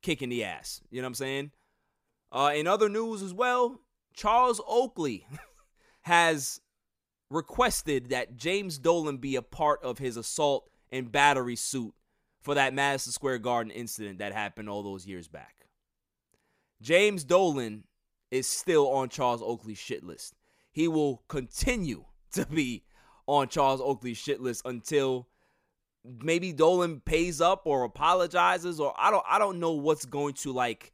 kick 0.02 0.22
in 0.22 0.28
the 0.28 0.42
ass. 0.42 0.80
You 0.90 1.00
know 1.00 1.06
what 1.06 1.10
I'm 1.10 1.14
saying? 1.14 1.50
Uh, 2.32 2.50
in 2.56 2.66
other 2.66 2.88
news 2.88 3.22
as 3.22 3.32
well, 3.32 3.80
Charles 4.18 4.60
Oakley 4.66 5.24
has 6.02 6.60
requested 7.30 8.10
that 8.10 8.36
James 8.36 8.76
Dolan 8.76 9.18
be 9.18 9.36
a 9.36 9.42
part 9.42 9.80
of 9.84 9.98
his 9.98 10.16
assault 10.16 10.68
and 10.90 11.12
battery 11.12 11.54
suit 11.54 11.94
for 12.40 12.56
that 12.56 12.74
Madison 12.74 13.12
Square 13.12 13.38
Garden 13.38 13.70
incident 13.70 14.18
that 14.18 14.32
happened 14.32 14.68
all 14.68 14.82
those 14.82 15.06
years 15.06 15.28
back. 15.28 15.68
James 16.82 17.22
Dolan 17.22 17.84
is 18.32 18.48
still 18.48 18.88
on 18.88 19.08
Charles 19.08 19.40
Oakley's 19.40 19.78
shit 19.78 20.02
list. 20.02 20.34
He 20.72 20.88
will 20.88 21.22
continue 21.28 22.04
to 22.32 22.44
be 22.44 22.82
on 23.28 23.46
Charles 23.46 23.80
Oakley's 23.80 24.18
shit 24.18 24.40
list 24.40 24.62
until 24.64 25.28
maybe 26.04 26.52
Dolan 26.52 27.02
pays 27.04 27.40
up 27.40 27.62
or 27.66 27.84
apologizes 27.84 28.80
or 28.80 28.92
I 28.98 29.12
don't 29.12 29.24
I 29.28 29.38
don't 29.38 29.60
know 29.60 29.72
what's 29.72 30.06
going 30.06 30.34
to 30.34 30.52
like 30.52 30.92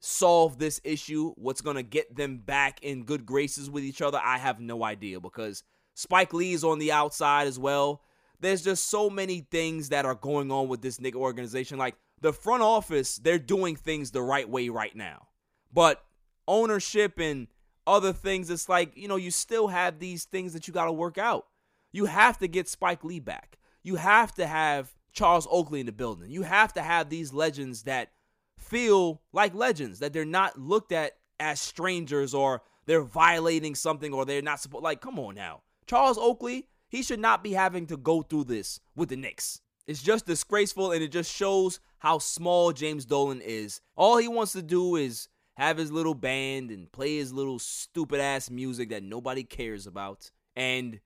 solve 0.00 0.58
this 0.58 0.80
issue, 0.84 1.32
what's 1.36 1.60
going 1.60 1.76
to 1.76 1.82
get 1.82 2.14
them 2.14 2.38
back 2.38 2.82
in 2.82 3.04
good 3.04 3.26
graces 3.26 3.70
with 3.70 3.84
each 3.84 4.02
other, 4.02 4.20
I 4.22 4.38
have 4.38 4.60
no 4.60 4.84
idea 4.84 5.20
because 5.20 5.64
Spike 5.94 6.32
Lee 6.32 6.52
is 6.52 6.64
on 6.64 6.78
the 6.78 6.92
outside 6.92 7.46
as 7.48 7.58
well. 7.58 8.02
There's 8.40 8.62
just 8.62 8.88
so 8.88 9.10
many 9.10 9.40
things 9.40 9.88
that 9.88 10.04
are 10.04 10.14
going 10.14 10.52
on 10.52 10.68
with 10.68 10.80
this 10.80 11.00
Knicks 11.00 11.16
organization. 11.16 11.78
Like 11.78 11.96
the 12.20 12.32
front 12.32 12.62
office, 12.62 13.16
they're 13.16 13.38
doing 13.38 13.74
things 13.74 14.10
the 14.12 14.22
right 14.22 14.48
way 14.48 14.68
right 14.68 14.94
now. 14.94 15.26
But 15.72 16.02
ownership 16.46 17.18
and 17.18 17.48
other 17.86 18.12
things, 18.12 18.50
it's 18.50 18.68
like, 18.68 18.96
you 18.96 19.08
know, 19.08 19.16
you 19.16 19.32
still 19.32 19.68
have 19.68 19.98
these 19.98 20.24
things 20.24 20.52
that 20.52 20.68
you 20.68 20.74
got 20.74 20.84
to 20.84 20.92
work 20.92 21.18
out. 21.18 21.46
You 21.90 22.04
have 22.04 22.38
to 22.38 22.46
get 22.48 22.68
Spike 22.68 23.02
Lee 23.02 23.18
back. 23.18 23.58
You 23.82 23.96
have 23.96 24.34
to 24.36 24.46
have 24.46 24.94
Charles 25.12 25.48
Oakley 25.50 25.80
in 25.80 25.86
the 25.86 25.92
building. 25.92 26.30
You 26.30 26.42
have 26.42 26.72
to 26.74 26.82
have 26.82 27.10
these 27.10 27.32
legends 27.32 27.82
that 27.84 28.12
feel 28.58 29.22
like 29.32 29.54
legends, 29.54 30.00
that 30.00 30.12
they're 30.12 30.24
not 30.24 30.58
looked 30.58 30.92
at 30.92 31.12
as 31.40 31.60
strangers 31.60 32.34
or 32.34 32.62
they're 32.86 33.02
violating 33.02 33.74
something 33.74 34.12
or 34.12 34.24
they're 34.24 34.42
not 34.42 34.60
supposed 34.60 34.84
like 34.84 35.00
come 35.00 35.18
on 35.18 35.34
now. 35.34 35.62
Charles 35.86 36.18
Oakley, 36.18 36.68
he 36.88 37.02
should 37.02 37.20
not 37.20 37.42
be 37.42 37.52
having 37.52 37.86
to 37.86 37.96
go 37.96 38.22
through 38.22 38.44
this 38.44 38.80
with 38.94 39.08
the 39.08 39.16
Knicks. 39.16 39.60
It's 39.86 40.02
just 40.02 40.26
disgraceful 40.26 40.92
and 40.92 41.02
it 41.02 41.12
just 41.12 41.34
shows 41.34 41.80
how 41.98 42.18
small 42.18 42.72
James 42.72 43.04
Dolan 43.04 43.40
is. 43.40 43.80
All 43.96 44.18
he 44.18 44.28
wants 44.28 44.52
to 44.52 44.62
do 44.62 44.96
is 44.96 45.28
have 45.56 45.78
his 45.78 45.90
little 45.90 46.14
band 46.14 46.70
and 46.70 46.90
play 46.92 47.16
his 47.16 47.32
little 47.32 47.58
stupid 47.58 48.20
ass 48.20 48.50
music 48.50 48.90
that 48.90 49.02
nobody 49.02 49.44
cares 49.44 49.86
about 49.86 50.30
and 50.54 51.00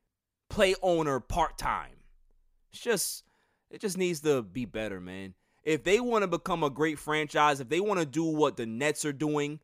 play 0.51 0.75
owner 0.83 1.21
part-time. 1.21 1.97
It's 2.73 2.83
just 2.83 3.25
it 3.71 3.81
just 3.81 3.97
needs 3.97 4.21
to 4.21 4.43
be 4.43 4.65
better, 4.65 5.01
man 5.01 5.35
if 5.63 5.85
they 5.85 6.01
want 6.01 6.23
to 6.23 6.29
become 6.29 6.63
a 6.63 6.71
great 6.71 6.99
franchise, 6.99 7.61
if 7.61 7.69
they 7.69 7.81
want 7.81 8.01
to 8.01 8.07
do 8.07 8.25
what 8.25 8.57
the 8.57 8.67
Nets 8.67 9.05
are 9.05 9.13
doing 9.13 9.61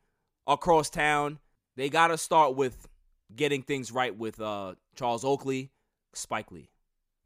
across 0.46 0.90
town, 0.90 1.38
they 1.76 1.88
got 1.88 2.08
to 2.08 2.18
start 2.18 2.56
with 2.56 2.88
getting 3.34 3.62
things 3.62 3.92
right 3.92 4.16
with 4.16 4.40
uh, 4.40 4.74
Charles 4.94 5.24
Oakley, 5.24 5.70
Spike 6.14 6.50
Lee. 6.50 6.70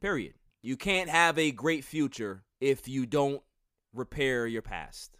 Period. 0.00 0.34
You 0.62 0.76
can't 0.76 1.10
have 1.10 1.38
a 1.38 1.50
great 1.50 1.84
future 1.84 2.44
if 2.60 2.88
you 2.88 3.06
don't 3.06 3.42
repair 3.94 4.46
your 4.46 4.62
past. 4.62 5.16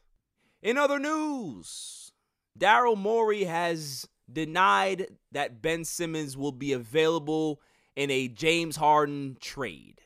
In 0.63 0.79
other 0.79 0.99
news, 0.99 2.13
Daryl 2.59 2.97
Morey 2.97 3.45
has 3.45 4.07
denied 4.31 5.07
that 5.33 5.63
Ben 5.63 5.85
Simmons 5.85 6.37
will 6.37 6.53
be 6.53 6.73
available 6.73 7.61
in 7.97 8.11
a 8.11 8.29
James 8.29 8.77
Harden 8.77 9.37
trade. 9.41 10.02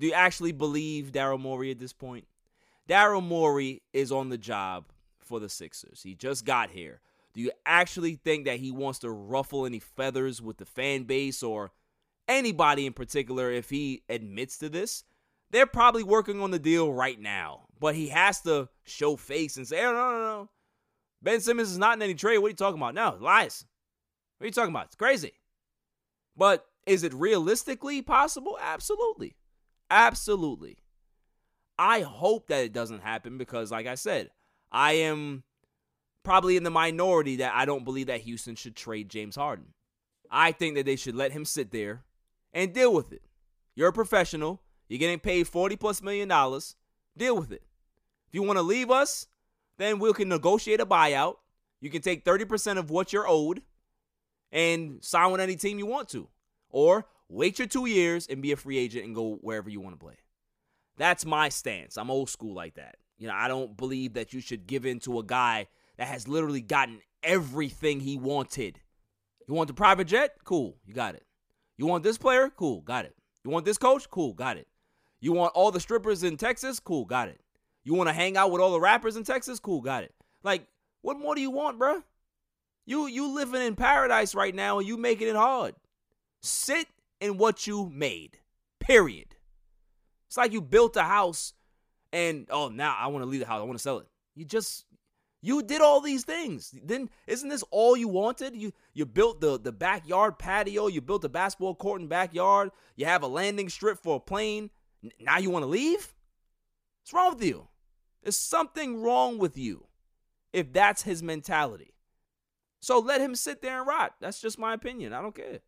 Do 0.00 0.06
you 0.06 0.14
actually 0.14 0.52
believe 0.52 1.12
Daryl 1.12 1.38
Morey 1.38 1.70
at 1.70 1.78
this 1.78 1.92
point? 1.92 2.26
Daryl 2.88 3.22
Morey 3.22 3.82
is 3.92 4.10
on 4.10 4.30
the 4.30 4.38
job 4.38 4.86
for 5.18 5.38
the 5.38 5.48
Sixers. 5.50 6.02
He 6.02 6.14
just 6.14 6.46
got 6.46 6.70
here. 6.70 7.02
Do 7.34 7.42
you 7.42 7.52
actually 7.66 8.14
think 8.14 8.46
that 8.46 8.58
he 8.58 8.72
wants 8.72 9.00
to 9.00 9.10
ruffle 9.10 9.66
any 9.66 9.78
feathers 9.78 10.40
with 10.40 10.56
the 10.56 10.64
fan 10.64 11.02
base 11.04 11.42
or 11.42 11.70
anybody 12.26 12.86
in 12.86 12.94
particular 12.94 13.52
if 13.52 13.68
he 13.68 14.02
admits 14.08 14.56
to 14.58 14.70
this? 14.70 15.04
They're 15.50 15.66
probably 15.66 16.02
working 16.02 16.40
on 16.40 16.50
the 16.50 16.58
deal 16.58 16.90
right 16.90 17.20
now, 17.20 17.66
but 17.78 17.94
he 17.94 18.08
has 18.08 18.40
to 18.42 18.70
show 18.84 19.16
face 19.16 19.58
and 19.58 19.68
say, 19.68 19.84
oh, 19.84 19.92
no, 19.92 20.12
no, 20.12 20.18
no. 20.18 20.48
Ben 21.20 21.40
Simmons 21.40 21.70
is 21.70 21.78
not 21.78 21.98
in 21.98 22.02
any 22.02 22.14
trade. 22.14 22.38
What 22.38 22.46
are 22.46 22.50
you 22.50 22.56
talking 22.56 22.80
about? 22.80 22.94
No, 22.94 23.18
lies. 23.20 23.66
What 24.38 24.46
are 24.46 24.48
you 24.48 24.52
talking 24.52 24.72
about? 24.72 24.86
It's 24.86 24.94
crazy. 24.94 25.34
But 26.36 26.64
is 26.86 27.04
it 27.04 27.12
realistically 27.12 28.00
possible? 28.00 28.56
Absolutely. 28.62 29.36
Absolutely. 29.90 30.78
I 31.78 32.00
hope 32.02 32.48
that 32.48 32.64
it 32.64 32.72
doesn't 32.72 33.02
happen 33.02 33.38
because, 33.38 33.70
like 33.70 33.86
I 33.86 33.94
said, 33.94 34.30
I 34.70 34.92
am 34.92 35.42
probably 36.22 36.56
in 36.56 36.62
the 36.62 36.70
minority 36.70 37.36
that 37.36 37.54
I 37.54 37.64
don't 37.64 37.84
believe 37.84 38.06
that 38.06 38.20
Houston 38.20 38.54
should 38.54 38.76
trade 38.76 39.08
James 39.08 39.36
Harden. 39.36 39.74
I 40.30 40.52
think 40.52 40.76
that 40.76 40.86
they 40.86 40.96
should 40.96 41.16
let 41.16 41.32
him 41.32 41.44
sit 41.44 41.72
there 41.72 42.04
and 42.52 42.72
deal 42.72 42.92
with 42.92 43.12
it. 43.12 43.22
You're 43.74 43.88
a 43.88 43.92
professional. 43.92 44.62
You're 44.88 44.98
getting 44.98 45.18
paid 45.18 45.48
40 45.48 45.76
plus 45.76 46.02
million 46.02 46.28
dollars. 46.28 46.76
Deal 47.16 47.36
with 47.36 47.50
it. 47.50 47.62
If 48.28 48.34
you 48.34 48.42
want 48.42 48.58
to 48.58 48.62
leave 48.62 48.90
us, 48.90 49.26
then 49.78 49.98
we 49.98 50.12
can 50.12 50.28
negotiate 50.28 50.80
a 50.80 50.86
buyout. 50.86 51.36
You 51.80 51.90
can 51.90 52.02
take 52.02 52.24
30% 52.24 52.76
of 52.76 52.90
what 52.90 53.12
you're 53.12 53.26
owed 53.26 53.62
and 54.52 55.02
sign 55.02 55.32
with 55.32 55.40
any 55.40 55.56
team 55.56 55.78
you 55.78 55.86
want 55.86 56.08
to. 56.10 56.28
Or 56.68 57.06
wait 57.30 57.58
your 57.58 57.68
two 57.68 57.86
years 57.86 58.26
and 58.26 58.42
be 58.42 58.52
a 58.52 58.56
free 58.56 58.76
agent 58.76 59.06
and 59.06 59.14
go 59.14 59.38
wherever 59.40 59.70
you 59.70 59.80
want 59.80 59.98
to 59.98 60.04
play. 60.04 60.16
That's 60.96 61.24
my 61.24 61.48
stance. 61.48 61.96
I'm 61.96 62.10
old 62.10 62.28
school 62.28 62.54
like 62.54 62.74
that. 62.74 62.96
You 63.18 63.28
know, 63.28 63.34
I 63.34 63.48
don't 63.48 63.76
believe 63.76 64.14
that 64.14 64.32
you 64.32 64.40
should 64.40 64.66
give 64.66 64.84
in 64.84 64.98
to 65.00 65.18
a 65.18 65.24
guy 65.24 65.68
that 65.96 66.08
has 66.08 66.26
literally 66.26 66.60
gotten 66.60 67.00
everything 67.22 68.00
he 68.00 68.16
wanted. 68.16 68.80
You 69.46 69.54
want 69.54 69.68
the 69.68 69.74
private 69.74 70.06
jet? 70.06 70.36
Cool, 70.44 70.76
you 70.84 70.94
got 70.94 71.14
it. 71.14 71.24
You 71.76 71.86
want 71.86 72.02
this 72.02 72.18
player? 72.18 72.50
Cool, 72.50 72.80
got 72.80 73.04
it. 73.04 73.14
You 73.44 73.50
want 73.50 73.64
this 73.64 73.78
coach? 73.78 74.10
Cool, 74.10 74.34
got 74.34 74.56
it. 74.56 74.66
You 75.20 75.32
want 75.32 75.52
all 75.54 75.70
the 75.70 75.80
strippers 75.80 76.22
in 76.22 76.36
Texas? 76.36 76.80
Cool, 76.80 77.04
got 77.04 77.28
it. 77.28 77.40
You 77.84 77.94
want 77.94 78.08
to 78.08 78.14
hang 78.14 78.36
out 78.36 78.50
with 78.50 78.60
all 78.60 78.72
the 78.72 78.80
rappers 78.80 79.16
in 79.16 79.24
Texas? 79.24 79.60
Cool, 79.60 79.80
got 79.80 80.04
it. 80.04 80.14
Like, 80.42 80.66
what 81.02 81.18
more 81.18 81.34
do 81.34 81.40
you 81.40 81.50
want, 81.50 81.78
bruh? 81.78 82.02
You 82.86 83.06
you 83.06 83.34
living 83.34 83.62
in 83.62 83.76
paradise 83.76 84.34
right 84.34 84.54
now 84.54 84.78
and 84.78 84.88
you 84.88 84.96
making 84.96 85.28
it 85.28 85.36
hard. 85.36 85.74
Sit 86.42 86.86
in 87.20 87.36
what 87.36 87.66
you 87.66 87.90
made. 87.92 88.38
Period. 88.78 89.36
It's 90.28 90.36
like 90.36 90.52
you 90.52 90.60
built 90.60 90.96
a 90.96 91.02
house 91.02 91.54
and 92.12 92.46
oh 92.50 92.68
now 92.68 92.96
I 92.98 93.08
want 93.08 93.22
to 93.22 93.28
leave 93.28 93.40
the 93.40 93.46
house. 93.46 93.60
I 93.60 93.64
want 93.64 93.78
to 93.78 93.82
sell 93.82 93.98
it. 93.98 94.06
You 94.34 94.44
just 94.44 94.84
you 95.42 95.62
did 95.62 95.80
all 95.80 96.00
these 96.00 96.24
things. 96.24 96.74
Then 96.82 97.08
isn't 97.26 97.48
this 97.48 97.64
all 97.70 97.96
you 97.96 98.08
wanted? 98.08 98.54
You 98.54 98.72
you 98.92 99.06
built 99.06 99.40
the 99.40 99.58
the 99.58 99.72
backyard 99.72 100.38
patio, 100.38 100.86
you 100.86 101.00
built 101.00 101.24
a 101.24 101.28
basketball 101.28 101.74
court 101.74 102.00
in 102.00 102.08
backyard, 102.08 102.70
you 102.96 103.06
have 103.06 103.22
a 103.22 103.28
landing 103.28 103.68
strip 103.68 103.98
for 103.98 104.16
a 104.16 104.20
plane. 104.20 104.70
Now 105.18 105.38
you 105.38 105.50
want 105.50 105.62
to 105.62 105.68
leave? 105.68 106.14
What's 107.02 107.12
wrong 107.12 107.34
with 107.34 107.44
you? 107.44 107.68
There's 108.22 108.36
something 108.36 109.00
wrong 109.00 109.38
with 109.38 109.56
you 109.56 109.86
if 110.52 110.72
that's 110.72 111.02
his 111.02 111.22
mentality. 111.22 111.94
So 112.80 112.98
let 112.98 113.20
him 113.20 113.34
sit 113.34 113.62
there 113.62 113.78
and 113.78 113.86
rot. 113.86 114.14
That's 114.20 114.40
just 114.40 114.58
my 114.58 114.74
opinion. 114.74 115.12
I 115.12 115.22
don't 115.22 115.34
care. 115.34 115.60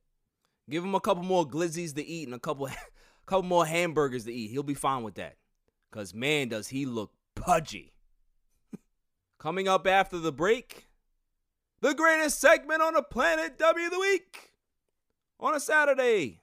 Give 0.70 0.84
him 0.84 0.94
a 0.94 1.00
couple 1.00 1.24
more 1.24 1.46
glizzies 1.46 1.94
to 1.94 2.06
eat 2.06 2.28
and 2.28 2.34
a 2.34 2.38
couple 2.38 2.68
couple 3.26 3.44
more 3.44 3.66
hamburgers 3.66 4.24
to 4.24 4.32
eat. 4.32 4.50
He'll 4.50 4.62
be 4.62 4.74
fine 4.74 5.02
with 5.02 5.14
that. 5.14 5.36
Cause 5.90 6.14
man, 6.14 6.48
does 6.48 6.68
he 6.68 6.86
look 6.86 7.12
pudgy. 7.34 7.92
Coming 9.38 9.68
up 9.68 9.86
after 9.86 10.18
the 10.18 10.32
break, 10.32 10.88
the 11.80 11.94
greatest 11.94 12.40
segment 12.40 12.82
on 12.82 12.94
the 12.94 13.02
planet, 13.02 13.58
W 13.58 13.86
of 13.86 13.92
the 13.92 14.00
Week. 14.00 14.52
On 15.40 15.54
a 15.54 15.60
Saturday. 15.60 16.40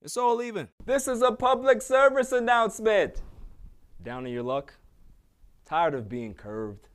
It's 0.00 0.16
all 0.16 0.40
even. 0.40 0.68
This 0.86 1.08
is 1.08 1.20
a 1.22 1.32
public 1.32 1.82
service 1.82 2.32
announcement. 2.32 3.20
Down 4.02 4.26
in 4.26 4.32
your 4.32 4.44
luck? 4.44 4.74
Tired 5.66 5.94
of 5.94 6.08
being 6.08 6.32
curved? 6.32 6.88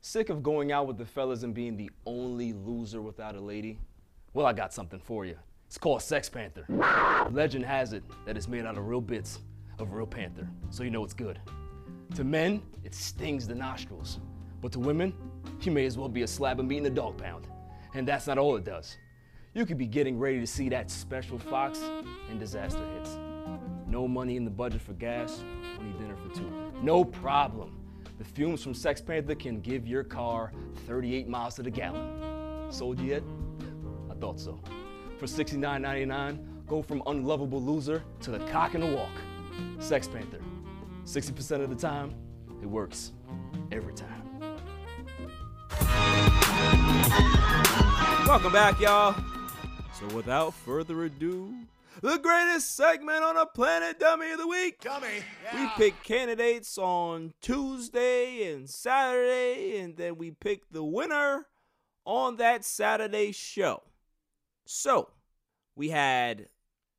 Sick 0.00 0.30
of 0.30 0.42
going 0.42 0.72
out 0.72 0.86
with 0.88 0.98
the 0.98 1.04
fellas 1.04 1.44
and 1.44 1.54
being 1.54 1.76
the 1.76 1.90
only 2.06 2.52
loser 2.52 3.00
without 3.00 3.36
a 3.36 3.40
lady? 3.40 3.78
Well, 4.34 4.46
I 4.46 4.52
got 4.52 4.74
something 4.74 4.98
for 4.98 5.24
you. 5.24 5.36
It's 5.68 5.78
called 5.78 6.02
Sex 6.02 6.28
Panther. 6.28 6.66
Legend 7.30 7.64
has 7.64 7.92
it 7.92 8.02
that 8.26 8.36
it's 8.36 8.48
made 8.48 8.66
out 8.66 8.76
of 8.76 8.88
real 8.88 9.00
bits 9.00 9.38
of 9.78 9.92
real 9.92 10.08
panther, 10.08 10.48
so 10.70 10.82
you 10.82 10.90
know 10.90 11.04
it's 11.04 11.14
good. 11.14 11.38
To 12.16 12.24
men, 12.24 12.60
it 12.82 12.96
stings 12.96 13.46
the 13.46 13.54
nostrils. 13.54 14.18
But 14.60 14.72
to 14.72 14.80
women, 14.80 15.14
you 15.60 15.70
may 15.70 15.86
as 15.86 15.96
well 15.96 16.08
be 16.08 16.22
a 16.22 16.26
slab 16.26 16.58
of 16.58 16.66
meat 16.66 16.78
in 16.78 16.86
a 16.86 16.90
dog 16.90 17.16
pound. 17.16 17.46
And 17.94 18.08
that's 18.08 18.26
not 18.26 18.36
all 18.36 18.56
it 18.56 18.64
does. 18.64 18.96
You 19.54 19.64
could 19.64 19.78
be 19.78 19.86
getting 19.86 20.18
ready 20.18 20.40
to 20.40 20.46
see 20.48 20.68
that 20.68 20.90
special 20.90 21.38
fox 21.38 21.80
and 22.28 22.40
disaster 22.40 22.84
hits. 22.98 23.16
No 23.86 24.08
money 24.08 24.34
in 24.34 24.44
the 24.44 24.50
budget 24.50 24.82
for 24.82 24.94
gas, 24.94 25.44
only 25.78 25.96
dinner 26.00 26.16
for 26.16 26.34
two. 26.34 26.50
No 26.82 27.04
problem. 27.04 27.78
The 28.18 28.24
fumes 28.24 28.64
from 28.64 28.74
Sex 28.74 29.00
Panther 29.00 29.36
can 29.36 29.60
give 29.60 29.86
your 29.86 30.02
car 30.02 30.50
38 30.88 31.28
miles 31.28 31.54
to 31.54 31.62
the 31.62 31.70
gallon. 31.70 32.72
Sold 32.72 32.98
yet? 32.98 33.22
I 34.14 34.20
thought 34.20 34.38
so. 34.38 34.60
For 35.18 35.26
$69.99, 35.26 36.66
go 36.66 36.82
from 36.82 37.02
unlovable 37.06 37.60
loser 37.60 38.04
to 38.20 38.30
the 38.30 38.38
cock 38.50 38.74
in 38.74 38.80
the 38.80 38.94
walk. 38.94 39.10
Sex 39.78 40.06
Panther. 40.06 40.40
60% 41.04 41.62
of 41.62 41.70
the 41.70 41.76
time, 41.76 42.14
it 42.62 42.66
works. 42.66 43.12
Every 43.72 43.92
time. 43.92 44.22
Welcome 48.26 48.52
back, 48.52 48.78
y'all. 48.80 49.14
So 49.98 50.06
without 50.14 50.54
further 50.54 51.04
ado, 51.04 51.52
the 52.00 52.18
greatest 52.18 52.76
segment 52.76 53.24
on 53.24 53.34
the 53.34 53.46
planet, 53.46 53.98
Dummy 53.98 54.30
of 54.30 54.38
the 54.38 54.46
Week. 54.46 54.80
Dummy. 54.80 55.24
Yeah. 55.44 55.62
We 55.62 55.70
pick 55.76 56.02
candidates 56.04 56.78
on 56.78 57.32
Tuesday 57.40 58.52
and 58.52 58.70
Saturday, 58.70 59.78
and 59.80 59.96
then 59.96 60.16
we 60.16 60.30
pick 60.30 60.70
the 60.70 60.84
winner 60.84 61.46
on 62.04 62.36
that 62.36 62.64
Saturday 62.64 63.32
show. 63.32 63.82
So, 64.66 65.10
we 65.76 65.90
had 65.90 66.48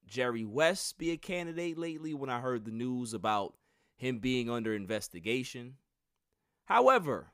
Jerry 0.05 0.45
West 0.45 0.97
be 0.97 1.11
a 1.11 1.17
candidate 1.17 1.77
lately 1.77 2.13
when 2.13 2.29
I 2.29 2.39
heard 2.39 2.65
the 2.65 2.71
news 2.71 3.13
about 3.13 3.55
him 3.97 4.19
being 4.19 4.49
under 4.49 4.73
investigation. 4.73 5.75
However, 6.65 7.31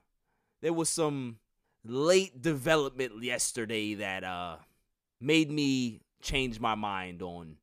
there 0.62 0.74
was 0.74 0.90
some 0.90 1.38
late 1.84 2.42
development 2.42 3.24
yesterday 3.24 3.96
that 3.96 4.24
uh 4.24 4.58
made 5.20 5.52
me 5.52 6.02
change 6.22 6.60
my 6.60 6.76
mind 6.76 7.22
on 7.22 7.58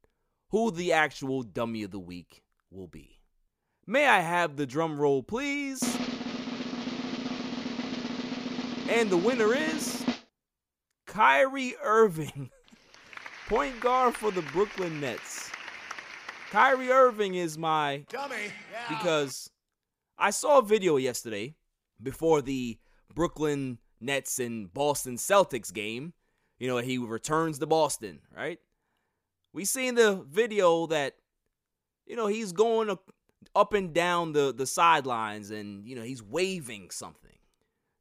who 0.51 0.71
the 0.71 0.93
actual 0.93 1.43
dummy 1.43 1.83
of 1.83 1.91
the 1.91 1.99
week 1.99 2.43
will 2.71 2.87
be. 2.87 3.21
May 3.87 4.07
I 4.07 4.21
have 4.21 4.57
the 4.57 4.67
drum 4.67 4.99
roll, 5.01 5.23
please? 5.23 5.83
And 8.89 9.11
the 9.11 9.17
winner 9.17 9.55
is 9.55 10.05
Kyrie 11.07 11.75
Irving, 11.83 12.51
point 13.49 13.81
guard 13.81 14.15
for 14.15 14.31
the 14.31 14.43
Brooklyn 14.43 15.01
Nets. 15.01 15.51
Kyrie 16.51 16.91
Irving 16.91 17.35
is 17.35 17.57
my 17.57 18.05
dummy 18.11 18.53
yeah. 18.71 18.99
because 18.99 19.49
I 20.19 20.31
saw 20.31 20.59
a 20.59 20.63
video 20.63 20.99
yesterday 20.99 21.55
before 22.03 22.43
the 22.43 22.79
Brooklyn 23.15 23.79
Nets 24.03 24.39
and 24.39 24.73
Boston 24.73 25.17
Celtics 25.17 25.73
game. 25.73 26.13
You 26.59 26.69
know, 26.69 26.77
he 26.77 26.99
returns 26.99 27.59
to 27.61 27.67
Boston, 27.67 28.21
right? 28.37 28.59
We 29.55 29.65
seen 29.65 29.95
the 29.95 30.23
video 30.29 30.87
that 30.89 31.15
you 32.07 32.17
know 32.17 32.27
he's 32.27 32.53
going 32.53 32.95
up 33.57 33.73
and 33.73 33.95
down 33.95 34.33
the 34.33 34.53
the 34.53 34.67
sidelines 34.67 35.51
and 35.51 35.89
you 35.89 35.97
know 35.97 36.03
he's 36.03 36.23
waving 36.23 36.91
something. 36.91 37.39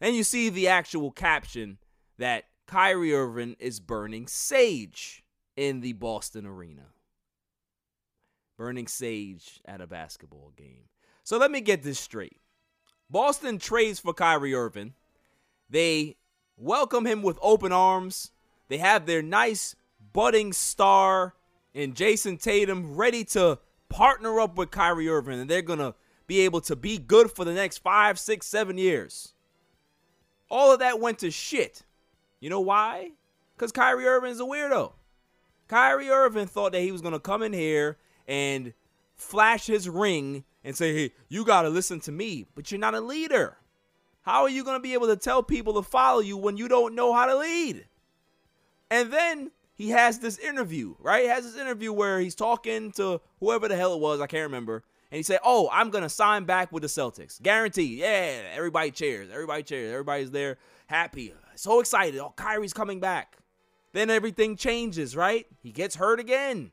And 0.02 0.14
you 0.14 0.26
see 0.26 0.50
the 0.50 0.68
actual 0.68 1.12
caption 1.12 1.78
that 2.18 2.44
Kyrie 2.68 3.14
Irving 3.14 3.56
is 3.60 3.80
burning 3.80 4.28
sage 4.28 5.24
in 5.58 5.82
the 5.82 5.94
Boston 5.94 6.46
arena. 6.46 6.86
Burning 8.58 8.88
sage 8.88 9.60
at 9.66 9.82
a 9.82 9.88
basketball 9.88 10.54
game. 10.56 10.86
So 11.24 11.38
let 11.38 11.52
me 11.52 11.60
get 11.60 11.84
this 11.84 12.00
straight. 12.00 12.40
Boston 13.10 13.58
trades 13.58 14.00
for 14.00 14.14
Kyrie 14.14 14.56
Irving. 14.56 14.94
They 15.70 16.16
welcome 16.56 17.06
him 17.06 17.22
with 17.22 17.38
open 17.42 17.72
arms. 17.72 18.32
They 18.70 18.78
have 18.78 19.06
their 19.06 19.22
nice 19.22 19.76
budding 20.14 20.54
star 20.54 21.36
in 21.74 21.94
Jayson 21.94 22.38
Tatum 22.38 22.96
ready 22.96 23.24
to 23.26 23.60
partner 23.90 24.40
up 24.40 24.58
with 24.58 24.72
Kyrie 24.72 25.10
Irving, 25.10 25.40
and 25.40 25.50
they're 25.50 25.62
going 25.62 25.80
to 25.80 25.96
be 26.26 26.42
able 26.42 26.62
to 26.62 26.76
be 26.76 26.98
good 26.98 27.32
for 27.32 27.46
the 27.46 27.54
next 27.54 27.80
five, 27.80 28.20
six, 28.20 28.48
seven 28.48 28.78
years. 28.78 29.34
All 30.50 30.72
of 30.72 30.80
that 30.80 31.00
went 31.00 31.20
to 31.20 31.32
shit. 31.32 31.84
You 32.40 32.50
know 32.50 32.60
why? 32.60 33.12
Because 33.56 33.72
Kyrie 33.72 34.06
Irving 34.06 34.32
is 34.32 34.40
a 34.40 34.44
weirdo. 34.44 34.94
Kyrie 35.68 36.10
Irving 36.10 36.48
thought 36.48 36.72
that 36.72 36.82
he 36.82 36.92
was 36.92 37.02
going 37.02 37.14
to 37.14 37.20
come 37.20 37.42
in 37.42 37.54
here 37.54 37.98
and 38.28 38.74
flash 39.16 39.66
his 39.66 39.90
ring 39.90 40.44
and 40.64 40.76
say, 40.76 40.94
hey, 40.94 41.14
you 41.30 41.46
got 41.46 41.64
to 41.64 41.70
listen 41.70 42.00
to 42.02 42.12
me, 42.12 42.46
but 42.56 42.72
you're 42.72 42.80
not 42.80 42.96
a 42.96 43.02
leader. 43.02 43.58
How 44.22 44.44
are 44.44 44.50
you 44.50 44.64
going 44.64 44.76
to 44.76 44.82
be 44.82 44.94
able 44.94 45.08
to 45.08 45.16
tell 45.16 45.42
people 45.42 45.74
to 45.76 45.82
follow 45.82 46.20
you 46.20 46.38
when 46.38 46.58
you 46.58 46.68
don't 46.68 46.96
know 46.96 47.14
how 47.14 47.26
to 47.28 47.38
lead? 47.38 47.86
And 48.92 49.12
then 49.12 49.52
he 49.74 49.90
has 49.90 50.20
this 50.20 50.38
interview, 50.38 50.96
right? 51.00 51.24
He 51.24 51.30
has 51.30 51.46
this 51.46 51.62
interview 51.62 51.94
where 51.94 52.20
he's 52.20 52.36
talking 52.36 52.92
to 52.94 53.22
whoever 53.40 53.68
the 53.68 53.76
hell 53.76 53.94
it 53.94 54.00
was, 54.00 54.20
I 54.20 54.28
can't 54.28 54.44
remember. 54.44 54.84
And 55.12 55.18
he 55.18 55.24
said, 55.24 55.40
Oh, 55.44 55.70
I'm 55.72 55.90
going 55.90 56.04
to 56.04 56.10
sign 56.10 56.44
back 56.44 56.72
with 56.72 56.82
the 56.82 56.90
Celtics. 56.90 57.42
Guaranteed. 57.42 58.00
Yeah, 58.00 58.42
everybody 58.54 58.92
cheers. 58.92 59.30
Everybody 59.32 59.64
cheers. 59.64 59.92
Everybody's 59.94 60.32
there 60.32 60.58
happy. 60.88 61.34
So 61.56 61.80
excited. 61.80 62.20
Oh, 62.20 62.34
Kyrie's 62.36 62.74
coming 62.74 63.00
back. 63.00 63.38
Then 63.98 64.12
everything 64.12 64.58
changes, 64.58 65.16
right? 65.16 65.48
He 65.64 65.72
gets 65.72 65.96
hurt 65.96 66.20
again. 66.20 66.72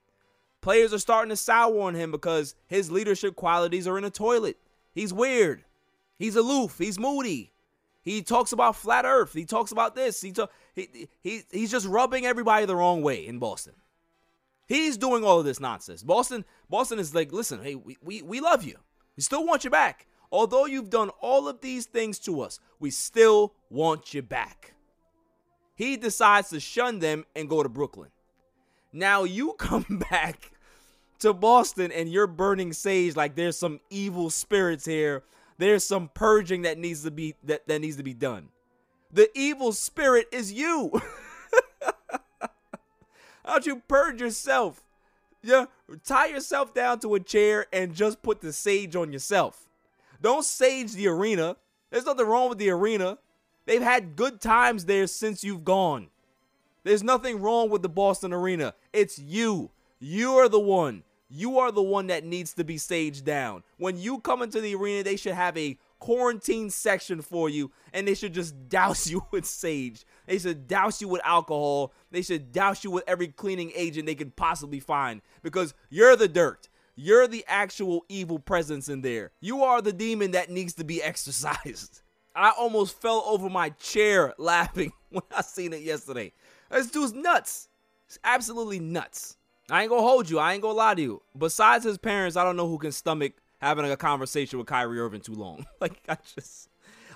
Players 0.60 0.92
are 0.92 0.98
starting 0.98 1.30
to 1.30 1.36
sour 1.36 1.80
on 1.80 1.94
him 1.94 2.10
because 2.10 2.54
his 2.66 2.90
leadership 2.90 3.34
qualities 3.34 3.88
are 3.88 3.96
in 3.96 4.04
a 4.04 4.10
toilet. 4.10 4.58
He's 4.94 5.10
weird. 5.10 5.64
He's 6.18 6.36
aloof. 6.36 6.76
He's 6.76 6.98
moody. 6.98 7.54
He 8.02 8.20
talks 8.20 8.52
about 8.52 8.76
flat 8.76 9.06
Earth. 9.06 9.32
He 9.32 9.46
talks 9.46 9.72
about 9.72 9.94
this. 9.94 10.20
He, 10.20 10.32
talk, 10.32 10.52
he, 10.74 11.08
he 11.22 11.44
he's 11.50 11.70
just 11.70 11.86
rubbing 11.86 12.26
everybody 12.26 12.66
the 12.66 12.76
wrong 12.76 13.00
way 13.00 13.26
in 13.26 13.38
Boston. 13.38 13.72
He's 14.68 14.98
doing 14.98 15.24
all 15.24 15.38
of 15.38 15.46
this 15.46 15.60
nonsense. 15.60 16.02
Boston 16.02 16.44
Boston 16.68 16.98
is 16.98 17.14
like, 17.14 17.32
listen, 17.32 17.62
hey, 17.62 17.74
we, 17.74 17.96
we, 18.02 18.20
we 18.20 18.40
love 18.40 18.64
you. 18.64 18.76
We 19.16 19.22
still 19.22 19.46
want 19.46 19.64
you 19.64 19.70
back. 19.70 20.06
Although 20.30 20.66
you've 20.66 20.90
done 20.90 21.08
all 21.22 21.48
of 21.48 21.62
these 21.62 21.86
things 21.86 22.18
to 22.18 22.42
us, 22.42 22.60
we 22.78 22.90
still 22.90 23.54
want 23.70 24.12
you 24.12 24.20
back. 24.20 24.74
He 25.74 25.96
decides 25.96 26.50
to 26.50 26.60
shun 26.60 27.00
them 27.00 27.24
and 27.34 27.48
go 27.48 27.62
to 27.62 27.68
Brooklyn. 27.68 28.10
Now 28.92 29.24
you 29.24 29.52
come 29.58 30.04
back 30.10 30.52
to 31.20 31.32
Boston 31.32 31.90
and 31.92 32.08
you're 32.08 32.26
burning 32.26 32.72
sage 32.72 33.16
like 33.16 33.34
there's 33.34 33.58
some 33.58 33.80
evil 33.90 34.30
spirits 34.30 34.84
here. 34.84 35.22
There's 35.58 35.84
some 35.84 36.10
purging 36.12 36.62
that 36.62 36.78
needs 36.78 37.04
to 37.04 37.10
be 37.10 37.34
that, 37.44 37.66
that 37.68 37.80
needs 37.80 37.96
to 37.96 38.02
be 38.02 38.14
done. 38.14 38.48
The 39.12 39.30
evil 39.34 39.72
spirit 39.72 40.26
is 40.32 40.52
you. 40.52 40.90
How 43.44 43.54
don't 43.54 43.66
you 43.66 43.82
purge 43.86 44.20
yourself? 44.20 44.82
Yeah, 45.42 45.66
tie 46.04 46.26
yourself 46.26 46.72
down 46.72 47.00
to 47.00 47.14
a 47.14 47.20
chair 47.20 47.66
and 47.72 47.94
just 47.94 48.22
put 48.22 48.40
the 48.40 48.52
sage 48.52 48.96
on 48.96 49.12
yourself. 49.12 49.68
Don't 50.20 50.44
sage 50.44 50.92
the 50.92 51.06
arena. 51.08 51.56
There's 51.90 52.06
nothing 52.06 52.26
wrong 52.26 52.48
with 52.48 52.58
the 52.58 52.70
arena. 52.70 53.18
They've 53.66 53.82
had 53.82 54.16
good 54.16 54.40
times 54.40 54.84
there 54.84 55.06
since 55.06 55.42
you've 55.42 55.64
gone. 55.64 56.08
There's 56.82 57.02
nothing 57.02 57.40
wrong 57.40 57.70
with 57.70 57.82
the 57.82 57.88
Boston 57.88 58.32
arena. 58.32 58.74
It's 58.92 59.18
you. 59.18 59.70
You 59.98 60.32
are 60.34 60.48
the 60.48 60.60
one. 60.60 61.02
You 61.30 61.58
are 61.58 61.72
the 61.72 61.82
one 61.82 62.08
that 62.08 62.24
needs 62.24 62.52
to 62.54 62.64
be 62.64 62.76
saged 62.76 63.24
down. 63.24 63.64
When 63.78 63.96
you 63.96 64.18
come 64.20 64.42
into 64.42 64.60
the 64.60 64.74
arena, 64.74 65.02
they 65.02 65.16
should 65.16 65.34
have 65.34 65.56
a 65.56 65.78
quarantine 65.98 66.68
section 66.68 67.22
for 67.22 67.48
you 67.48 67.72
and 67.94 68.06
they 68.06 68.14
should 68.14 68.34
just 68.34 68.68
douse 68.68 69.08
you 69.08 69.24
with 69.30 69.46
sage. 69.46 70.04
They 70.26 70.38
should 70.38 70.68
douse 70.68 71.00
you 71.00 71.08
with 71.08 71.22
alcohol. 71.24 71.92
They 72.10 72.20
should 72.20 72.52
douse 72.52 72.84
you 72.84 72.90
with 72.90 73.04
every 73.06 73.28
cleaning 73.28 73.72
agent 73.74 74.04
they 74.04 74.14
could 74.14 74.36
possibly 74.36 74.80
find 74.80 75.22
because 75.42 75.72
you're 75.88 76.16
the 76.16 76.28
dirt. 76.28 76.68
You're 76.96 77.26
the 77.26 77.44
actual 77.48 78.04
evil 78.08 78.38
presence 78.38 78.88
in 78.88 79.00
there. 79.00 79.32
You 79.40 79.64
are 79.64 79.82
the 79.82 79.92
demon 79.92 80.32
that 80.32 80.50
needs 80.50 80.74
to 80.74 80.84
be 80.84 81.02
exorcised. 81.02 82.02
I 82.34 82.50
almost 82.50 83.00
fell 83.00 83.22
over 83.26 83.48
my 83.48 83.70
chair 83.70 84.34
laughing 84.38 84.92
when 85.10 85.22
I 85.34 85.42
seen 85.42 85.72
it 85.72 85.82
yesterday. 85.82 86.32
This 86.70 86.90
dude's 86.90 87.12
nuts. 87.12 87.68
It's 88.06 88.18
absolutely 88.24 88.80
nuts. 88.80 89.36
I 89.70 89.82
ain't 89.82 89.90
gonna 89.90 90.02
hold 90.02 90.28
you. 90.28 90.38
I 90.38 90.52
ain't 90.52 90.62
gonna 90.62 90.74
lie 90.74 90.94
to 90.94 91.02
you. 91.02 91.22
Besides 91.36 91.84
his 91.84 91.98
parents, 91.98 92.36
I 92.36 92.44
don't 92.44 92.56
know 92.56 92.68
who 92.68 92.78
can 92.78 92.92
stomach 92.92 93.32
having 93.60 93.90
a 93.90 93.96
conversation 93.96 94.58
with 94.58 94.68
Kyrie 94.68 95.00
Irving 95.00 95.22
too 95.22 95.34
long. 95.34 95.64
like 95.80 96.02
I 96.08 96.18
just, 96.34 96.68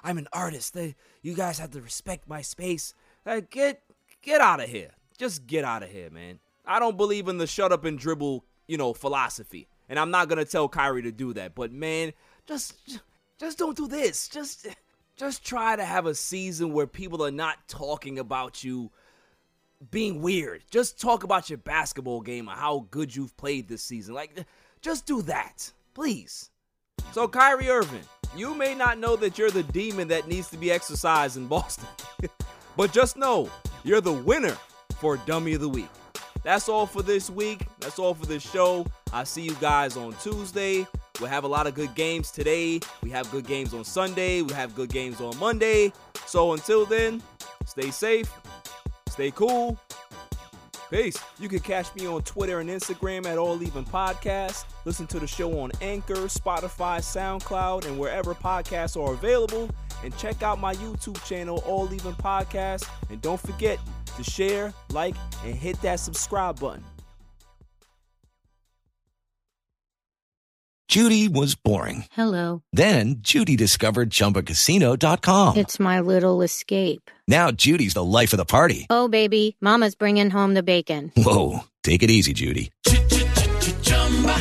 I'm 0.03 0.19
an 0.19 0.29
artist. 0.33 0.75
They, 0.75 0.95
you 1.23 1.35
guys 1.35 1.59
have 1.59 1.73
to 1.73 1.81
respect 1.81 2.29
my 2.29 2.41
space. 2.41 2.95
Like, 3.27 3.51
get 3.51 3.83
get 4.23 4.41
out 4.41 4.61
of 4.61 4.69
here. 4.69 4.91
Just 5.19 5.47
get 5.47 5.65
out 5.65 5.83
of 5.83 5.91
here, 5.91 6.11
man. 6.11 6.39
I 6.65 6.79
don't 6.79 6.97
believe 6.97 7.29
in 7.29 7.39
the 7.39 7.47
shut 7.47 7.73
up 7.73 7.85
and 7.85 7.99
dribble, 7.99 8.45
you 8.67 8.77
know, 8.77 8.95
philosophy. 8.95 9.69
And 9.89 9.99
I'm 9.99 10.11
not 10.11 10.29
gonna 10.29 10.45
tell 10.45 10.69
Kyrie 10.69 11.03
to 11.03 11.13
do 11.13 11.33
that. 11.35 11.55
But 11.55 11.73
man, 11.73 12.13
just 12.47 13.01
just 13.39 13.59
don't 13.59 13.77
do 13.77 13.89
this. 13.89 14.29
Just 14.29 14.69
just 15.19 15.45
try 15.45 15.75
to 15.75 15.85
have 15.85 16.07
a 16.07 16.15
season 16.15 16.73
where 16.73 16.87
people 16.87 17.25
are 17.25 17.31
not 17.31 17.57
talking 17.67 18.19
about 18.19 18.63
you 18.63 18.91
being 19.91 20.23
weird. 20.23 20.63
Just 20.71 21.01
talk 21.01 21.25
about 21.25 21.51
your 21.51 21.59
basketball 21.59 22.21
game 22.21 22.49
and 22.49 22.57
how 22.57 22.87
good 22.91 23.15
you've 23.15 23.37
played 23.37 23.69
this 23.69 23.83
season. 23.83 24.15
Like, 24.15 24.45
just 24.81 25.07
do 25.07 25.23
that, 25.23 25.73
please. 25.93 26.51
So, 27.13 27.27
Kyrie 27.27 27.69
Irving, 27.69 28.05
you 28.37 28.55
may 28.55 28.75
not 28.75 28.99
know 28.99 29.17
that 29.17 29.39
you're 29.39 29.51
the 29.51 29.65
demon 29.65 30.09
that 30.09 30.29
needs 30.29 30.51
to 30.51 30.57
be 30.57 30.71
exercised 30.71 31.37
in 31.37 31.49
Boston, 31.49 31.89
but 32.77 32.93
just 32.93 33.17
know 33.17 33.51
you're 33.83 34.01
the 34.01 34.13
winner 34.13 34.57
for 35.01 35.17
Dummy 35.19 35.55
of 35.55 35.61
the 35.61 35.69
Week. 35.69 35.89
That's 36.49 36.67
all 36.71 36.87
for 36.87 37.03
this 37.03 37.29
week. 37.29 37.67
That's 37.79 37.99
all 37.99 38.15
for 38.15 38.25
this 38.25 38.43
show. 38.43 38.87
I 39.13 39.25
see 39.25 39.43
you 39.43 39.55
guys 39.57 39.99
on 39.99 40.15
Tuesday. 40.15 40.87
We'll 41.21 41.29
have 41.29 41.45
a 41.45 41.47
lot 41.47 41.67
of 41.67 41.75
good 41.75 41.95
games 41.95 42.31
today. 42.31 42.81
We 43.03 43.11
have 43.11 43.31
good 43.31 43.47
games 43.47 43.75
on 43.75 43.85
Sunday. 43.85 44.41
We 44.41 44.55
have 44.55 44.75
good 44.75 44.89
games 44.89 45.21
on 45.21 45.37
Monday. 45.37 45.93
So 46.25 46.55
until 46.55 46.87
then, 46.87 47.23
stay 47.67 47.91
safe, 47.91 48.33
stay 49.11 49.31
cool. 49.31 49.79
Peace. 50.91 51.23
You 51.39 51.51
can 51.51 51.59
catch 51.59 51.95
me 51.95 52.07
on 52.07 52.23
Twitter 52.23 52.61
and 52.61 52.71
Instagram 52.71 53.27
at 53.27 53.37
All 53.37 53.63
Even 53.63 53.85
Podcast. 53.85 54.65
Listen 54.87 55.07
to 55.09 55.21
the 55.21 55.27
show 55.27 55.61
on 55.61 55.71
Anchor, 55.83 56.15
Spotify, 56.15 57.01
SoundCloud, 57.01 57.85
and 57.85 57.99
wherever 57.99 58.35
podcasts 58.35 58.99
are 58.99 59.13
available. 59.13 59.69
And 60.03 60.17
check 60.17 60.43
out 60.43 60.59
my 60.59 60.75
YouTube 60.77 61.23
channel, 61.27 61.63
All 61.67 61.93
Even 61.93 62.15
Podcast. 62.15 62.89
And 63.11 63.21
don't 63.21 63.39
forget 63.39 63.79
to 64.19 64.31
share, 64.31 64.73
like, 64.93 65.17
and 65.45 65.55
hit 65.55 65.81
that 65.83 66.01
subscribe 66.01 66.61
button. 66.61 66.85
Judy 70.89 71.29
was 71.29 71.55
boring. 71.55 72.07
Hello. 72.13 72.63
Then 72.73 73.17
Judy 73.19 73.57
discovered 73.57 74.09
ChumbaCasino.com. 74.09 75.59
It's 75.59 75.79
my 75.79 76.01
little 76.01 76.41
escape. 76.41 77.11
Now 77.27 77.51
Judy's 77.51 77.93
the 77.93 78.05
life 78.05 78.33
of 78.33 78.39
the 78.39 78.47
party. 78.47 78.87
Oh, 78.89 79.07
baby, 79.07 79.57
Mama's 79.61 79.95
bringing 79.95 80.31
home 80.31 80.55
the 80.55 80.63
bacon. 80.63 81.13
Whoa, 81.15 81.61
take 81.85 82.03
it 82.03 82.11
easy, 82.11 82.33
Judy. 82.33 82.71